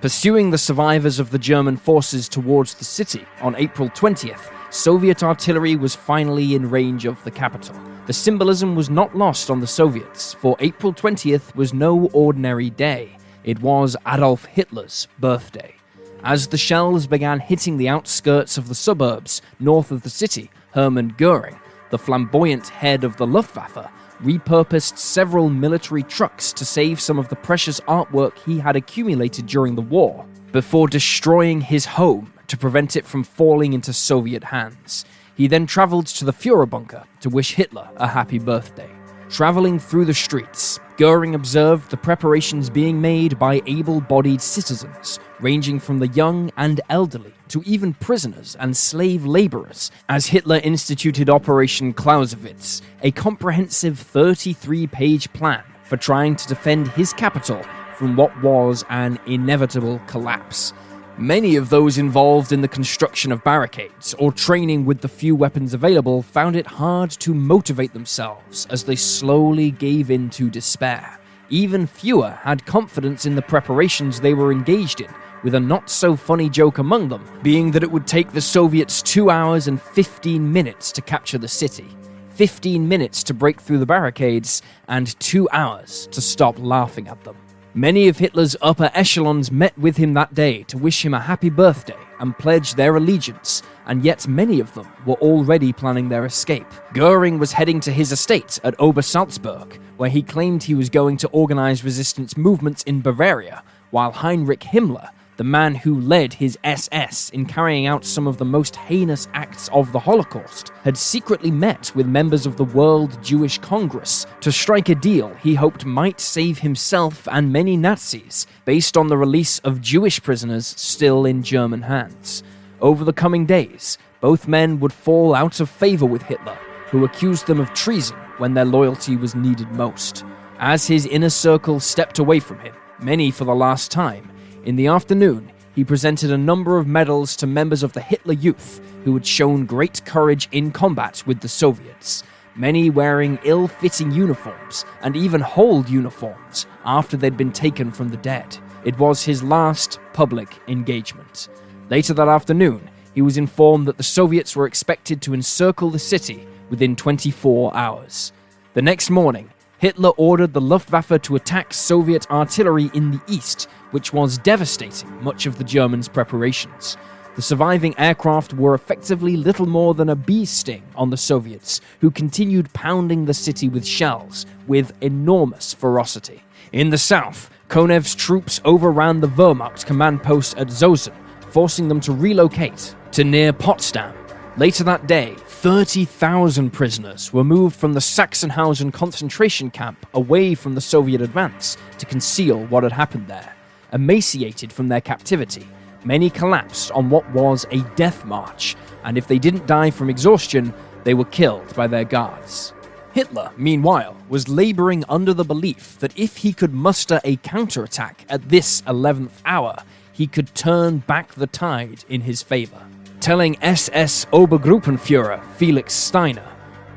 Pursuing 0.00 0.50
the 0.50 0.58
survivors 0.58 1.20
of 1.20 1.30
the 1.30 1.38
German 1.38 1.76
forces 1.76 2.28
towards 2.28 2.74
the 2.74 2.84
city 2.84 3.24
on 3.40 3.54
April 3.54 3.88
20th, 3.90 4.50
Soviet 4.70 5.22
artillery 5.22 5.76
was 5.76 5.94
finally 5.94 6.56
in 6.56 6.70
range 6.70 7.04
of 7.04 7.22
the 7.22 7.30
capital. 7.30 7.78
The 8.06 8.12
symbolism 8.12 8.74
was 8.74 8.90
not 8.90 9.16
lost 9.16 9.48
on 9.48 9.60
the 9.60 9.66
Soviets, 9.66 10.34
for 10.34 10.56
April 10.58 10.92
20th 10.92 11.54
was 11.54 11.72
no 11.72 12.06
ordinary 12.12 12.70
day. 12.70 13.16
It 13.44 13.60
was 13.60 13.96
Adolf 14.06 14.46
Hitler's 14.46 15.06
birthday. 15.20 15.79
As 16.22 16.48
the 16.48 16.58
shells 16.58 17.06
began 17.06 17.40
hitting 17.40 17.76
the 17.76 17.88
outskirts 17.88 18.58
of 18.58 18.68
the 18.68 18.74
suburbs 18.74 19.40
north 19.58 19.90
of 19.90 20.02
the 20.02 20.10
city, 20.10 20.50
Hermann 20.72 21.14
Goering, 21.16 21.58
the 21.90 21.98
flamboyant 21.98 22.68
head 22.68 23.04
of 23.04 23.16
the 23.16 23.26
Luftwaffe, 23.26 23.90
repurposed 24.22 24.98
several 24.98 25.48
military 25.48 26.02
trucks 26.02 26.52
to 26.52 26.64
save 26.64 27.00
some 27.00 27.18
of 27.18 27.28
the 27.30 27.36
precious 27.36 27.80
artwork 27.80 28.36
he 28.44 28.58
had 28.58 28.76
accumulated 28.76 29.46
during 29.46 29.74
the 29.74 29.82
war, 29.82 30.26
before 30.52 30.88
destroying 30.88 31.60
his 31.62 31.86
home 31.86 32.32
to 32.48 32.56
prevent 32.56 32.96
it 32.96 33.06
from 33.06 33.24
falling 33.24 33.72
into 33.72 33.92
Soviet 33.92 34.44
hands. 34.44 35.06
He 35.36 35.46
then 35.46 35.66
traveled 35.66 36.06
to 36.08 36.26
the 36.26 36.32
Fuhrer 36.32 36.68
bunker 36.68 37.04
to 37.20 37.30
wish 37.30 37.54
Hitler 37.54 37.88
a 37.96 38.08
happy 38.08 38.38
birthday. 38.38 38.90
Traveling 39.30 39.78
through 39.78 40.06
the 40.06 40.14
streets, 40.14 40.80
Goering 40.96 41.36
observed 41.36 41.88
the 41.88 41.96
preparations 41.96 42.68
being 42.68 43.00
made 43.00 43.38
by 43.38 43.62
able 43.64 44.00
bodied 44.00 44.42
citizens, 44.42 45.20
ranging 45.38 45.78
from 45.78 46.00
the 46.00 46.08
young 46.08 46.50
and 46.56 46.80
elderly 46.90 47.32
to 47.50 47.62
even 47.64 47.94
prisoners 47.94 48.56
and 48.58 48.76
slave 48.76 49.24
laborers, 49.24 49.92
as 50.08 50.26
Hitler 50.26 50.60
instituted 50.64 51.30
Operation 51.30 51.92
Clausewitz, 51.92 52.82
a 53.04 53.12
comprehensive 53.12 54.00
33 54.00 54.88
page 54.88 55.32
plan 55.32 55.62
for 55.84 55.96
trying 55.96 56.34
to 56.34 56.48
defend 56.48 56.88
his 56.88 57.12
capital 57.12 57.62
from 57.94 58.16
what 58.16 58.42
was 58.42 58.84
an 58.90 59.16
inevitable 59.26 60.00
collapse. 60.08 60.72
Many 61.20 61.56
of 61.56 61.68
those 61.68 61.98
involved 61.98 62.50
in 62.50 62.62
the 62.62 62.66
construction 62.66 63.30
of 63.30 63.44
barricades 63.44 64.14
or 64.18 64.32
training 64.32 64.86
with 64.86 65.02
the 65.02 65.08
few 65.08 65.36
weapons 65.36 65.74
available 65.74 66.22
found 66.22 66.56
it 66.56 66.66
hard 66.66 67.10
to 67.10 67.34
motivate 67.34 67.92
themselves 67.92 68.66
as 68.70 68.84
they 68.84 68.96
slowly 68.96 69.70
gave 69.70 70.10
in 70.10 70.30
to 70.30 70.48
despair. 70.48 71.20
Even 71.50 71.86
fewer 71.86 72.30
had 72.30 72.64
confidence 72.64 73.26
in 73.26 73.34
the 73.34 73.42
preparations 73.42 74.18
they 74.18 74.32
were 74.32 74.50
engaged 74.50 75.02
in, 75.02 75.10
with 75.44 75.54
a 75.54 75.60
not 75.60 75.90
so 75.90 76.16
funny 76.16 76.48
joke 76.48 76.78
among 76.78 77.10
them 77.10 77.28
being 77.42 77.70
that 77.72 77.82
it 77.82 77.90
would 77.90 78.06
take 78.06 78.32
the 78.32 78.40
Soviets 78.40 79.02
2 79.02 79.28
hours 79.28 79.68
and 79.68 79.78
15 79.78 80.50
minutes 80.50 80.90
to 80.90 81.02
capture 81.02 81.36
the 81.36 81.46
city, 81.46 81.88
15 82.30 82.88
minutes 82.88 83.22
to 83.24 83.34
break 83.34 83.60
through 83.60 83.78
the 83.78 83.84
barricades, 83.84 84.62
and 84.88 85.20
2 85.20 85.50
hours 85.52 86.06
to 86.12 86.22
stop 86.22 86.58
laughing 86.58 87.08
at 87.08 87.22
them. 87.24 87.36
Many 87.74 88.08
of 88.08 88.18
Hitler's 88.18 88.56
upper 88.60 88.90
echelons 88.94 89.52
met 89.52 89.78
with 89.78 89.96
him 89.96 90.12
that 90.14 90.34
day 90.34 90.64
to 90.64 90.76
wish 90.76 91.04
him 91.04 91.14
a 91.14 91.20
happy 91.20 91.50
birthday 91.50 91.96
and 92.18 92.36
pledge 92.36 92.74
their 92.74 92.96
allegiance, 92.96 93.62
and 93.86 94.04
yet 94.04 94.26
many 94.26 94.58
of 94.58 94.74
them 94.74 94.88
were 95.06 95.14
already 95.14 95.72
planning 95.72 96.08
their 96.08 96.26
escape. 96.26 96.66
Goering 96.94 97.38
was 97.38 97.52
heading 97.52 97.78
to 97.80 97.92
his 97.92 98.10
estate 98.10 98.58
at 98.64 98.76
Obersalzberg, 98.78 99.78
where 99.98 100.10
he 100.10 100.20
claimed 100.20 100.64
he 100.64 100.74
was 100.74 100.90
going 100.90 101.16
to 101.18 101.28
organize 101.28 101.84
resistance 101.84 102.36
movements 102.36 102.82
in 102.82 103.02
Bavaria, 103.02 103.62
while 103.90 104.10
Heinrich 104.10 104.60
Himmler 104.60 105.10
the 105.40 105.44
man 105.44 105.74
who 105.74 105.98
led 106.02 106.34
his 106.34 106.58
SS 106.64 107.30
in 107.30 107.46
carrying 107.46 107.86
out 107.86 108.04
some 108.04 108.26
of 108.26 108.36
the 108.36 108.44
most 108.44 108.76
heinous 108.76 109.26
acts 109.32 109.70
of 109.72 109.90
the 109.90 109.98
Holocaust, 109.98 110.70
had 110.84 110.98
secretly 110.98 111.50
met 111.50 111.90
with 111.94 112.06
members 112.06 112.44
of 112.44 112.58
the 112.58 112.64
World 112.64 113.16
Jewish 113.22 113.56
Congress 113.56 114.26
to 114.42 114.52
strike 114.52 114.90
a 114.90 114.94
deal 114.94 115.32
he 115.42 115.54
hoped 115.54 115.86
might 115.86 116.20
save 116.20 116.58
himself 116.58 117.26
and 117.32 117.50
many 117.50 117.74
Nazis 117.78 118.46
based 118.66 118.98
on 118.98 119.08
the 119.08 119.16
release 119.16 119.60
of 119.60 119.80
Jewish 119.80 120.22
prisoners 120.22 120.66
still 120.76 121.24
in 121.24 121.42
German 121.42 121.80
hands. 121.80 122.42
Over 122.82 123.02
the 123.02 123.14
coming 123.14 123.46
days, 123.46 123.96
both 124.20 124.46
men 124.46 124.78
would 124.80 124.92
fall 124.92 125.34
out 125.34 125.58
of 125.58 125.70
favor 125.70 126.04
with 126.04 126.20
Hitler, 126.20 126.58
who 126.90 127.06
accused 127.06 127.46
them 127.46 127.60
of 127.60 127.72
treason 127.72 128.18
when 128.36 128.52
their 128.52 128.66
loyalty 128.66 129.16
was 129.16 129.34
needed 129.34 129.70
most. 129.70 130.22
As 130.58 130.86
his 130.86 131.06
inner 131.06 131.30
circle 131.30 131.80
stepped 131.80 132.18
away 132.18 132.40
from 132.40 132.58
him, 132.58 132.74
many 133.00 133.30
for 133.30 133.46
the 133.46 133.54
last 133.54 133.90
time, 133.90 134.30
in 134.64 134.76
the 134.76 134.88
afternoon, 134.88 135.50
he 135.74 135.84
presented 135.84 136.30
a 136.30 136.36
number 136.36 136.76
of 136.76 136.86
medals 136.86 137.34
to 137.36 137.46
members 137.46 137.82
of 137.82 137.94
the 137.94 138.00
Hitler 138.00 138.34
Youth 138.34 138.80
who 139.04 139.14
had 139.14 139.24
shown 139.24 139.64
great 139.64 140.04
courage 140.04 140.48
in 140.52 140.70
combat 140.70 141.22
with 141.26 141.40
the 141.40 141.48
Soviets, 141.48 142.22
many 142.54 142.90
wearing 142.90 143.38
ill 143.44 143.68
fitting 143.68 144.10
uniforms 144.10 144.84
and 145.00 145.16
even 145.16 145.40
hold 145.40 145.88
uniforms 145.88 146.66
after 146.84 147.16
they'd 147.16 147.38
been 147.38 147.52
taken 147.52 147.90
from 147.90 148.10
the 148.10 148.18
dead. 148.18 148.58
It 148.84 148.98
was 148.98 149.22
his 149.22 149.42
last 149.42 149.98
public 150.12 150.48
engagement. 150.68 151.48
Later 151.88 152.12
that 152.14 152.28
afternoon, 152.28 152.90
he 153.14 153.22
was 153.22 153.38
informed 153.38 153.86
that 153.88 153.96
the 153.96 154.02
Soviets 154.02 154.54
were 154.54 154.66
expected 154.66 155.22
to 155.22 155.34
encircle 155.34 155.90
the 155.90 155.98
city 155.98 156.46
within 156.68 156.96
24 156.96 157.74
hours. 157.74 158.32
The 158.74 158.82
next 158.82 159.08
morning, 159.08 159.50
Hitler 159.80 160.10
ordered 160.18 160.52
the 160.52 160.60
Luftwaffe 160.60 161.22
to 161.22 161.36
attack 161.36 161.72
Soviet 161.72 162.30
artillery 162.30 162.90
in 162.92 163.12
the 163.12 163.20
east, 163.26 163.66
which 163.92 164.12
was 164.12 164.36
devastating 164.36 165.10
much 165.24 165.46
of 165.46 165.56
the 165.56 165.64
Germans' 165.64 166.06
preparations. 166.06 166.98
The 167.34 167.40
surviving 167.40 167.98
aircraft 167.98 168.52
were 168.52 168.74
effectively 168.74 169.38
little 169.38 169.64
more 169.64 169.94
than 169.94 170.10
a 170.10 170.14
bee 170.14 170.44
sting 170.44 170.82
on 170.96 171.08
the 171.08 171.16
Soviets, 171.16 171.80
who 172.02 172.10
continued 172.10 172.70
pounding 172.74 173.24
the 173.24 173.32
city 173.32 173.70
with 173.70 173.86
shells 173.86 174.44
with 174.66 174.92
enormous 175.00 175.72
ferocity. 175.72 176.42
In 176.72 176.90
the 176.90 176.98
south, 176.98 177.48
Konev's 177.68 178.14
troops 178.14 178.60
overran 178.66 179.20
the 179.20 179.28
Wehrmacht 179.28 179.86
command 179.86 180.22
post 180.22 180.58
at 180.58 180.66
Zossen, 180.66 181.14
forcing 181.48 181.88
them 181.88 182.00
to 182.00 182.12
relocate 182.12 182.94
to 183.12 183.24
near 183.24 183.54
Potsdam. 183.54 184.19
Later 184.56 184.82
that 184.82 185.06
day, 185.06 185.36
30,000 185.38 186.70
prisoners 186.70 187.32
were 187.32 187.44
moved 187.44 187.76
from 187.76 187.92
the 187.92 188.00
Sachsenhausen 188.00 188.92
concentration 188.92 189.70
camp 189.70 190.04
away 190.12 190.56
from 190.56 190.74
the 190.74 190.80
Soviet 190.80 191.20
advance 191.20 191.76
to 191.98 192.04
conceal 192.04 192.66
what 192.66 192.82
had 192.82 192.92
happened 192.92 193.28
there. 193.28 193.54
Emaciated 193.92 194.72
from 194.72 194.88
their 194.88 195.00
captivity, 195.00 195.68
many 196.04 196.28
collapsed 196.28 196.90
on 196.90 197.10
what 197.10 197.30
was 197.30 197.64
a 197.70 197.82
death 197.94 198.24
march, 198.24 198.74
and 199.04 199.16
if 199.16 199.28
they 199.28 199.38
didn't 199.38 199.68
die 199.68 199.90
from 199.90 200.10
exhaustion, 200.10 200.74
they 201.04 201.14
were 201.14 201.24
killed 201.26 201.72
by 201.76 201.86
their 201.86 202.04
guards. 202.04 202.72
Hitler, 203.12 203.52
meanwhile, 203.56 204.16
was 204.28 204.48
laboring 204.48 205.04
under 205.08 205.32
the 205.32 205.44
belief 205.44 205.96
that 206.00 206.18
if 206.18 206.38
he 206.38 206.52
could 206.52 206.74
muster 206.74 207.20
a 207.22 207.36
counterattack 207.36 208.24
at 208.28 208.48
this 208.48 208.82
11th 208.82 209.42
hour, 209.44 209.76
he 210.12 210.26
could 210.26 210.54
turn 210.56 210.98
back 210.98 211.34
the 211.34 211.46
tide 211.46 212.04
in 212.08 212.22
his 212.22 212.42
favor. 212.42 212.89
Telling 213.20 213.62
SS 213.62 214.24
Obergruppenfuhrer 214.32 215.44
Felix 215.56 215.92
Steiner, 215.92 216.46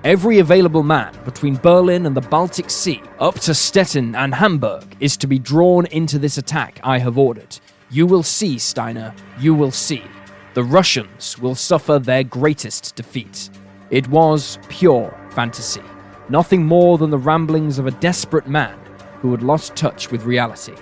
Every 0.06 0.40
available 0.40 0.82
man 0.82 1.14
between 1.26 1.58
Berlin 1.58 2.06
and 2.06 2.16
the 2.16 2.22
Baltic 2.22 2.70
Sea, 2.70 3.02
up 3.20 3.36
to 3.42 3.54
Stettin 3.54 4.16
and 4.16 4.34
Hamburg, 4.34 4.86
is 5.02 5.18
to 5.18 5.28
be 5.28 5.38
drawn 5.38 5.86
into 5.88 6.18
this 6.18 6.38
attack 6.38 6.80
I 6.82 7.00
have 7.00 7.18
ordered. 7.18 7.60
You 7.90 8.06
will 8.06 8.24
see, 8.24 8.58
Steiner, 8.58 9.14
you 9.38 9.54
will 9.54 9.72
see. 9.72 10.02
The 10.54 10.64
Russians 10.64 11.38
will 11.40 11.56
suffer 11.56 12.00
their 12.00 12.24
greatest 12.24 12.96
defeat. 12.96 13.50
It 13.90 14.08
was 14.08 14.60
pure 14.70 15.14
fantasy, 15.32 15.84
nothing 16.30 16.66
more 16.66 16.98
than 16.98 17.10
the 17.10 17.18
ramblings 17.18 17.80
of 17.80 17.88
a 17.88 17.92
desperate 17.92 18.48
man 18.48 18.80
who 19.20 19.32
had 19.32 19.44
lost 19.44 19.76
touch 19.76 20.10
with 20.10 20.24
reality. 20.24 20.76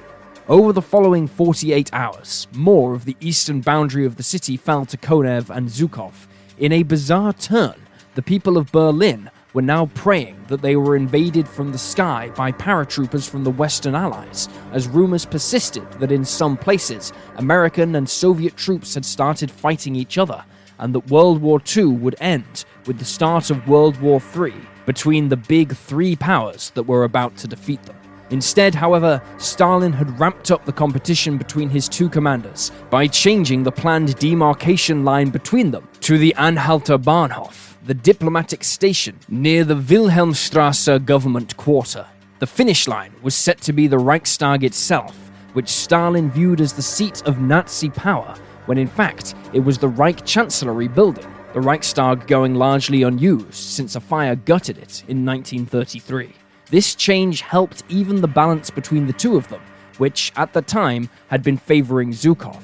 Over 0.51 0.73
the 0.73 0.81
following 0.81 1.27
48 1.27 1.91
hours, 1.93 2.45
more 2.51 2.93
of 2.93 3.05
the 3.05 3.15
eastern 3.21 3.61
boundary 3.61 4.05
of 4.05 4.17
the 4.17 4.23
city 4.23 4.57
fell 4.57 4.85
to 4.87 4.97
Konev 4.97 5.49
and 5.49 5.69
Zhukov. 5.69 6.27
In 6.57 6.73
a 6.73 6.83
bizarre 6.83 7.31
turn, 7.31 7.75
the 8.15 8.21
people 8.21 8.57
of 8.57 8.69
Berlin 8.69 9.31
were 9.53 9.61
now 9.61 9.85
praying 9.95 10.43
that 10.49 10.61
they 10.61 10.75
were 10.75 10.97
invaded 10.97 11.47
from 11.47 11.71
the 11.71 11.77
sky 11.77 12.33
by 12.35 12.51
paratroopers 12.51 13.29
from 13.29 13.45
the 13.45 13.49
Western 13.49 13.95
Allies, 13.95 14.49
as 14.73 14.89
rumors 14.89 15.23
persisted 15.23 15.89
that 16.01 16.11
in 16.11 16.25
some 16.25 16.57
places 16.57 17.13
American 17.37 17.95
and 17.95 18.09
Soviet 18.09 18.57
troops 18.57 18.95
had 18.95 19.05
started 19.05 19.49
fighting 19.49 19.95
each 19.95 20.17
other, 20.17 20.43
and 20.79 20.93
that 20.93 21.09
World 21.09 21.41
War 21.41 21.61
II 21.77 21.85
would 21.85 22.17
end 22.19 22.65
with 22.87 22.99
the 22.99 23.05
start 23.05 23.51
of 23.51 23.69
World 23.69 24.01
War 24.01 24.21
III 24.35 24.53
between 24.85 25.29
the 25.29 25.37
big 25.37 25.77
three 25.77 26.17
powers 26.17 26.71
that 26.71 26.83
were 26.83 27.05
about 27.05 27.37
to 27.37 27.47
defeat 27.47 27.81
them. 27.83 27.95
Instead, 28.31 28.73
however, 28.73 29.21
Stalin 29.37 29.91
had 29.91 30.19
ramped 30.19 30.51
up 30.51 30.65
the 30.65 30.71
competition 30.71 31.37
between 31.37 31.69
his 31.69 31.89
two 31.89 32.09
commanders 32.09 32.71
by 32.89 33.05
changing 33.05 33.63
the 33.63 33.71
planned 33.71 34.17
demarcation 34.19 35.03
line 35.03 35.29
between 35.29 35.69
them 35.69 35.87
to 35.99 36.17
the 36.17 36.33
Anhalter 36.37 36.97
Bahnhof, 36.97 37.75
the 37.85 37.93
diplomatic 37.93 38.63
station 38.63 39.19
near 39.27 39.65
the 39.65 39.75
Wilhelmstrasse 39.75 41.05
government 41.05 41.55
quarter. 41.57 42.05
The 42.39 42.47
finish 42.47 42.87
line 42.87 43.13
was 43.21 43.35
set 43.35 43.59
to 43.61 43.73
be 43.73 43.87
the 43.87 43.99
Reichstag 43.99 44.63
itself, 44.63 45.15
which 45.53 45.67
Stalin 45.67 46.31
viewed 46.31 46.61
as 46.61 46.73
the 46.73 46.81
seat 46.81 47.21
of 47.27 47.41
Nazi 47.41 47.89
power, 47.89 48.35
when 48.65 48.77
in 48.77 48.87
fact 48.87 49.35
it 49.51 49.59
was 49.59 49.77
the 49.77 49.89
Reich 49.89 50.25
Chancellery 50.25 50.87
building, 50.87 51.27
the 51.53 51.59
Reichstag 51.59 52.27
going 52.27 52.55
largely 52.55 53.03
unused 53.03 53.53
since 53.53 53.97
a 53.97 53.99
fire 53.99 54.37
gutted 54.37 54.77
it 54.77 55.03
in 55.09 55.25
1933. 55.25 56.33
This 56.71 56.95
change 56.95 57.41
helped 57.41 57.83
even 57.89 58.21
the 58.21 58.29
balance 58.29 58.69
between 58.69 59.05
the 59.05 59.11
two 59.11 59.35
of 59.35 59.45
them, 59.49 59.61
which 59.97 60.31
at 60.37 60.53
the 60.53 60.61
time 60.61 61.09
had 61.27 61.43
been 61.43 61.57
favoring 61.57 62.11
Zhukov. 62.11 62.63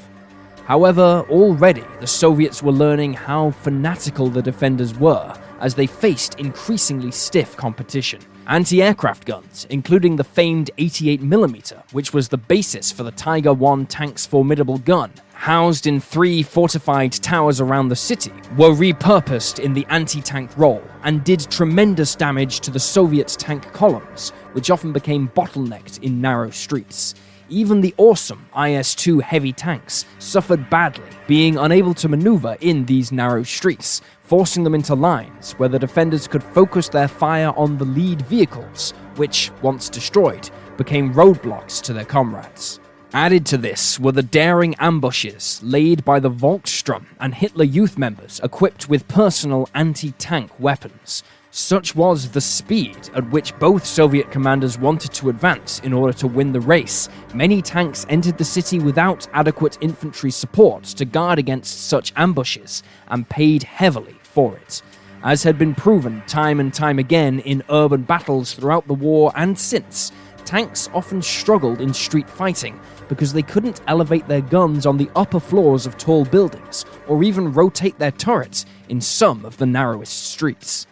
However, 0.64 1.26
already 1.30 1.84
the 2.00 2.08
Soviets 2.08 2.64
were 2.64 2.72
learning 2.72 3.16
how 3.16 3.52
fanatical 3.52 4.30
the 4.30 4.42
defenders 4.42 4.98
were 4.98 5.34
as 5.60 5.76
they 5.76 5.88
faced 5.88 6.40
increasingly 6.40 7.12
stiff 7.12 7.58
competition. 7.58 8.22
Anti 8.50 8.82
aircraft 8.82 9.26
guns, 9.26 9.68
including 9.70 10.16
the 10.16 10.24
famed 10.24 10.72
88mm, 10.78 11.84
which 11.92 12.14
was 12.14 12.30
the 12.30 12.38
basis 12.38 12.94
for 12.94 13.04
the 13.04 13.12
Tiger 13.12 13.52
1 13.52 13.86
tank's 13.88 14.26
formidable 14.26 14.78
gun, 14.78 15.12
housed 15.34 15.86
in 15.86 16.00
three 16.00 16.42
fortified 16.44 17.12
towers 17.12 17.60
around 17.60 17.90
the 17.90 17.96
city, 17.98 18.32
were 18.56 18.70
repurposed 18.70 19.60
in 19.60 19.74
the 19.74 19.86
anti 19.90 20.22
tank 20.22 20.50
role 20.58 20.82
and 21.04 21.26
did 21.26 21.42
tremendous 21.52 22.16
damage 22.16 22.62
to 22.62 22.72
the 22.72 22.80
Soviet 22.80 23.28
tank 23.38 23.70
columns, 23.74 24.30
which 24.54 24.72
often 24.72 24.94
became 24.94 25.28
bottlenecked 25.36 26.02
in 26.02 26.22
narrow 26.22 26.50
streets. 26.50 27.16
Even 27.50 27.82
the 27.82 27.96
awesome 27.98 28.46
IS 28.58 28.96
2 28.96 29.20
heavy 29.20 29.52
tanks 29.52 30.06
suffered 30.20 30.70
badly, 30.70 31.08
being 31.28 31.58
unable 31.58 31.94
to 31.94 32.10
maneuver 32.10 32.58
in 32.62 32.86
these 32.86 33.12
narrow 33.12 33.44
streets, 33.44 34.02
forcing 34.28 34.64
them 34.66 34.76
into 34.76 34.94
lines 34.94 35.54
where 35.54 35.70
the 35.70 35.80
defenders 35.80 36.28
could 36.28 36.44
focus 36.44 36.90
their 36.90 37.08
fire 37.08 37.54
on 37.56 37.78
the 37.78 37.86
lead 37.86 38.22
vehicles, 38.24 38.92
which, 39.16 39.52
once 39.62 39.90
destroyed, 39.90 40.50
became 40.76 41.14
roadblocks 41.14 41.82
to 41.82 41.94
their 41.94 42.06
comrades. 42.06 42.82
Added 43.14 43.46
to 43.48 43.58
this 43.58 43.98
were 44.02 44.12
the 44.12 44.22
daring 44.22 44.76
ambushes 44.76 45.62
laid 45.64 46.04
by 46.04 46.20
the 46.20 46.30
Volkssturm 46.30 47.06
and 47.22 47.34
Hitler 47.34 47.64
Youth 47.64 47.98
members 47.98 48.42
equipped 48.44 48.90
with 48.90 49.08
personal 49.08 49.70
anti 49.74 50.12
tank 50.12 50.52
weapons. 50.60 51.24
Such 51.50 51.96
was 51.96 52.30
the 52.30 52.42
speed 52.42 53.10
at 53.16 53.32
which 53.32 53.58
both 53.58 53.86
Soviet 53.86 54.30
commanders 54.30 54.78
wanted 54.78 55.14
to 55.14 55.30
advance 55.30 55.80
in 55.80 55.94
order 55.94 56.12
to 56.20 56.28
win 56.28 56.52
the 56.52 56.60
race. 56.60 57.08
Many 57.34 57.62
tanks 57.62 58.06
entered 58.10 58.38
the 58.38 58.44
city 58.44 58.78
without 58.78 59.28
adequate 59.32 59.78
infantry 59.80 60.30
support 60.30 60.84
to 60.84 61.06
guard 61.06 61.40
against 61.40 61.88
such 61.88 62.14
ambushes 62.18 62.84
and 63.08 63.28
paid 63.28 63.64
heavily 63.64 64.17
for 64.38 64.56
it. 64.56 64.84
As 65.24 65.42
had 65.42 65.58
been 65.58 65.74
proven 65.74 66.22
time 66.28 66.60
and 66.60 66.72
time 66.72 67.00
again 67.00 67.40
in 67.40 67.64
urban 67.72 68.04
battles 68.04 68.54
throughout 68.54 68.88
the 68.88 68.94
war 68.94 69.32
and 69.36 69.58
since, 69.58 70.12
tanks 70.46 70.92
often 70.94 71.24
struggled 71.24 71.82
in 71.82 71.92
street 71.92 72.30
fighting 72.30 72.80
because 73.10 73.34
they 73.34 73.42
couldn't 73.42 73.82
elevate 73.88 74.28
their 74.28 74.42
guns 74.42 74.86
on 74.86 74.98
the 74.98 75.10
upper 75.16 75.40
floors 75.40 75.88
of 75.88 75.98
tall 75.98 76.24
buildings 76.24 76.86
or 77.08 77.24
even 77.24 77.52
rotate 77.52 77.98
their 77.98 78.12
turrets 78.12 78.68
in 78.90 79.02
some 79.02 79.44
of 79.44 79.58
the 79.58 79.66
narrowest 79.66 80.30
streets. 80.30 80.86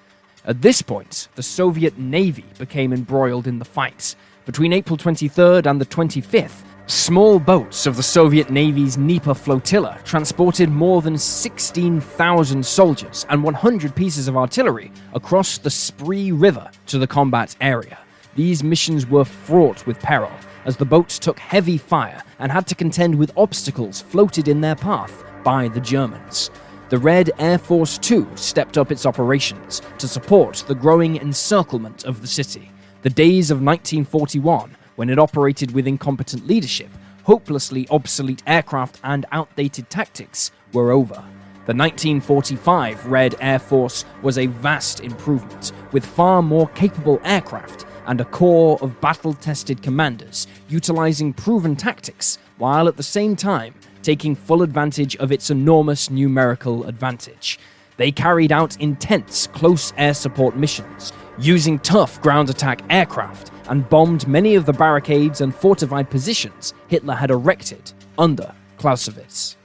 At 0.45 0.63
this 0.63 0.81
point, 0.81 1.27
the 1.35 1.43
Soviet 1.43 1.99
Navy 1.99 2.45
became 2.57 2.93
embroiled 2.93 3.45
in 3.45 3.59
the 3.59 3.65
fight. 3.65 4.15
Between 4.47 4.73
April 4.73 4.97
23rd 4.97 5.67
and 5.69 5.79
the 5.79 5.85
25th, 5.85 6.63
small 6.87 7.39
boats 7.39 7.85
of 7.87 7.95
the 7.95 8.03
Soviet 8.03 8.49
Navy's 8.49 8.95
Dnieper 8.95 9.33
flotilla 9.33 9.99
transported 10.03 10.69
more 10.69 11.01
than 11.01 11.17
16,000 11.17 12.65
soldiers 12.65 13.25
and 13.29 13.43
100 13.43 13.95
pieces 13.95 14.27
of 14.27 14.37
artillery 14.37 14.91
across 15.13 15.57
the 15.57 15.69
Spree 15.69 16.31
River 16.31 16.69
to 16.87 16.99
the 16.99 17.07
combat 17.07 17.55
area. 17.59 17.97
These 18.35 18.63
missions 18.63 19.07
were 19.07 19.25
fraught 19.25 19.85
with 19.87 19.99
peril, 19.99 20.31
as 20.65 20.77
the 20.77 20.85
boats 20.85 21.17
took 21.17 21.39
heavy 21.39 21.77
fire 21.77 22.21
and 22.39 22.51
had 22.51 22.67
to 22.67 22.75
contend 22.75 23.15
with 23.15 23.31
obstacles 23.37 24.01
floated 24.01 24.47
in 24.47 24.61
their 24.61 24.75
path 24.75 25.23
by 25.43 25.67
the 25.67 25.79
Germans. 25.79 26.51
The 26.89 26.97
Red 26.99 27.31
Air 27.39 27.57
Force 27.57 27.97
too 27.97 28.27
stepped 28.35 28.77
up 28.77 28.91
its 28.91 29.07
operations 29.07 29.81
to 29.97 30.07
support 30.07 30.63
the 30.67 30.75
growing 30.75 31.17
encirclement 31.17 32.03
of 32.03 32.21
the 32.21 32.27
city. 32.27 32.71
The 33.01 33.09
days 33.09 33.49
of 33.49 33.57
1941, 33.61 34.75
when 34.95 35.09
it 35.09 35.19
operated 35.19 35.71
with 35.71 35.87
incompetent 35.87 36.47
leadership, 36.47 36.89
hopelessly 37.23 37.87
obsolete 37.89 38.43
aircraft, 38.45 38.99
and 39.03 39.25
outdated 39.31 39.89
tactics, 39.89 40.51
were 40.73 40.91
over. 40.91 41.23
The 41.65 41.73
1945 41.73 43.07
Red 43.07 43.35
Air 43.39 43.57
Force 43.57 44.05
was 44.21 44.37
a 44.37 44.45
vast 44.45 44.99
improvement, 44.99 45.71
with 45.91 46.05
far 46.05 46.43
more 46.43 46.67
capable 46.69 47.19
aircraft 47.23 47.85
and 48.05 48.21
a 48.21 48.25
corps 48.25 48.77
of 48.81 49.01
battle 49.01 49.33
tested 49.33 49.81
commanders 49.81 50.45
utilizing 50.69 51.33
proven 51.33 51.75
tactics, 51.75 52.37
while 52.57 52.87
at 52.87 52.97
the 52.97 53.03
same 53.03 53.35
time 53.35 53.73
taking 54.03 54.35
full 54.35 54.61
advantage 54.61 55.15
of 55.15 55.31
its 55.31 55.49
enormous 55.49 56.11
numerical 56.11 56.85
advantage. 56.85 57.59
They 57.97 58.11
carried 58.11 58.51
out 58.51 58.79
intense 58.79 59.47
close 59.47 59.91
air 59.97 60.13
support 60.13 60.55
missions, 60.55 61.11
using 61.39 61.79
tough 61.79 62.21
ground 62.21 62.49
attack 62.49 62.81
aircraft, 62.89 63.51
and 63.69 63.89
bombed 63.89 64.27
many 64.27 64.55
of 64.55 64.65
the 64.65 64.73
barricades 64.73 65.41
and 65.41 65.53
fortified 65.53 66.09
positions 66.09 66.73
Hitler 66.87 67.15
had 67.15 67.31
erected 67.31 67.93
under 68.17 68.53
Clausewitz. 68.77 69.57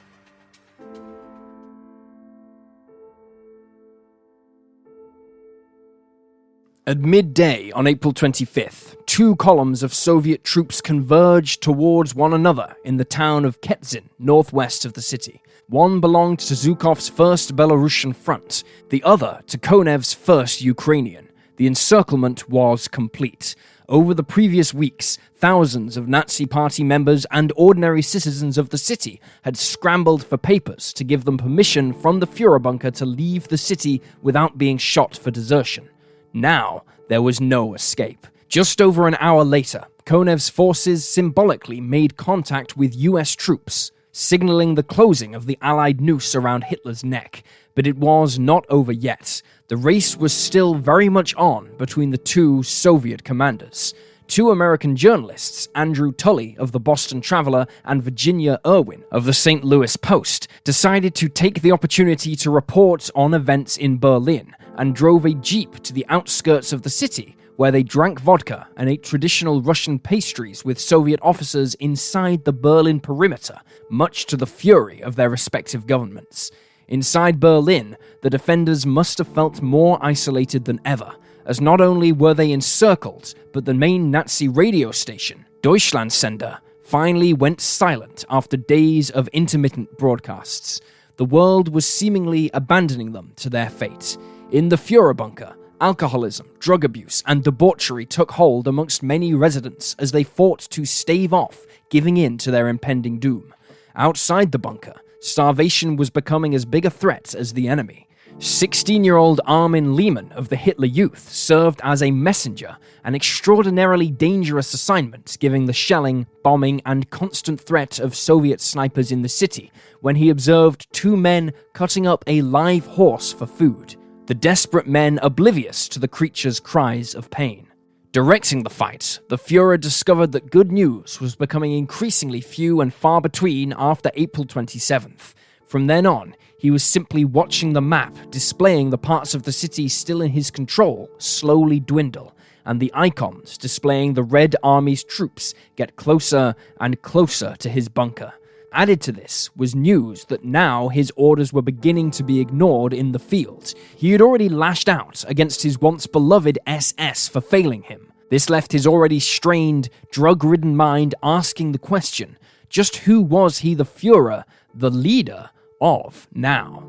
At 6.87 6.99
midday 6.99 7.71
on 7.71 7.87
April 7.87 8.13
25th, 8.13 8.97
two 9.07 9.37
columns 9.37 9.85
of 9.85 9.95
Soviet 9.95 10.43
troops 10.43 10.81
converged 10.81 11.63
towards 11.63 12.17
one 12.17 12.33
another 12.33 12.75
in 12.85 12.97
the 12.97 13.05
town 13.05 13.45
of 13.45 13.61
Ketzin, 13.61 14.09
northwest 14.19 14.85
of 14.85 14.95
the 14.95 15.03
city. 15.03 15.41
One 15.69 16.01
belonged 16.01 16.41
to 16.41 16.55
Zhukov's 16.55 17.09
first 17.09 17.55
Belarusian 17.55 18.17
front, 18.17 18.65
the 18.89 19.05
other 19.05 19.41
to 19.47 19.57
Konev's 19.57 20.15
first 20.15 20.63
Ukrainian. 20.63 21.29
The 21.59 21.69
encirclement 21.69 22.49
was 22.49 22.89
complete. 22.89 23.55
Over 23.91 24.15
the 24.15 24.23
previous 24.23 24.73
weeks, 24.73 25.19
thousands 25.35 25.97
of 25.97 26.07
Nazi 26.07 26.47
Party 26.47 26.85
members 26.85 27.27
and 27.33 27.53
ordinary 27.57 28.03
citizens 28.03 28.57
of 28.57 28.69
the 28.69 28.79
city 28.79 29.21
had 29.43 29.57
scrambled 29.57 30.25
for 30.25 30.39
papers 30.39 30.93
to 30.93 31.03
give 31.03 31.25
them 31.25 31.37
permission 31.37 31.93
from 31.93 32.21
the 32.21 32.27
Führerbunker 32.29 32.95
to 32.95 33.05
leave 33.05 33.49
the 33.49 33.59
city 33.59 34.01
without 34.23 34.57
being 34.57 34.79
shot 34.79 35.17
for 35.17 35.33
desertion. 35.33 35.89
Now, 36.33 36.85
there 37.09 37.21
was 37.21 37.41
no 37.41 37.75
escape. 37.75 38.29
Just 38.49 38.81
over 38.81 39.09
an 39.09 39.17
hour 39.19 39.43
later, 39.43 39.83
Konev's 40.07 40.49
forces 40.49 41.05
symbolically 41.09 41.81
made 41.81 42.17
contact 42.17 42.77
with 42.77 42.95
US 42.95 43.35
troops, 43.35 43.91
signaling 44.13 44.77
the 44.77 44.85
closing 44.85 45.35
of 45.35 45.47
the 45.47 45.59
Allied 45.63 46.01
noose 46.01 46.37
around 46.37 46.63
Hitler's 46.63 47.03
neck. 47.03 47.43
But 47.75 47.87
it 47.87 47.97
was 47.97 48.39
not 48.39 48.65
over 48.69 48.93
yet. 48.93 49.43
The 49.69 49.77
race 49.77 50.17
was 50.17 50.33
still 50.33 50.75
very 50.75 51.09
much 51.09 51.35
on 51.37 51.71
between 51.77 52.11
the 52.11 52.19
two 52.19 52.63
Soviet 52.63 53.25
commanders. 53.25 53.95
Two 54.27 54.51
American 54.51 54.95
journalists, 54.95 55.69
Andrew 55.75 56.13
Tully 56.13 56.57
of 56.57 56.71
the 56.71 56.79
Boston 56.79 57.21
Traveler 57.21 57.67
and 57.85 58.01
Virginia 58.03 58.61
Irwin 58.65 59.03
of 59.11 59.25
the 59.25 59.35
St. 59.35 59.65
Louis 59.65 59.97
Post, 59.97 60.47
decided 60.63 61.17
to 61.17 61.29
take 61.29 61.63
the 61.63 61.73
opportunity 61.73 62.37
to 62.37 62.51
report 62.51 63.11
on 63.17 63.35
events 63.35 63.77
in 63.77 63.99
Berlin 63.99 64.55
and 64.77 64.95
drove 64.95 65.25
a 65.25 65.35
jeep 65.35 65.83
to 65.83 65.93
the 65.93 66.07
outskirts 66.09 66.73
of 66.73 66.83
the 66.83 66.91
city 66.91 67.37
where 67.57 67.73
they 67.73 67.83
drank 67.83 68.21
vodka 68.21 68.69
and 68.77 68.89
ate 68.89 69.03
traditional 69.03 69.61
Russian 69.61 69.99
pastries 69.99 70.65
with 70.65 70.79
Soviet 70.79 71.21
officers 71.23 71.75
inside 71.75 72.45
the 72.45 72.53
Berlin 72.53 73.01
perimeter, 73.01 73.61
much 73.91 74.27
to 74.27 74.37
the 74.37 74.47
fury 74.47 75.03
of 75.03 75.17
their 75.17 75.29
respective 75.29 75.87
governments. 75.87 76.51
Inside 76.91 77.39
Berlin, 77.39 77.97
the 78.21 78.31
defenders 78.31 78.85
must 78.85 79.19
have 79.19 79.29
felt 79.29 79.63
more 79.63 79.99
isolated 80.03 80.65
than 80.65 80.81
ever, 80.85 81.15
as 81.47 81.61
not 81.61 81.81
only 81.81 82.11
were 82.11 82.35
they 82.35 82.51
encircled, 82.51 83.35
but 83.53 83.65
the 83.65 83.75
main 83.75 84.11
Nazi 84.11 84.49
radio 84.49 84.91
station, 84.91 85.47
Deutschlandsender, 85.63 86.59
finally 86.83 87.33
went 87.33 87.61
silent 87.61 88.25
after 88.29 88.57
days 88.57 89.09
of 89.11 89.29
intermittent 89.29 89.97
broadcasts. 89.99 90.81
The 91.17 91.25
world 91.25 91.73
was 91.73 91.87
seemingly 91.87 92.51
abandoning 92.53 93.13
them 93.13 93.33
to 93.37 93.49
their 93.49 93.71
fate. 93.71 94.19
In 94.51 94.69
the 94.69 94.77
Führerbunker, 94.77 95.55
alcoholism, 95.81 96.49
drug 96.59 96.85
abuse, 96.85 97.23
and 97.25 97.45
debauchery 97.45 98.05
took 98.05 98.33
hold 98.33 98.67
amongst 98.67 99.03
many 99.03 99.33
residents 99.33 99.95
as 100.01 100.11
they 100.11 100.25
fought 100.25 100.61
to 100.71 100.85
stave 100.85 101.33
off 101.33 101.67
giving 101.89 102.17
in 102.17 102.39
to 102.39 102.51
their 102.51 102.69
impending 102.69 103.19
doom. 103.21 103.55
Outside 103.95 104.51
the 104.51 104.59
bunker, 104.59 104.95
starvation 105.21 105.97
was 105.97 106.11
becoming 106.11 106.55
as 106.55 106.65
big 106.65 106.85
a 106.85 106.91
threat 106.91 107.35
as 107.35 107.53
the 107.53 107.69
enemy. 107.69 108.09
16 108.39 109.05
year 109.05 109.17
old 109.17 109.41
Armin 109.45 109.95
Lehmann 109.95 110.33
of 110.33 110.49
the 110.49 110.57
Hitler 110.57 110.87
Youth 110.87 111.29
served 111.29 111.81
as 111.85 112.03
a 112.03 112.11
messenger, 112.11 112.77
an 113.05 113.15
extraordinarily 113.15 114.11
dangerous 114.11 114.73
assignment 114.73 115.37
given 115.41 115.67
the 115.67 115.73
shelling, 115.73 116.27
bombing, 116.43 116.81
and 116.87 117.11
constant 117.11 117.61
threat 117.61 117.99
of 117.99 118.17
Soviet 118.17 118.61
snipers 118.61 119.13
in 119.13 119.23
the 119.23 119.29
city 119.29 119.71
when 120.01 120.17
he 120.17 120.31
observed 120.31 120.91
two 120.93 121.17
men 121.17 121.53
cutting 121.75 122.07
up 122.07 122.25
a 122.27 122.41
live 122.43 122.87
horse 122.87 123.33
for 123.33 123.47
food 123.47 123.97
the 124.27 124.35
desperate 124.35 124.87
men 124.87 125.19
oblivious 125.23 125.89
to 125.89 125.99
the 125.99 126.07
creature's 126.07 126.61
cries 126.61 127.17
of 127.17 127.29
pain. 127.31 127.67
Directing 128.13 128.65
the 128.65 128.71
fight, 128.71 129.21
the 129.29 129.39
Fuhrer 129.39 129.79
discovered 129.79 130.33
that 130.33 130.51
good 130.51 130.73
news 130.73 131.21
was 131.21 131.37
becoming 131.37 131.75
increasingly 131.75 132.41
few 132.41 132.81
and 132.81 132.93
far 132.93 133.21
between 133.21 133.73
after 133.79 134.11
April 134.15 134.45
27th. 134.45 135.33
From 135.65 135.87
then 135.87 136.07
on, 136.07 136.35
he 136.59 136.73
was 136.73 136.83
simply 136.83 137.25
watching 137.25 137.73
the 137.73 137.81
map 137.81 138.13
displaying 138.31 138.91
the 138.91 138.99
parts 138.99 139.33
of 139.33 139.45
the 139.45 139.53
city 139.53 139.87
still 139.87 140.23
in 140.23 140.33
his 140.33 140.51
control 140.51 141.09
slowly 141.19 141.79
dwindle, 141.79 142.35
and 142.67 142.81
the 142.81 142.91
icons 142.95 143.57
displaying 143.57 144.15
the 144.15 144.25
Red 144.25 144.57
Army's 144.65 145.05
troops 145.05 145.55
get 145.77 145.95
closer 145.95 146.57
and 146.81 147.01
closer 147.03 147.55
to 147.61 147.69
his 147.69 147.89
bunker. 147.89 148.33
Added 148.73 149.01
to 149.03 149.13
this 149.13 149.51
was 149.57 149.75
news 149.75 150.25
that 150.27 150.45
now 150.45 150.89
his 150.89 151.13
orders 151.17 151.53
were 151.53 151.63
beginning 151.63 152.13
to 152.13 152.23
be 152.23 152.41
ignored 152.41 152.93
in 152.93 153.11
the 153.11 153.19
field. 153.19 153.75
He 153.97 154.13
had 154.13 154.21
already 154.21 154.49
lashed 154.49 154.89
out 154.89 155.25
against 155.27 155.63
his 155.63 155.81
once 155.81 156.07
beloved 156.07 156.59
SS 156.67 157.29
for 157.29 157.41
failing 157.41 157.83
him. 157.83 158.13
This 158.31 158.49
left 158.49 158.71
his 158.71 158.87
already 158.87 159.19
strained, 159.19 159.89
drug 160.13 160.45
ridden 160.45 160.77
mind 160.77 161.17
asking 161.23 161.73
the 161.73 161.79
question 161.79 162.39
just 162.69 162.99
who 162.99 163.21
was 163.21 163.59
he 163.59 163.75
the 163.75 163.85
Fuhrer, 163.85 164.45
the 164.73 164.91
leader 164.91 165.51
of 165.81 166.29
now? 166.33 166.85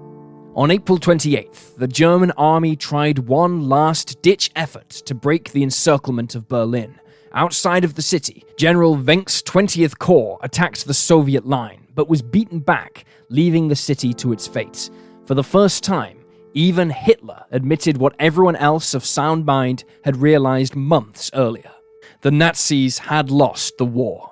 On 0.53 0.69
April 0.69 0.99
28th, 0.99 1.77
the 1.77 1.88
German 1.88 2.29
army 2.32 2.75
tried 2.75 3.19
one 3.19 3.67
last 3.67 4.21
ditch 4.21 4.51
effort 4.55 4.89
to 4.89 5.15
break 5.15 5.51
the 5.51 5.63
encirclement 5.63 6.36
of 6.36 6.47
Berlin. 6.47 6.99
Outside 7.34 7.86
of 7.86 7.95
the 7.95 8.01
city, 8.01 8.43
General 8.57 8.95
Wenck's 8.97 9.41
20th 9.41 9.97
Corps 9.97 10.38
attacked 10.41 10.86
the 10.86 10.93
Soviet 10.93 11.45
line, 11.45 11.88
but 11.95 12.09
was 12.09 12.21
beaten 12.21 12.59
back, 12.59 13.05
leaving 13.29 13.69
the 13.69 13.75
city 13.75 14.13
to 14.15 14.34
its 14.34 14.47
fate. 14.47 14.89
For 15.25 15.34
the 15.34 15.43
first 15.43 15.82
time, 15.82 16.17
even 16.53 16.89
Hitler 16.89 17.45
admitted 17.51 17.97
what 17.97 18.15
everyone 18.19 18.57
else 18.57 18.93
of 18.93 19.05
sound 19.05 19.45
mind 19.45 19.86
had 20.03 20.17
realized 20.17 20.75
months 20.75 21.32
earlier. 21.34 21.71
The 22.19 22.32
Nazis 22.32 22.97
had 22.97 23.32
lost 23.32 23.77
the 23.77 23.86
war. 23.86 24.30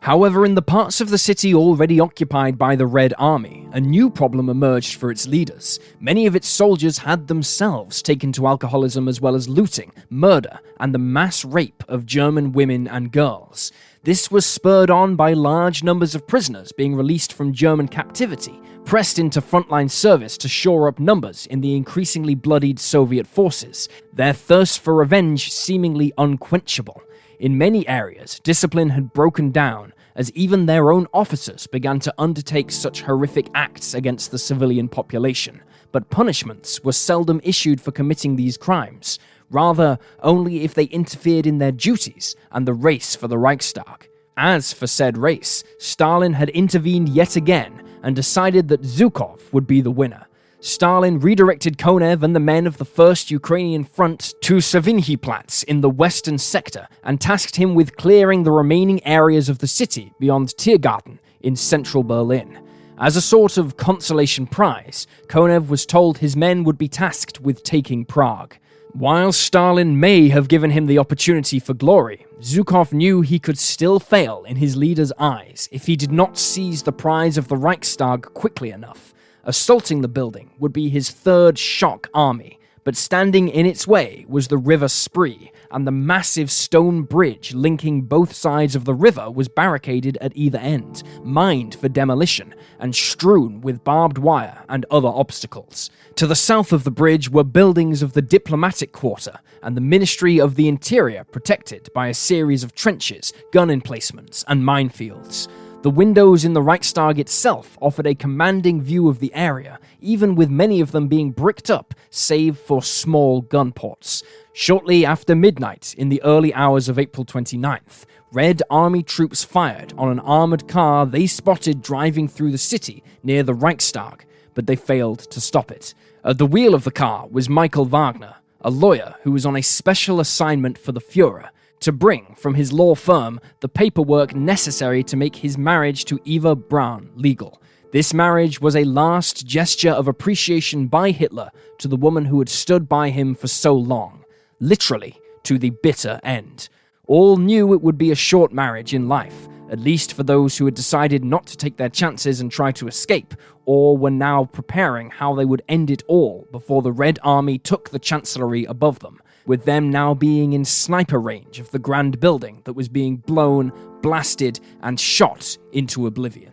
However, 0.00 0.44
in 0.44 0.54
the 0.54 0.62
parts 0.62 1.00
of 1.00 1.10
the 1.10 1.18
city 1.18 1.54
already 1.54 2.00
occupied 2.00 2.56
by 2.56 2.76
the 2.76 2.86
Red 2.86 3.14
Army, 3.18 3.68
a 3.72 3.80
new 3.80 4.08
problem 4.10 4.48
emerged 4.48 4.94
for 4.94 5.10
its 5.10 5.26
leaders. 5.26 5.80
Many 6.00 6.26
of 6.26 6.36
its 6.36 6.48
soldiers 6.48 6.98
had 6.98 7.26
themselves 7.26 8.00
taken 8.00 8.32
to 8.32 8.46
alcoholism 8.46 9.08
as 9.08 9.20
well 9.20 9.34
as 9.34 9.48
looting, 9.48 9.92
murder, 10.08 10.60
and 10.80 10.94
the 10.94 10.98
mass 10.98 11.44
rape 11.44 11.84
of 11.88 12.06
German 12.06 12.52
women 12.52 12.86
and 12.86 13.12
girls. 13.12 13.72
This 14.04 14.30
was 14.30 14.46
spurred 14.46 14.90
on 14.90 15.16
by 15.16 15.32
large 15.32 15.82
numbers 15.82 16.14
of 16.14 16.26
prisoners 16.26 16.72
being 16.72 16.94
released 16.94 17.32
from 17.32 17.52
German 17.52 17.88
captivity, 17.88 18.58
pressed 18.84 19.18
into 19.18 19.40
frontline 19.40 19.90
service 19.90 20.38
to 20.38 20.48
shore 20.48 20.88
up 20.88 20.98
numbers 20.98 21.46
in 21.46 21.60
the 21.60 21.76
increasingly 21.76 22.34
bloodied 22.34 22.78
Soviet 22.78 23.26
forces, 23.26 23.88
their 24.12 24.32
thirst 24.32 24.78
for 24.78 24.94
revenge 24.94 25.52
seemingly 25.52 26.12
unquenchable. 26.16 27.02
In 27.38 27.56
many 27.56 27.86
areas, 27.86 28.40
discipline 28.40 28.90
had 28.90 29.12
broken 29.12 29.52
down 29.52 29.92
as 30.16 30.32
even 30.32 30.66
their 30.66 30.90
own 30.90 31.06
officers 31.14 31.68
began 31.68 32.00
to 32.00 32.14
undertake 32.18 32.72
such 32.72 33.02
horrific 33.02 33.48
acts 33.54 33.94
against 33.94 34.32
the 34.32 34.38
civilian 34.38 34.88
population. 34.88 35.62
But 35.92 36.10
punishments 36.10 36.82
were 36.82 36.92
seldom 36.92 37.40
issued 37.44 37.80
for 37.80 37.92
committing 37.92 38.34
these 38.34 38.56
crimes, 38.56 39.20
rather, 39.50 39.98
only 40.20 40.64
if 40.64 40.74
they 40.74 40.84
interfered 40.84 41.46
in 41.46 41.58
their 41.58 41.72
duties 41.72 42.34
and 42.50 42.66
the 42.66 42.74
race 42.74 43.14
for 43.14 43.28
the 43.28 43.38
Reichstag. 43.38 44.08
As 44.36 44.72
for 44.72 44.88
said 44.88 45.16
race, 45.16 45.62
Stalin 45.78 46.32
had 46.32 46.48
intervened 46.50 47.08
yet 47.08 47.36
again 47.36 47.84
and 48.02 48.16
decided 48.16 48.68
that 48.68 48.82
Zhukov 48.82 49.52
would 49.52 49.66
be 49.66 49.80
the 49.80 49.90
winner. 49.90 50.27
Stalin 50.60 51.20
redirected 51.20 51.78
Konev 51.78 52.24
and 52.24 52.34
the 52.34 52.40
men 52.40 52.66
of 52.66 52.78
the 52.78 52.84
1st 52.84 53.30
Ukrainian 53.30 53.84
Front 53.84 54.34
to 54.40 54.54
Savignyplatz 54.54 55.62
in 55.62 55.82
the 55.82 55.88
western 55.88 56.36
sector 56.36 56.88
and 57.04 57.20
tasked 57.20 57.54
him 57.54 57.76
with 57.76 57.96
clearing 57.96 58.42
the 58.42 58.50
remaining 58.50 59.04
areas 59.06 59.48
of 59.48 59.58
the 59.58 59.68
city 59.68 60.12
beyond 60.18 60.56
Tiergarten 60.56 61.20
in 61.42 61.54
central 61.54 62.02
Berlin. 62.02 62.58
As 62.98 63.14
a 63.14 63.20
sort 63.20 63.56
of 63.56 63.76
consolation 63.76 64.48
prize, 64.48 65.06
Konev 65.28 65.68
was 65.68 65.86
told 65.86 66.18
his 66.18 66.34
men 66.34 66.64
would 66.64 66.76
be 66.76 66.88
tasked 66.88 67.40
with 67.40 67.62
taking 67.62 68.04
Prague. 68.04 68.56
While 68.94 69.30
Stalin 69.30 70.00
may 70.00 70.28
have 70.30 70.48
given 70.48 70.72
him 70.72 70.86
the 70.86 70.98
opportunity 70.98 71.60
for 71.60 71.74
glory, 71.74 72.26
Zhukov 72.40 72.92
knew 72.92 73.20
he 73.20 73.38
could 73.38 73.58
still 73.58 74.00
fail 74.00 74.42
in 74.42 74.56
his 74.56 74.76
leader's 74.76 75.12
eyes 75.20 75.68
if 75.70 75.86
he 75.86 75.94
did 75.94 76.10
not 76.10 76.36
seize 76.36 76.82
the 76.82 76.90
prize 76.90 77.38
of 77.38 77.46
the 77.46 77.56
Reichstag 77.56 78.22
quickly 78.34 78.70
enough. 78.70 79.14
Assaulting 79.48 80.02
the 80.02 80.08
building 80.08 80.50
would 80.58 80.74
be 80.74 80.90
his 80.90 81.10
third 81.10 81.58
shock 81.58 82.10
army, 82.12 82.60
but 82.84 82.94
standing 82.96 83.48
in 83.48 83.64
its 83.64 83.86
way 83.86 84.26
was 84.28 84.48
the 84.48 84.58
River 84.58 84.88
Spree, 84.88 85.50
and 85.70 85.86
the 85.86 85.90
massive 85.90 86.50
stone 86.50 87.04
bridge 87.04 87.54
linking 87.54 88.02
both 88.02 88.34
sides 88.34 88.76
of 88.76 88.84
the 88.84 88.92
river 88.92 89.30
was 89.30 89.48
barricaded 89.48 90.18
at 90.20 90.36
either 90.36 90.58
end, 90.58 91.02
mined 91.24 91.76
for 91.76 91.88
demolition, 91.88 92.54
and 92.78 92.94
strewn 92.94 93.62
with 93.62 93.84
barbed 93.84 94.18
wire 94.18 94.64
and 94.68 94.84
other 94.90 95.08
obstacles. 95.08 95.88
To 96.16 96.26
the 96.26 96.36
south 96.36 96.70
of 96.70 96.84
the 96.84 96.90
bridge 96.90 97.30
were 97.30 97.42
buildings 97.42 98.02
of 98.02 98.12
the 98.12 98.20
diplomatic 98.20 98.92
quarter 98.92 99.40
and 99.62 99.74
the 99.74 99.80
Ministry 99.80 100.38
of 100.38 100.56
the 100.56 100.68
Interior, 100.68 101.24
protected 101.24 101.88
by 101.94 102.08
a 102.08 102.14
series 102.14 102.62
of 102.62 102.74
trenches, 102.74 103.32
gun 103.54 103.70
emplacements, 103.70 104.44
and 104.46 104.62
minefields. 104.62 105.48
The 105.82 105.90
windows 105.90 106.44
in 106.44 106.54
the 106.54 106.60
Reichstag 106.60 107.20
itself 107.20 107.78
offered 107.80 108.08
a 108.08 108.14
commanding 108.16 108.82
view 108.82 109.08
of 109.08 109.20
the 109.20 109.32
area, 109.32 109.78
even 110.00 110.34
with 110.34 110.50
many 110.50 110.80
of 110.80 110.90
them 110.90 111.06
being 111.06 111.30
bricked 111.30 111.70
up, 111.70 111.94
save 112.10 112.58
for 112.58 112.82
small 112.82 113.42
gun 113.42 113.70
ports. 113.70 114.24
Shortly 114.52 115.06
after 115.06 115.36
midnight, 115.36 115.94
in 115.96 116.08
the 116.08 116.20
early 116.24 116.52
hours 116.52 116.88
of 116.88 116.98
April 116.98 117.24
29th, 117.24 118.06
Red 118.32 118.60
Army 118.68 119.04
troops 119.04 119.44
fired 119.44 119.94
on 119.96 120.10
an 120.10 120.18
armoured 120.18 120.66
car 120.66 121.06
they 121.06 121.28
spotted 121.28 121.80
driving 121.80 122.26
through 122.26 122.50
the 122.50 122.58
city 122.58 123.04
near 123.22 123.44
the 123.44 123.54
Reichstag, 123.54 124.26
but 124.54 124.66
they 124.66 124.74
failed 124.74 125.20
to 125.30 125.40
stop 125.40 125.70
it. 125.70 125.94
At 126.24 126.38
the 126.38 126.46
wheel 126.46 126.74
of 126.74 126.82
the 126.82 126.90
car 126.90 127.28
was 127.30 127.48
Michael 127.48 127.84
Wagner, 127.84 128.34
a 128.62 128.70
lawyer 128.70 129.14
who 129.22 129.30
was 129.30 129.46
on 129.46 129.54
a 129.54 129.62
special 129.62 130.18
assignment 130.18 130.76
for 130.76 130.90
the 130.90 131.00
Fuhrer 131.00 131.50
to 131.80 131.92
bring 131.92 132.34
from 132.36 132.54
his 132.54 132.72
law 132.72 132.94
firm 132.94 133.40
the 133.60 133.68
paperwork 133.68 134.34
necessary 134.34 135.02
to 135.04 135.16
make 135.16 135.36
his 135.36 135.58
marriage 135.58 136.04
to 136.06 136.20
Eva 136.24 136.54
Braun 136.54 137.10
legal. 137.14 137.60
This 137.90 138.12
marriage 138.12 138.60
was 138.60 138.76
a 138.76 138.84
last 138.84 139.46
gesture 139.46 139.90
of 139.90 140.08
appreciation 140.08 140.88
by 140.88 141.10
Hitler 141.10 141.50
to 141.78 141.88
the 141.88 141.96
woman 141.96 142.26
who 142.26 142.38
had 142.38 142.48
stood 142.48 142.88
by 142.88 143.10
him 143.10 143.34
for 143.34 143.48
so 143.48 143.74
long, 143.74 144.24
literally 144.60 145.18
to 145.44 145.58
the 145.58 145.70
bitter 145.70 146.20
end. 146.22 146.68
All 147.06 147.38
knew 147.38 147.72
it 147.72 147.80
would 147.80 147.96
be 147.96 148.10
a 148.10 148.16
short 148.16 148.52
marriage 148.52 148.92
in 148.92 149.08
life, 149.08 149.48
at 149.70 149.80
least 149.80 150.12
for 150.12 150.22
those 150.22 150.58
who 150.58 150.66
had 150.66 150.74
decided 150.74 151.24
not 151.24 151.46
to 151.46 151.56
take 151.56 151.78
their 151.78 151.88
chances 151.88 152.40
and 152.40 152.52
try 152.52 152.72
to 152.72 152.88
escape, 152.88 153.34
or 153.64 153.96
were 153.96 154.10
now 154.10 154.44
preparing 154.44 155.08
how 155.08 155.34
they 155.34 155.46
would 155.46 155.62
end 155.68 155.90
it 155.90 156.02
all 156.08 156.46
before 156.52 156.82
the 156.82 156.92
Red 156.92 157.18
Army 157.22 157.56
took 157.56 157.88
the 157.88 157.98
Chancellery 157.98 158.66
above 158.66 158.98
them 158.98 159.20
with 159.48 159.64
them 159.64 159.90
now 159.90 160.14
being 160.14 160.52
in 160.52 160.64
sniper 160.64 161.20
range 161.20 161.58
of 161.58 161.70
the 161.72 161.78
grand 161.78 162.20
building 162.20 162.62
that 162.64 162.74
was 162.74 162.88
being 162.88 163.16
blown, 163.16 163.72
blasted, 164.02 164.60
and 164.82 165.00
shot 165.00 165.58
into 165.72 166.06
oblivion. 166.06 166.52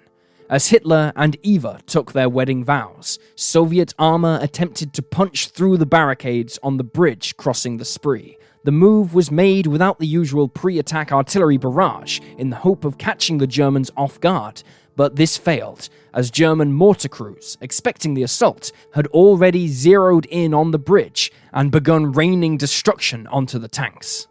As 0.49 0.67
Hitler 0.67 1.11
and 1.15 1.37
Eva 1.43 1.79
took 1.85 2.13
their 2.13 2.29
wedding 2.29 2.63
vows, 2.63 3.19
Soviet 3.35 3.93
armor 3.99 4.39
attempted 4.41 4.93
to 4.93 5.01
punch 5.01 5.49
through 5.49 5.77
the 5.77 5.85
barricades 5.85 6.57
on 6.63 6.77
the 6.77 6.83
bridge 6.83 7.35
crossing 7.35 7.77
the 7.77 7.85
Spree. 7.85 8.37
The 8.63 8.71
move 8.71 9.13
was 9.13 9.29
made 9.29 9.67
without 9.67 9.99
the 9.99 10.07
usual 10.07 10.47
pre 10.47 10.79
attack 10.79 11.11
artillery 11.11 11.57
barrage 11.57 12.19
in 12.37 12.49
the 12.49 12.55
hope 12.55 12.85
of 12.85 12.97
catching 12.97 13.39
the 13.39 13.47
Germans 13.47 13.91
off 13.97 14.19
guard, 14.19 14.63
but 14.95 15.15
this 15.15 15.37
failed, 15.37 15.89
as 16.13 16.31
German 16.31 16.71
mortar 16.71 17.09
crews, 17.09 17.57
expecting 17.61 18.13
the 18.13 18.23
assault, 18.23 18.71
had 18.93 19.07
already 19.07 19.67
zeroed 19.67 20.25
in 20.27 20.53
on 20.53 20.71
the 20.71 20.79
bridge 20.79 21.31
and 21.53 21.71
begun 21.71 22.11
raining 22.11 22.57
destruction 22.57 23.27
onto 23.27 23.59
the 23.59 23.67
tanks. 23.67 24.27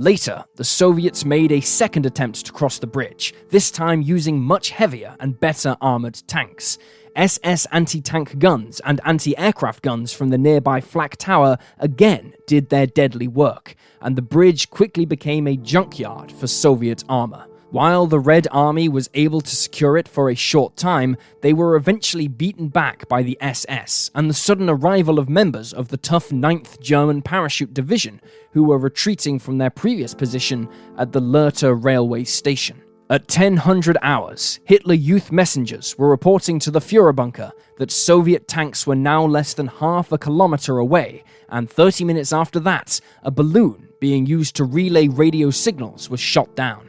Later, 0.00 0.44
the 0.54 0.64
Soviets 0.64 1.24
made 1.24 1.50
a 1.50 1.60
second 1.60 2.06
attempt 2.06 2.46
to 2.46 2.52
cross 2.52 2.78
the 2.78 2.86
bridge, 2.86 3.34
this 3.50 3.68
time 3.68 4.00
using 4.00 4.40
much 4.40 4.70
heavier 4.70 5.16
and 5.18 5.40
better 5.40 5.76
armoured 5.80 6.22
tanks. 6.28 6.78
SS 7.16 7.66
anti 7.72 8.00
tank 8.00 8.38
guns 8.38 8.80
and 8.84 9.00
anti 9.04 9.36
aircraft 9.36 9.82
guns 9.82 10.12
from 10.12 10.28
the 10.28 10.38
nearby 10.38 10.80
Flak 10.80 11.16
Tower 11.16 11.58
again 11.80 12.32
did 12.46 12.68
their 12.68 12.86
deadly 12.86 13.26
work, 13.26 13.74
and 14.00 14.14
the 14.14 14.22
bridge 14.22 14.70
quickly 14.70 15.04
became 15.04 15.48
a 15.48 15.56
junkyard 15.56 16.30
for 16.30 16.46
Soviet 16.46 17.02
armour. 17.08 17.46
While 17.70 18.06
the 18.06 18.18
Red 18.18 18.48
Army 18.50 18.88
was 18.88 19.10
able 19.12 19.42
to 19.42 19.54
secure 19.54 19.98
it 19.98 20.08
for 20.08 20.30
a 20.30 20.34
short 20.34 20.74
time, 20.74 21.18
they 21.42 21.52
were 21.52 21.76
eventually 21.76 22.26
beaten 22.26 22.68
back 22.68 23.06
by 23.10 23.22
the 23.22 23.36
SS 23.42 24.10
and 24.14 24.30
the 24.30 24.34
sudden 24.34 24.70
arrival 24.70 25.18
of 25.18 25.28
members 25.28 25.74
of 25.74 25.88
the 25.88 25.98
tough 25.98 26.30
9th 26.30 26.80
German 26.80 27.20
Parachute 27.20 27.74
Division, 27.74 28.22
who 28.52 28.64
were 28.64 28.78
retreating 28.78 29.38
from 29.38 29.58
their 29.58 29.68
previous 29.68 30.14
position 30.14 30.66
at 30.96 31.12
the 31.12 31.20
Lehrte 31.20 31.84
railway 31.84 32.24
station. 32.24 32.80
At 33.10 33.30
1000 33.30 33.98
hours, 34.00 34.60
Hitler 34.64 34.94
youth 34.94 35.30
messengers 35.30 35.94
were 35.98 36.08
reporting 36.08 36.58
to 36.60 36.70
the 36.70 36.80
Führerbunker 36.80 37.52
that 37.76 37.90
Soviet 37.90 38.48
tanks 38.48 38.86
were 38.86 38.96
now 38.96 39.26
less 39.26 39.52
than 39.52 39.66
half 39.66 40.10
a 40.10 40.16
kilometer 40.16 40.78
away, 40.78 41.22
and 41.50 41.68
30 41.68 42.04
minutes 42.04 42.32
after 42.32 42.60
that, 42.60 42.98
a 43.22 43.30
balloon 43.30 43.88
being 44.00 44.24
used 44.24 44.56
to 44.56 44.64
relay 44.64 45.06
radio 45.08 45.50
signals 45.50 46.08
was 46.08 46.20
shot 46.20 46.56
down. 46.56 46.88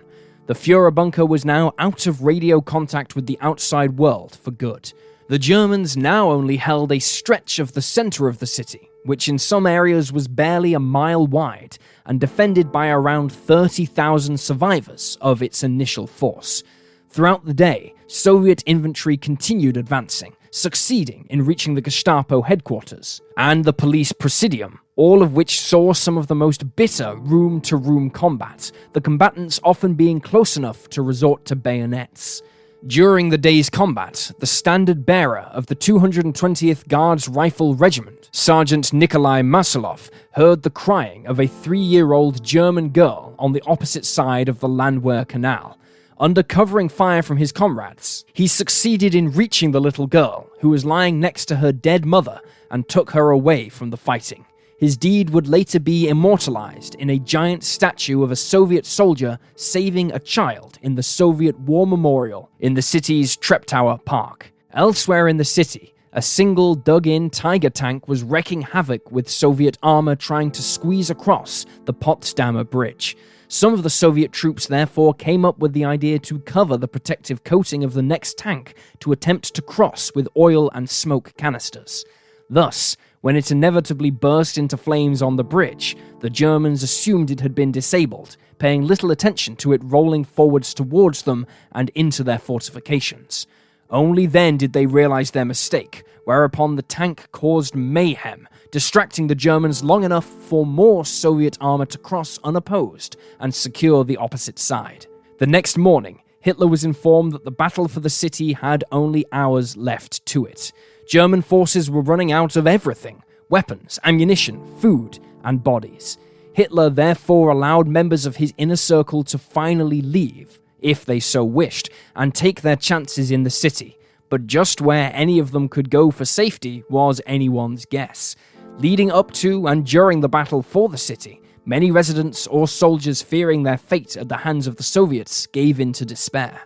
The 0.50 0.56
Fuhrer 0.56 0.92
bunker 0.92 1.28
was 1.28 1.46
now 1.46 1.74
out 1.78 2.08
of 2.08 2.24
radio 2.24 2.60
contact 2.60 3.16
with 3.16 3.28
the 3.28 3.38
outside 3.40 4.00
world 4.00 4.36
for 4.42 4.50
good. 4.50 4.92
The 5.28 5.38
Germans 5.38 5.96
now 5.96 6.32
only 6.32 6.58
held 6.58 6.92
a 6.92 6.98
stretch 6.98 7.60
of 7.60 7.74
the 7.74 7.84
center 7.84 8.28
of 8.28 8.40
the 8.40 8.48
city, 8.48 8.90
which 9.06 9.30
in 9.30 9.38
some 9.38 9.68
areas 9.68 10.12
was 10.12 10.28
barely 10.28 10.74
a 10.74 10.80
mile 10.80 11.28
wide 11.28 11.78
and 12.08 12.20
defended 12.20 12.72
by 12.72 12.90
around 12.90 13.32
30,000 13.32 14.40
survivors 14.40 15.20
of 15.22 15.44
its 15.44 15.62
initial 15.62 16.08
force. 16.08 16.64
Throughout 17.10 17.46
the 17.46 17.54
day, 17.54 17.94
Soviet 18.08 18.64
infantry 18.66 19.18
continued 19.18 19.78
advancing, 19.78 20.36
succeeding 20.50 21.28
in 21.30 21.46
reaching 21.46 21.76
the 21.76 21.82
Gestapo 21.82 22.42
headquarters 22.42 23.22
and 23.38 23.64
the 23.64 23.74
police 23.74 24.12
presidium, 24.12 24.80
all 25.00 25.24
of 25.24 25.34
which 25.34 25.62
saw 25.62 25.94
some 25.94 26.18
of 26.18 26.28
the 26.28 26.36
most 26.36 26.76
bitter 26.76 27.16
room 27.16 27.62
to 27.62 27.78
room 27.78 28.10
combat, 28.10 28.70
the 28.92 29.00
combatants 29.00 29.58
often 29.64 29.94
being 29.94 30.20
close 30.20 30.58
enough 30.58 30.90
to 30.90 31.02
resort 31.02 31.46
to 31.46 31.56
bayonets. 31.56 32.42
During 32.86 33.30
the 33.30 33.38
day's 33.38 33.70
combat, 33.70 34.30
the 34.40 34.46
standard 34.46 35.06
bearer 35.06 35.50
of 35.54 35.68
the 35.68 35.76
220th 35.76 36.90
Guards 36.90 37.30
Rifle 37.30 37.76
Regiment, 37.76 38.30
Sergeant 38.34 38.92
Nikolai 38.92 39.42
Masalov, 39.42 40.10
heard 40.34 40.64
the 40.64 40.70
crying 40.70 41.26
of 41.26 41.40
a 41.40 41.48
three 41.48 41.80
year 41.80 42.12
old 42.12 42.44
German 42.44 42.90
girl 42.90 43.36
on 43.40 43.54
the 43.54 43.64
opposite 43.66 44.06
side 44.06 44.50
of 44.50 44.60
the 44.60 44.68
Landwehr 44.68 45.24
Canal 45.24 45.78
under 46.20 46.44
covering 46.44 46.90
fire 46.90 47.22
from 47.22 47.38
his 47.38 47.54
comrades, 47.54 48.26
he 48.34 48.48
succeeded 48.48 49.16
in 49.16 49.32
reaching 49.32 49.72
the 49.72 49.80
little 49.80 50.06
girl, 50.08 50.50
who 50.60 50.68
was 50.68 50.84
lying 50.84 51.18
next 51.22 51.46
to 51.46 51.56
her 51.56 51.72
dead 51.72 52.06
mother, 52.06 52.42
and 52.70 52.90
took 52.90 53.12
her 53.12 53.30
away 53.30 53.70
from 53.70 53.90
the 53.90 53.96
fighting. 53.96 54.46
His 54.80 54.96
deed 54.96 55.32
would 55.32 55.50
later 55.50 55.78
be 55.78 56.08
immortalized 56.08 56.96
in 56.96 57.10
a 57.10 57.20
giant 57.20 57.66
statue 57.66 58.24
of 58.24 58.32
a 58.32 58.36
Soviet 58.38 58.86
soldier 58.86 59.38
saving 59.56 60.14
a 60.14 60.20
child 60.20 60.80
in 60.82 60.96
the 60.96 61.04
Soviet 61.04 61.60
War 61.60 61.86
Memorial 61.86 62.50
in 62.62 62.76
the 62.76 62.82
city's 62.82 63.36
Treptower 63.36 64.04
Park. 64.06 64.54
Elsewhere 64.74 65.28
in 65.28 65.36
the 65.36 65.44
city, 65.44 65.94
a 66.14 66.22
single 66.22 66.76
dug 66.76 67.08
in 67.08 67.30
Tiger 67.30 67.70
tank 67.70 68.08
was 68.08 68.24
wreaking 68.24 68.62
havoc 68.62 69.12
with 69.12 69.30
Soviet 69.30 69.78
armor 69.84 70.16
trying 70.16 70.50
to 70.52 70.62
squeeze 70.62 71.10
across 71.10 71.66
the 71.84 71.94
Potsdamer 71.94 72.64
Bridge. 72.64 73.18
Some 73.50 73.74
of 73.74 73.84
the 73.84 73.90
Soviet 73.90 74.32
troops 74.32 74.68
therefore 74.68 75.14
came 75.14 75.44
up 75.44 75.60
with 75.60 75.74
the 75.74 75.84
idea 75.84 76.20
to 76.20 76.40
cover 76.40 76.78
the 76.78 76.88
protective 76.88 77.44
coating 77.44 77.84
of 77.84 77.96
the 77.96 78.02
next 78.02 78.38
tank 78.38 78.76
to 79.02 79.12
attempt 79.12 79.54
to 79.56 79.62
cross 79.62 80.14
with 80.16 80.30
oil 80.38 80.72
and 80.74 80.90
smoke 80.90 81.34
canisters. 81.36 82.06
Thus, 82.50 82.96
when 83.22 83.36
it 83.36 83.52
inevitably 83.52 84.12
burst 84.12 84.58
into 84.58 84.78
flames 84.78 85.22
on 85.22 85.36
the 85.36 85.44
bridge, 85.44 85.98
the 86.22 86.30
Germans 86.30 86.84
assumed 86.84 87.30
it 87.30 87.42
had 87.42 87.54
been 87.54 87.72
disabled, 87.72 88.38
paying 88.60 88.86
little 88.86 89.12
attention 89.12 89.56
to 89.58 89.74
it 89.74 89.82
rolling 89.84 90.24
forwards 90.24 90.74
towards 90.74 91.24
them 91.24 91.46
and 91.72 91.90
into 91.96 92.24
their 92.24 92.40
fortifications. 92.40 93.48
Only 93.90 94.26
then 94.26 94.58
did 94.58 94.74
they 94.74 94.86
realize 94.86 95.32
their 95.32 95.46
mistake, 95.46 96.04
whereupon 96.24 96.76
the 96.76 96.82
tank 96.84 97.28
caused 97.32 97.76
mayhem, 97.76 98.48
distracting 98.72 99.28
the 99.28 99.36
Germans 99.36 99.84
long 99.84 100.04
enough 100.04 100.26
for 100.26 100.66
more 100.66 101.04
Soviet 101.04 101.58
armor 101.60 101.88
to 101.88 101.98
cross 101.98 102.38
unopposed 102.44 103.18
and 103.40 103.54
secure 103.54 104.04
the 104.04 104.18
opposite 104.18 104.60
side. 104.60 105.08
The 105.40 105.48
next 105.48 105.78
morning, 105.78 106.22
Hitler 106.42 106.68
was 106.68 106.86
informed 106.86 107.34
that 107.34 107.46
the 107.46 107.52
battle 107.52 107.88
for 107.88 108.00
the 108.00 108.10
city 108.10 108.54
had 108.54 108.84
only 108.92 109.26
hours 109.32 109.76
left 109.76 110.26
to 110.28 110.46
it. 110.46 110.72
German 111.10 111.42
forces 111.42 111.90
were 111.90 112.04
running 112.04 112.32
out 112.32 112.56
of 112.56 112.68
everything 112.68 113.24
weapons, 113.50 113.98
ammunition, 114.04 114.64
food, 114.78 115.18
and 115.44 115.64
bodies. 115.64 116.20
Hitler 116.54 116.92
therefore 116.92 117.50
allowed 117.50 117.88
members 117.88 118.28
of 118.28 118.36
his 118.36 118.54
inner 118.60 118.76
circle 118.76 119.24
to 119.24 119.40
finally 119.40 120.04
leave, 120.04 120.60
if 120.82 121.04
they 121.04 121.20
so 121.20 121.44
wished, 121.44 121.90
and 122.16 122.36
take 122.36 122.62
their 122.62 122.76
chances 122.76 123.32
in 123.32 123.42
the 123.42 123.50
city. 123.50 123.98
But 124.30 124.46
just 124.46 124.82
where 124.82 125.10
any 125.16 125.40
of 125.40 125.50
them 125.50 125.68
could 125.68 125.90
go 125.90 126.12
for 126.12 126.26
safety 126.26 126.84
was 126.92 127.22
anyone's 127.26 127.86
guess. 127.86 128.36
Leading 128.78 129.10
up 129.10 129.32
to 129.32 129.66
and 129.66 129.84
during 129.84 130.22
the 130.22 130.30
battle 130.30 130.62
for 130.62 130.90
the 130.90 130.98
city, 131.00 131.42
many 131.66 131.90
residents 131.90 132.46
or 132.46 132.68
soldiers 132.68 133.24
fearing 133.24 133.64
their 133.64 133.80
fate 133.80 134.16
at 134.16 134.30
the 134.30 134.38
hands 134.38 134.68
of 134.68 134.76
the 134.76 134.84
Soviets 134.84 135.48
gave 135.48 135.80
in 135.80 135.92
to 135.94 136.06
despair. 136.06 136.62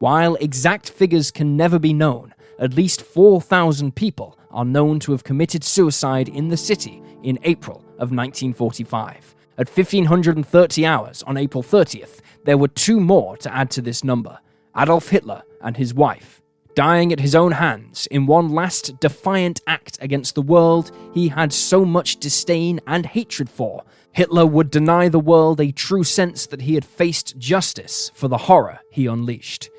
While 0.00 0.34
exact 0.34 0.90
figures 0.90 1.30
can 1.30 1.56
never 1.56 1.78
be 1.78 1.94
known, 1.94 2.34
at 2.58 2.74
least 2.74 3.02
4,000 3.02 3.94
people 3.94 4.38
are 4.50 4.64
known 4.64 4.98
to 5.00 5.12
have 5.12 5.24
committed 5.24 5.62
suicide 5.62 6.28
in 6.28 6.48
the 6.48 6.56
city 6.56 7.02
in 7.22 7.38
April 7.42 7.78
of 7.98 8.12
1945. 8.12 9.34
At 9.58 9.68
1530 9.68 10.86
hours 10.86 11.22
on 11.22 11.36
April 11.36 11.62
30th, 11.62 12.20
there 12.44 12.58
were 12.58 12.68
two 12.68 13.00
more 13.00 13.36
to 13.38 13.54
add 13.54 13.70
to 13.72 13.82
this 13.82 14.04
number 14.04 14.38
Adolf 14.76 15.08
Hitler 15.08 15.42
and 15.62 15.76
his 15.76 15.94
wife. 15.94 16.42
Dying 16.74 17.10
at 17.10 17.20
his 17.20 17.34
own 17.34 17.52
hands 17.52 18.06
in 18.10 18.26
one 18.26 18.50
last 18.50 19.00
defiant 19.00 19.62
act 19.66 19.96
against 20.02 20.34
the 20.34 20.42
world 20.42 20.92
he 21.14 21.28
had 21.28 21.50
so 21.50 21.86
much 21.86 22.18
disdain 22.18 22.80
and 22.86 23.06
hatred 23.06 23.48
for, 23.48 23.82
Hitler 24.12 24.44
would 24.44 24.70
deny 24.70 25.08
the 25.08 25.18
world 25.18 25.60
a 25.60 25.72
true 25.72 26.04
sense 26.04 26.46
that 26.46 26.62
he 26.62 26.74
had 26.74 26.84
faced 26.84 27.38
justice 27.38 28.10
for 28.14 28.28
the 28.28 28.36
horror 28.36 28.80
he 28.90 29.06
unleashed. 29.06 29.70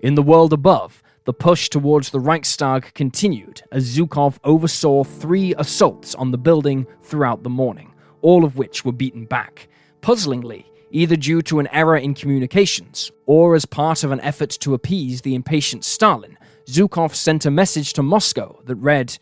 In 0.00 0.14
the 0.14 0.22
world 0.22 0.54
above, 0.54 1.02
the 1.26 1.34
push 1.34 1.68
towards 1.68 2.10
the 2.10 2.20
Reichstag 2.20 2.94
continued 2.94 3.62
as 3.72 3.96
Zhukov 3.96 4.38
oversaw 4.44 5.02
three 5.02 5.54
assaults 5.58 6.14
on 6.14 6.30
the 6.30 6.38
building 6.38 6.86
throughout 7.02 7.42
the 7.42 7.50
morning, 7.50 7.92
all 8.22 8.44
of 8.44 8.56
which 8.56 8.84
were 8.84 8.92
beaten 8.92 9.24
back. 9.24 9.68
Puzzlingly, 10.02 10.70
either 10.92 11.16
due 11.16 11.42
to 11.42 11.58
an 11.58 11.66
error 11.72 11.96
in 11.96 12.14
communications 12.14 13.10
or 13.26 13.56
as 13.56 13.66
part 13.66 14.04
of 14.04 14.12
an 14.12 14.20
effort 14.20 14.50
to 14.50 14.74
appease 14.74 15.20
the 15.20 15.34
impatient 15.34 15.84
Stalin, 15.84 16.38
Zhukov 16.66 17.12
sent 17.12 17.44
a 17.44 17.50
message 17.50 17.92
to 17.94 18.04
Moscow 18.04 18.60
that 18.64 18.76
read 18.76 19.18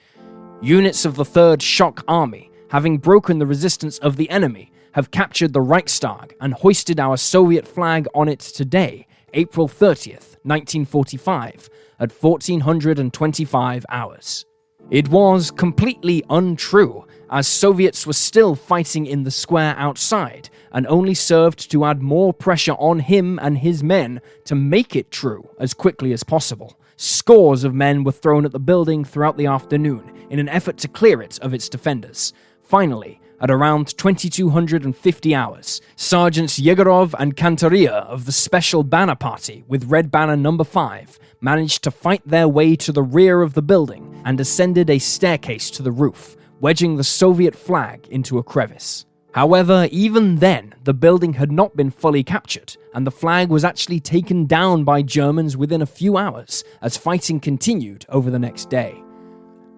Units 0.60 1.06
of 1.06 1.16
the 1.16 1.24
3rd 1.24 1.62
Shock 1.62 2.04
Army, 2.06 2.50
having 2.68 2.98
broken 2.98 3.38
the 3.38 3.46
resistance 3.46 3.96
of 3.98 4.16
the 4.16 4.28
enemy, 4.28 4.70
have 4.92 5.10
captured 5.10 5.54
the 5.54 5.60
Reichstag 5.62 6.36
and 6.40 6.52
hoisted 6.52 7.00
our 7.00 7.16
Soviet 7.16 7.66
flag 7.66 8.06
on 8.14 8.28
it 8.28 8.40
today, 8.40 9.06
April 9.32 9.68
30th, 9.68 10.36
1945 10.44 11.70
at 12.00 12.12
1425 12.12 13.86
hours. 13.88 14.44
It 14.90 15.08
was 15.08 15.50
completely 15.50 16.22
untrue, 16.28 17.06
as 17.30 17.48
Soviets 17.48 18.06
were 18.06 18.12
still 18.12 18.54
fighting 18.54 19.06
in 19.06 19.24
the 19.24 19.30
square 19.30 19.74
outside, 19.78 20.50
and 20.72 20.86
only 20.86 21.14
served 21.14 21.70
to 21.70 21.84
add 21.84 22.02
more 22.02 22.34
pressure 22.34 22.74
on 22.74 22.98
him 22.98 23.38
and 23.40 23.58
his 23.58 23.82
men 23.82 24.20
to 24.44 24.54
make 24.54 24.94
it 24.94 25.10
true 25.10 25.48
as 25.58 25.72
quickly 25.72 26.12
as 26.12 26.22
possible. 26.22 26.78
Scores 26.96 27.64
of 27.64 27.74
men 27.74 28.04
were 28.04 28.12
thrown 28.12 28.44
at 28.44 28.52
the 28.52 28.60
building 28.60 29.04
throughout 29.04 29.36
the 29.36 29.46
afternoon 29.46 30.12
in 30.30 30.38
an 30.38 30.48
effort 30.48 30.76
to 30.78 30.88
clear 30.88 31.22
it 31.22 31.38
of 31.40 31.54
its 31.54 31.68
defenders. 31.68 32.32
Finally, 32.62 33.20
at 33.40 33.50
around 33.50 33.96
2250 33.96 35.34
hours, 35.34 35.80
Sergeants 35.96 36.58
Yegorov 36.58 37.14
and 37.18 37.36
Kantaria 37.36 38.04
of 38.06 38.24
the 38.24 38.32
Special 38.32 38.82
Banner 38.82 39.14
Party 39.14 39.64
with 39.68 39.90
Red 39.90 40.10
Banner 40.10 40.36
Number 40.36 40.64
5 40.64 41.18
managed 41.40 41.84
to 41.84 41.90
fight 41.90 42.22
their 42.26 42.48
way 42.48 42.76
to 42.76 42.92
the 42.92 43.02
rear 43.02 43.42
of 43.42 43.54
the 43.54 43.62
building 43.62 44.22
and 44.24 44.40
ascended 44.40 44.88
a 44.88 44.98
staircase 44.98 45.70
to 45.70 45.82
the 45.82 45.92
roof, 45.92 46.36
wedging 46.60 46.96
the 46.96 47.04
Soviet 47.04 47.54
flag 47.54 48.06
into 48.08 48.38
a 48.38 48.42
crevice. 48.42 49.06
However, 49.34 49.88
even 49.90 50.36
then, 50.36 50.74
the 50.84 50.94
building 50.94 51.32
had 51.32 51.50
not 51.50 51.76
been 51.76 51.90
fully 51.90 52.22
captured, 52.22 52.76
and 52.94 53.04
the 53.04 53.10
flag 53.10 53.48
was 53.48 53.64
actually 53.64 53.98
taken 53.98 54.46
down 54.46 54.84
by 54.84 55.02
Germans 55.02 55.56
within 55.56 55.82
a 55.82 55.86
few 55.86 56.16
hours 56.16 56.62
as 56.80 56.96
fighting 56.96 57.40
continued 57.40 58.06
over 58.08 58.30
the 58.30 58.38
next 58.38 58.70
day. 58.70 59.02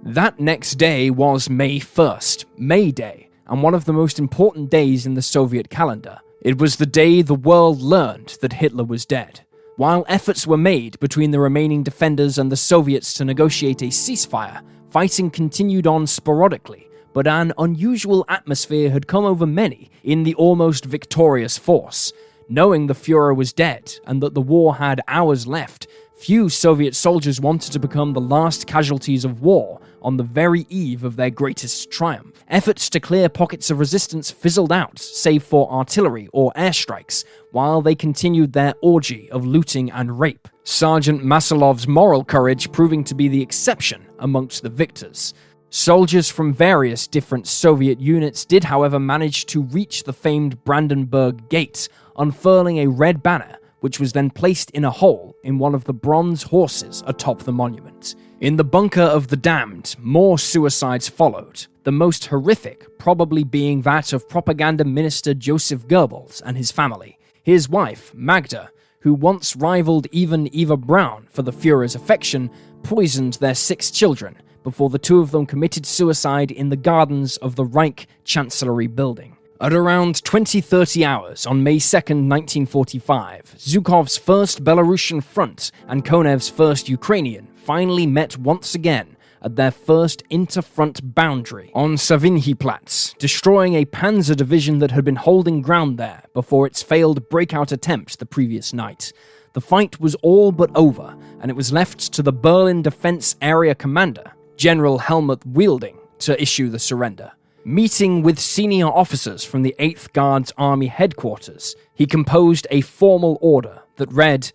That 0.02 0.38
next 0.38 0.74
day 0.74 1.08
was 1.08 1.48
May 1.48 1.80
1st, 1.80 2.44
May 2.58 2.92
Day, 2.92 3.25
and 3.48 3.62
one 3.62 3.74
of 3.74 3.84
the 3.84 3.92
most 3.92 4.18
important 4.18 4.70
days 4.70 5.06
in 5.06 5.14
the 5.14 5.22
Soviet 5.22 5.70
calendar. 5.70 6.18
It 6.42 6.58
was 6.58 6.76
the 6.76 6.86
day 6.86 7.22
the 7.22 7.34
world 7.34 7.80
learned 7.80 8.38
that 8.40 8.54
Hitler 8.54 8.84
was 8.84 9.06
dead. 9.06 9.40
While 9.76 10.06
efforts 10.08 10.46
were 10.46 10.56
made 10.56 10.98
between 11.00 11.30
the 11.30 11.40
remaining 11.40 11.82
defenders 11.82 12.38
and 12.38 12.50
the 12.50 12.56
Soviets 12.56 13.12
to 13.14 13.24
negotiate 13.24 13.82
a 13.82 13.86
ceasefire, 13.86 14.62
fighting 14.88 15.30
continued 15.30 15.86
on 15.86 16.06
sporadically, 16.06 16.88
but 17.12 17.26
an 17.26 17.52
unusual 17.58 18.24
atmosphere 18.28 18.90
had 18.90 19.06
come 19.06 19.24
over 19.24 19.46
many 19.46 19.90
in 20.02 20.22
the 20.22 20.34
almost 20.34 20.84
victorious 20.84 21.58
force. 21.58 22.12
Knowing 22.48 22.86
the 22.86 22.94
Fuhrer 22.94 23.34
was 23.34 23.52
dead 23.52 23.98
and 24.06 24.22
that 24.22 24.34
the 24.34 24.40
war 24.40 24.76
had 24.76 25.00
hours 25.08 25.46
left, 25.46 25.88
few 26.14 26.48
Soviet 26.48 26.94
soldiers 26.94 27.40
wanted 27.40 27.72
to 27.72 27.78
become 27.78 28.12
the 28.12 28.20
last 28.20 28.66
casualties 28.66 29.24
of 29.24 29.42
war 29.42 29.80
on 30.06 30.16
the 30.16 30.22
very 30.22 30.64
eve 30.68 31.02
of 31.02 31.16
their 31.16 31.30
greatest 31.30 31.90
triumph. 31.90 32.44
Efforts 32.46 32.88
to 32.88 33.00
clear 33.00 33.28
pockets 33.28 33.70
of 33.70 33.80
resistance 33.80 34.30
fizzled 34.30 34.70
out, 34.70 35.00
save 35.00 35.42
for 35.42 35.68
artillery 35.68 36.28
or 36.32 36.52
airstrikes, 36.52 37.24
while 37.50 37.82
they 37.82 37.96
continued 37.96 38.52
their 38.52 38.72
orgy 38.82 39.28
of 39.32 39.44
looting 39.44 39.90
and 39.90 40.20
rape. 40.20 40.46
Sergeant 40.62 41.24
Masalov's 41.24 41.88
moral 41.88 42.24
courage 42.24 42.70
proving 42.70 43.02
to 43.02 43.16
be 43.16 43.26
the 43.26 43.42
exception 43.42 44.06
amongst 44.20 44.62
the 44.62 44.68
victors. 44.68 45.34
Soldiers 45.70 46.30
from 46.30 46.54
various 46.54 47.08
different 47.08 47.48
Soviet 47.48 48.00
units 48.00 48.44
did, 48.44 48.62
however, 48.62 49.00
manage 49.00 49.46
to 49.46 49.62
reach 49.62 50.04
the 50.04 50.12
famed 50.12 50.62
Brandenburg 50.64 51.48
Gate, 51.48 51.88
unfurling 52.16 52.78
a 52.78 52.86
red 52.86 53.24
banner, 53.24 53.58
which 53.80 53.98
was 53.98 54.12
then 54.12 54.30
placed 54.30 54.70
in 54.70 54.84
a 54.84 54.90
hole 54.90 55.34
in 55.42 55.58
one 55.58 55.74
of 55.74 55.82
the 55.82 55.92
bronze 55.92 56.44
horses 56.44 57.02
atop 57.08 57.40
the 57.40 57.52
monument. 57.52 58.14
In 58.38 58.56
the 58.56 58.64
bunker 58.64 59.00
of 59.00 59.28
the 59.28 59.36
damned, 59.36 59.96
more 59.98 60.38
suicides 60.38 61.08
followed, 61.08 61.66
the 61.84 61.92
most 61.92 62.26
horrific 62.26 62.98
probably 62.98 63.44
being 63.44 63.80
that 63.80 64.12
of 64.12 64.28
propaganda 64.28 64.84
minister 64.84 65.32
Joseph 65.32 65.88
Goebbels 65.88 66.42
and 66.44 66.54
his 66.54 66.70
family. 66.70 67.18
His 67.42 67.70
wife, 67.70 68.12
Magda, 68.14 68.70
who 69.00 69.14
once 69.14 69.56
rivaled 69.56 70.06
even 70.12 70.54
Eva 70.54 70.76
Braun 70.76 71.26
for 71.30 71.40
the 71.40 71.52
Fuhrer's 71.52 71.94
affection, 71.94 72.50
poisoned 72.82 73.34
their 73.34 73.54
six 73.54 73.90
children 73.90 74.36
before 74.62 74.90
the 74.90 74.98
two 74.98 75.20
of 75.20 75.30
them 75.30 75.46
committed 75.46 75.86
suicide 75.86 76.50
in 76.50 76.68
the 76.68 76.76
gardens 76.76 77.38
of 77.38 77.56
the 77.56 77.64
Reich 77.64 78.06
Chancellery 78.24 78.86
building. 78.86 79.35
At 79.58 79.72
around 79.72 80.22
2030 80.22 81.02
hours 81.02 81.46
on 81.46 81.62
May 81.62 81.78
2, 81.78 81.96
1945, 81.96 83.54
Zhukov's 83.56 84.18
first 84.18 84.62
Belarusian 84.62 85.24
front 85.24 85.72
and 85.88 86.04
Konev's 86.04 86.50
first 86.50 86.90
Ukrainian 86.90 87.48
finally 87.54 88.06
met 88.06 88.36
once 88.36 88.74
again 88.74 89.16
at 89.40 89.56
their 89.56 89.70
first 89.70 90.22
interfront 90.28 91.14
boundary 91.14 91.70
on 91.74 91.94
Savignyplatz, 91.94 93.16
destroying 93.16 93.74
a 93.74 93.86
panzer 93.86 94.36
division 94.36 94.78
that 94.80 94.90
had 94.90 95.06
been 95.06 95.16
holding 95.16 95.62
ground 95.62 95.96
there 95.96 96.24
before 96.34 96.66
its 96.66 96.82
failed 96.82 97.26
breakout 97.30 97.72
attempt 97.72 98.18
the 98.18 98.26
previous 98.26 98.74
night. 98.74 99.10
The 99.54 99.62
fight 99.62 99.98
was 99.98 100.16
all 100.16 100.52
but 100.52 100.70
over, 100.74 101.16
and 101.40 101.50
it 101.50 101.56
was 101.56 101.72
left 101.72 102.12
to 102.12 102.22
the 102.22 102.32
Berlin 102.32 102.82
Defense 102.82 103.36
Area 103.40 103.74
Commander, 103.74 104.32
General 104.58 104.98
Helmut 104.98 105.40
Weidling, 105.50 105.96
to 106.18 106.40
issue 106.40 106.68
the 106.68 106.78
surrender. 106.78 107.32
Meeting 107.68 108.22
with 108.22 108.38
senior 108.38 108.86
officers 108.86 109.42
from 109.42 109.62
the 109.62 109.74
8th 109.80 110.12
Guards 110.12 110.52
Army 110.56 110.86
headquarters, 110.86 111.74
he 111.94 112.06
composed 112.06 112.64
a 112.70 112.80
formal 112.80 113.38
order 113.40 113.82
that 113.96 114.12
read 114.12 114.52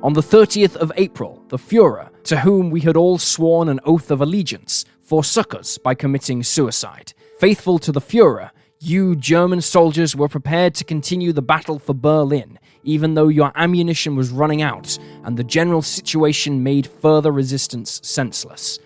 On 0.00 0.12
the 0.12 0.20
30th 0.20 0.76
of 0.76 0.92
April, 0.94 1.42
the 1.48 1.58
Fuhrer, 1.58 2.10
to 2.22 2.38
whom 2.38 2.70
we 2.70 2.82
had 2.82 2.96
all 2.96 3.18
sworn 3.18 3.68
an 3.68 3.80
oath 3.84 4.12
of 4.12 4.20
allegiance, 4.20 4.84
forsook 5.00 5.56
us 5.56 5.76
by 5.76 5.96
committing 5.96 6.44
suicide. 6.44 7.14
Faithful 7.40 7.80
to 7.80 7.90
the 7.90 8.00
Fuhrer, 8.00 8.50
you 8.78 9.16
German 9.16 9.60
soldiers 9.60 10.14
were 10.14 10.28
prepared 10.28 10.76
to 10.76 10.84
continue 10.84 11.32
the 11.32 11.42
battle 11.42 11.80
for 11.80 11.94
Berlin, 11.94 12.60
even 12.84 13.14
though 13.14 13.26
your 13.26 13.50
ammunition 13.56 14.14
was 14.14 14.30
running 14.30 14.62
out 14.62 14.96
and 15.24 15.36
the 15.36 15.42
general 15.42 15.82
situation 15.82 16.62
made 16.62 16.86
further 16.86 17.32
resistance 17.32 18.00
senseless. 18.04 18.78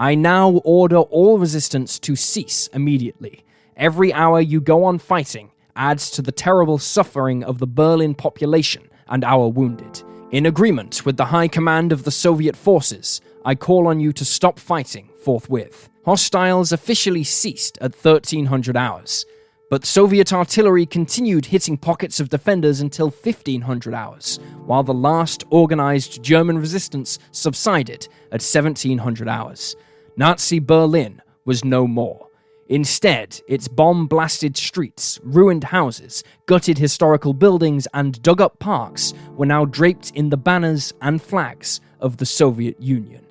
I 0.00 0.14
now 0.14 0.50
order 0.64 0.98
all 0.98 1.40
resistance 1.40 1.98
to 1.98 2.14
cease 2.14 2.68
immediately. 2.68 3.44
Every 3.76 4.12
hour 4.12 4.40
you 4.40 4.60
go 4.60 4.84
on 4.84 5.00
fighting 5.00 5.50
adds 5.74 6.12
to 6.12 6.22
the 6.22 6.30
terrible 6.30 6.78
suffering 6.78 7.42
of 7.42 7.58
the 7.58 7.66
Berlin 7.66 8.14
population 8.14 8.88
and 9.08 9.24
our 9.24 9.48
wounded. 9.48 10.00
In 10.30 10.46
agreement 10.46 11.04
with 11.04 11.16
the 11.16 11.24
High 11.24 11.48
Command 11.48 11.90
of 11.90 12.04
the 12.04 12.12
Soviet 12.12 12.54
forces, 12.54 13.20
I 13.44 13.56
call 13.56 13.88
on 13.88 13.98
you 13.98 14.12
to 14.12 14.24
stop 14.24 14.60
fighting 14.60 15.08
forthwith. 15.24 15.88
Hostiles 16.04 16.70
officially 16.70 17.24
ceased 17.24 17.76
at 17.78 17.92
1300 17.92 18.76
hours, 18.76 19.26
but 19.68 19.84
Soviet 19.84 20.32
artillery 20.32 20.86
continued 20.86 21.46
hitting 21.46 21.76
pockets 21.76 22.20
of 22.20 22.28
defenders 22.28 22.80
until 22.80 23.10
1500 23.10 23.94
hours, 23.94 24.38
while 24.64 24.84
the 24.84 24.94
last 24.94 25.42
organized 25.50 26.22
German 26.22 26.56
resistance 26.56 27.18
subsided 27.32 28.06
at 28.30 28.42
1700 28.42 29.28
hours. 29.28 29.74
Nazi 30.18 30.58
Berlin 30.58 31.22
was 31.44 31.64
no 31.64 31.86
more. 31.86 32.26
Instead, 32.68 33.40
its 33.46 33.68
bomb 33.68 34.08
blasted 34.08 34.56
streets, 34.56 35.20
ruined 35.22 35.62
houses, 35.62 36.24
gutted 36.46 36.76
historical 36.76 37.32
buildings, 37.32 37.86
and 37.94 38.20
dug 38.20 38.40
up 38.40 38.58
parks 38.58 39.14
were 39.36 39.46
now 39.46 39.64
draped 39.64 40.10
in 40.16 40.30
the 40.30 40.36
banners 40.36 40.92
and 41.00 41.22
flags 41.22 41.80
of 42.00 42.16
the 42.16 42.26
Soviet 42.26 42.82
Union. 42.82 43.24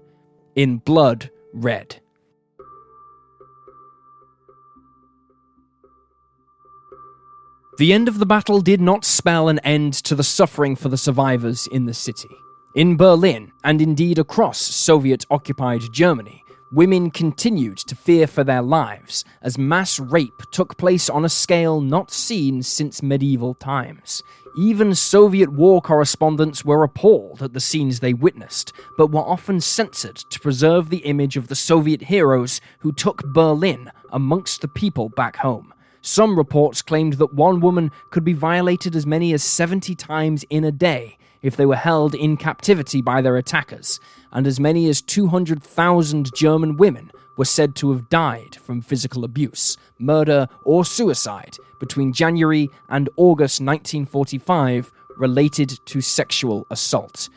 In 0.56 0.78
blood 0.78 1.30
red. 1.54 1.98
The 7.80 7.92
end 7.92 8.08
of 8.08 8.18
the 8.18 8.26
battle 8.26 8.62
did 8.62 8.80
not 8.80 9.04
spell 9.04 9.50
an 9.50 9.60
end 9.60 9.94
to 10.06 10.16
the 10.16 10.24
suffering 10.24 10.78
for 10.78 10.88
the 10.88 10.98
survivors 10.98 11.68
in 11.70 11.86
the 11.86 11.94
city. 11.94 12.30
In 12.76 12.96
Berlin, 12.96 13.52
and 13.66 13.82
indeed 13.82 14.18
across 14.18 14.58
Soviet 14.58 15.26
occupied 15.30 15.82
Germany, 15.92 16.44
women 16.72 17.12
continued 17.12 17.78
to 17.78 17.96
fear 17.96 18.28
for 18.28 18.44
their 18.44 18.62
lives 18.62 19.24
as 19.42 19.58
mass 19.58 20.00
rape 20.00 20.42
took 20.52 20.78
place 20.78 21.10
on 21.10 21.24
a 21.24 21.30
scale 21.30 21.82
not 21.82 22.12
seen 22.12 22.62
since 22.62 23.02
medieval 23.02 23.54
times. 23.54 24.22
Even 24.58 24.96
Soviet 24.96 25.52
war 25.54 25.82
correspondents 25.82 26.66
were 26.66 26.84
appalled 26.84 27.44
at 27.44 27.54
the 27.54 27.60
scenes 27.60 28.00
they 28.00 28.14
witnessed, 28.14 28.74
but 28.98 29.12
were 29.12 29.22
often 29.22 29.62
censored 29.62 30.16
to 30.16 30.40
preserve 30.40 30.90
the 30.90 31.06
image 31.06 31.38
of 31.38 31.48
the 31.48 31.56
Soviet 31.56 32.02
heroes 32.02 32.60
who 32.80 32.92
took 32.92 33.24
Berlin 33.34 33.92
amongst 34.12 34.62
the 34.62 34.68
people 34.68 35.10
back 35.10 35.38
home. 35.38 35.74
Some 36.02 36.38
reports 36.38 36.82
claimed 36.82 37.14
that 37.14 37.34
one 37.34 37.60
woman 37.60 37.92
could 38.12 38.24
be 38.24 38.34
violated 38.34 38.96
as 38.96 39.06
many 39.06 39.34
as 39.34 39.44
70 39.44 39.94
times 39.96 40.44
in 40.50 40.64
a 40.64 40.72
day 40.72 41.18
if 41.42 41.56
they 41.56 41.66
were 41.66 41.76
held 41.76 42.16
in 42.16 42.38
captivity 42.38 43.02
by 43.02 43.22
their 43.22 43.38
attackers, 43.38 44.00
and 44.32 44.48
as 44.48 44.60
many 44.60 44.88
as 44.90 45.02
200,000 45.02 46.34
German 46.36 46.78
women 46.78 47.12
were 47.38 47.46
said 47.46 47.76
to 47.76 47.92
have 47.92 48.10
died 48.10 48.56
from 48.56 48.82
physical 48.82 49.24
abuse, 49.24 49.78
murder, 50.00 50.48
or 50.64 50.84
suicide 50.84 51.58
between 51.80 52.14
January 52.14 52.70
and 52.90 53.10
August 53.16 53.62
1945 53.62 54.92
related 55.18 55.80
to 55.86 56.02
sexual 56.02 56.66
assault. 56.70 57.30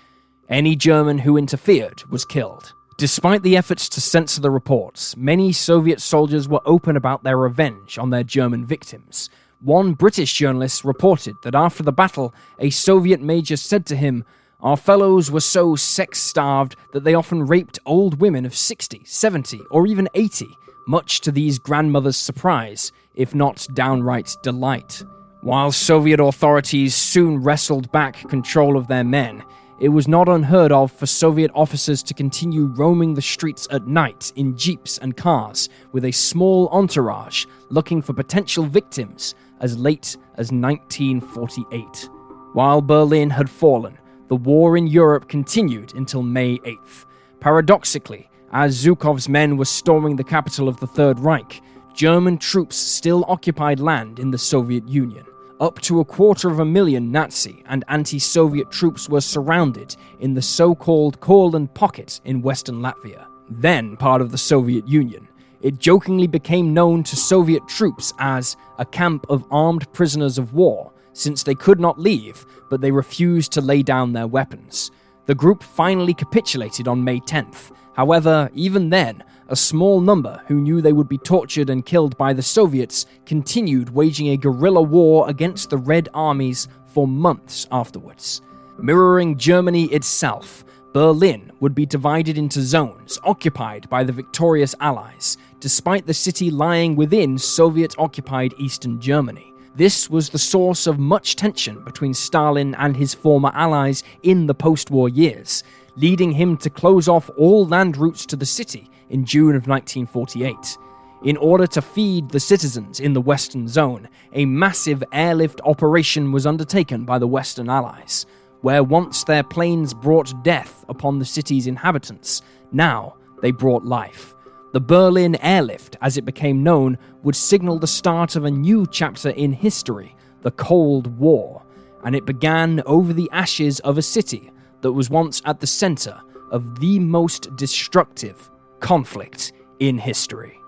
Any 0.49 0.75
German 0.75 1.19
who 1.19 1.37
interfered 1.37 2.03
was 2.11 2.25
killed. 2.25 2.75
Despite 2.97 3.43
the 3.43 3.57
efforts 3.57 3.89
to 3.91 4.01
censor 4.01 4.43
the 4.43 4.51
reports, 4.51 5.17
many 5.17 5.53
Soviet 5.53 6.03
soldiers 6.03 6.49
were 6.49 6.61
open 6.67 6.97
about 6.97 7.23
their 7.23 7.39
revenge 7.39 7.99
on 7.99 8.11
their 8.11 8.25
German 8.25 8.67
victims. 8.67 9.31
One 9.63 9.93
British 9.93 10.33
journalist 10.33 10.87
reported 10.87 11.37
that 11.43 11.55
after 11.55 11.83
the 11.83 11.93
battle, 11.93 12.35
a 12.59 12.71
Soviet 12.71 13.21
major 13.21 13.59
said 13.59 13.85
to 13.87 13.97
him, 13.97 14.25
our 14.61 14.77
fellows 14.77 15.31
were 15.31 15.41
so 15.41 15.77
sex 15.77 16.19
starved 16.19 16.77
that 16.95 17.05
they 17.05 17.13
often 17.13 17.47
raped 17.47 17.79
old 17.85 18.23
women 18.23 18.47
of 18.47 18.55
60, 18.55 19.03
70, 19.05 19.61
or 19.71 19.87
even 19.87 20.09
80, 20.15 20.47
much 20.89 21.21
to 21.21 21.31
these 21.31 21.59
grandmothers' 21.59 22.17
surprise, 22.17 22.91
if 23.15 23.35
not 23.35 23.67
downright 23.75 24.35
delight. 24.43 25.05
While 25.43 25.73
Soviet 25.73 26.21
authorities 26.21 26.95
soon 26.95 27.43
wrestled 27.43 27.93
back 27.93 28.27
control 28.31 28.79
of 28.79 28.87
their 28.87 29.05
men, 29.05 29.45
it 29.79 29.89
was 29.89 30.09
not 30.09 30.29
unheard 30.29 30.73
of 30.73 30.93
for 30.93 31.07
Soviet 31.07 31.51
officers 31.55 32.03
to 32.03 32.15
continue 32.15 32.67
roaming 32.67 33.15
the 33.15 33.23
streets 33.23 33.67
at 33.71 33.87
night 33.87 34.31
in 34.37 34.57
jeeps 34.57 34.99
and 34.99 35.17
cars 35.17 35.71
with 35.93 36.05
a 36.05 36.13
small 36.13 36.69
entourage 36.69 37.47
looking 37.71 38.03
for 38.03 38.13
potential 38.13 38.65
victims 38.65 39.35
as 39.61 39.79
late 39.79 40.17
as 40.37 40.51
1948. 40.53 42.09
While 42.53 42.83
Berlin 42.83 43.31
had 43.31 43.49
fallen, 43.49 43.99
the 44.29 44.37
war 44.37 44.77
in 44.77 44.87
Europe 44.87 45.29
continued 45.29 45.95
until 45.95 46.23
May 46.23 46.59
8th. 46.59 47.07
Paradoxically, 47.41 48.29
as 48.53 48.85
Zhukov's 48.85 49.29
men 49.29 49.57
were 49.57 49.65
storming 49.65 50.17
the 50.17 50.25
capital 50.25 50.69
of 50.69 50.79
the 50.81 50.87
Third 50.87 51.21
Reich, 51.21 51.63
German 51.95 52.39
troops 52.39 52.77
still 52.77 53.25
occupied 53.29 53.81
land 53.81 54.19
in 54.19 54.31
the 54.31 54.39
Soviet 54.39 54.89
Union. 54.89 55.25
Up 55.61 55.79
to 55.83 56.01
a 56.01 56.05
quarter 56.05 56.49
of 56.49 56.59
a 56.59 56.65
million 56.65 57.13
Nazi 57.13 57.63
and 57.67 57.85
anti 57.89 58.19
Soviet 58.19 58.71
troops 58.71 59.09
were 59.09 59.21
surrounded 59.21 59.95
in 60.19 60.33
the 60.35 60.43
so 60.43 60.75
called 60.75 61.21
Courland 61.21 61.75
Pocket 61.75 62.21
in 62.25 62.41
western 62.41 62.77
Latvia, 62.77 63.27
then 63.51 63.97
part 63.97 64.23
of 64.23 64.31
the 64.31 64.39
Soviet 64.39 64.89
Union. 64.89 65.29
It 65.61 65.79
jokingly 65.79 66.27
became 66.27 66.73
known 66.73 67.03
to 67.03 67.17
Soviet 67.17 67.67
troops 67.69 68.15
as 68.19 68.57
a 68.79 68.85
camp 68.85 69.27
of 69.29 69.45
armed 69.51 69.93
prisoners 69.93 70.39
of 70.39 70.55
war, 70.55 70.93
since 71.13 71.43
they 71.43 71.55
could 71.55 71.79
not 71.79 71.99
leave, 71.99 72.47
but 72.71 72.81
they 72.81 72.91
refused 72.91 73.53
to 73.53 73.61
lay 73.61 73.83
down 73.83 74.13
their 74.13 74.27
weapons. 74.27 74.91
The 75.27 75.35
group 75.35 75.63
finally 75.63 76.15
capitulated 76.15 76.89
on 76.89 77.05
May 77.05 77.21
10th. 77.21 77.73
However, 77.95 78.49
even 78.55 78.89
then, 78.89 79.23
a 79.49 79.57
small 79.57 80.01
number 80.01 80.43
who 80.47 80.61
knew 80.61 80.81
they 80.81 80.93
would 80.93 81.09
be 81.09 81.19
tortured 81.19 81.69
and 81.69 81.85
killed 81.85 82.17
by 82.17 82.33
the 82.33 82.43
Soviets 82.43 83.05
continued 83.27 83.91
waging 83.91 84.29
a 84.29 84.37
guerrilla 84.37 84.81
war 84.81 85.29
against 85.29 85.69
the 85.69 85.77
Red 85.77 86.09
armies 86.15 86.69
for 86.87 87.07
months 87.07 87.67
afterwards. 87.71 88.41
Mirroring 88.79 89.37
Germany 89.37 89.85
itself, 89.87 90.65
Berlin 90.93 91.53
would 91.61 91.75
be 91.75 91.87
divided 91.87 92.39
into 92.39 92.61
zones 92.63 93.19
occupied 93.23 93.89
by 93.89 94.03
the 94.03 94.13
victorious 94.13 94.75
Allies, 94.81 95.37
despite 95.61 96.07
the 96.07 96.15
city 96.15 96.51
lying 96.51 96.97
within 96.97 97.39
Soviet 97.39 97.95
occupied 97.99 98.55
Eastern 98.59 99.01
Germany. 99.01 99.53
This 99.77 100.11
was 100.11 100.29
the 100.29 100.39
source 100.39 100.87
of 100.87 100.99
much 100.99 101.37
tension 101.37 101.83
between 101.85 102.13
Stalin 102.13 102.75
and 102.75 102.97
his 102.97 103.15
former 103.15 103.53
allies 103.55 104.03
in 104.23 104.47
the 104.47 104.55
post 104.55 104.91
war 104.91 105.09
years, 105.09 105.63
leading 105.97 106.33
him 106.33 106.57
to 106.59 106.71
close 106.71 107.09
off 107.09 107.31
all 107.37 107.67
land 107.67 107.97
routes 107.97 108.27
to 108.27 108.37
the 108.37 108.47
city 108.47 108.91
in 109.11 109.25
June 109.25 109.55
of 109.55 109.69
1948. 109.69 110.77
In 111.23 111.37
order 111.37 111.67
to 111.67 111.83
feed 111.83 112.31
the 112.31 112.41
citizens 112.41 112.99
in 112.99 113.13
the 113.13 113.21
Western 113.21 113.69
Zone, 113.69 114.09
a 114.33 114.47
massive 114.47 115.05
airlift 115.13 115.61
operation 115.65 116.33
was 116.33 116.47
undertaken 116.47 117.05
by 117.05 117.19
the 117.19 117.29
Western 117.29 117.69
Allies, 117.69 118.25
where 118.63 118.83
once 118.83 119.25
their 119.25 119.43
planes 119.43 119.93
brought 119.93 120.43
death 120.43 120.85
upon 120.89 121.19
the 121.19 121.25
city's 121.25 121.67
inhabitants, 121.67 122.43
now 122.73 123.17
they 123.43 123.51
brought 123.51 123.85
life. 123.85 124.35
The 124.73 124.81
Berlin 124.81 125.35
Airlift, 125.37 125.97
as 126.01 126.17
it 126.17 126.25
became 126.25 126.63
known, 126.63 126.97
would 127.25 127.35
signal 127.35 127.81
the 127.81 127.89
start 127.89 128.37
of 128.37 128.45
a 128.45 128.51
new 128.51 128.87
chapter 128.87 129.31
in 129.31 129.53
history, 129.53 130.15
the 130.43 130.53
Cold 130.53 131.19
War, 131.19 131.65
and 132.05 132.15
it 132.15 132.25
began 132.25 132.81
over 132.87 133.13
the 133.13 133.29
ashes 133.33 133.81
of 133.81 133.99
a 133.99 134.03
city 134.03 134.53
that 134.83 134.93
was 134.93 135.11
once 135.11 135.43
at 135.45 135.59
the 135.59 135.67
center 135.67 136.21
of 136.53 136.79
the 136.79 137.01
most 137.01 137.55
destructive 137.57 138.49
conflict 138.79 139.53
in 139.81 139.99
history. 139.99 140.61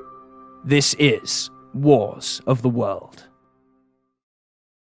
This 0.65 0.95
is 0.99 1.51
Wars 1.73 2.41
of 2.47 2.63
the 2.63 2.69
World. 2.69 3.29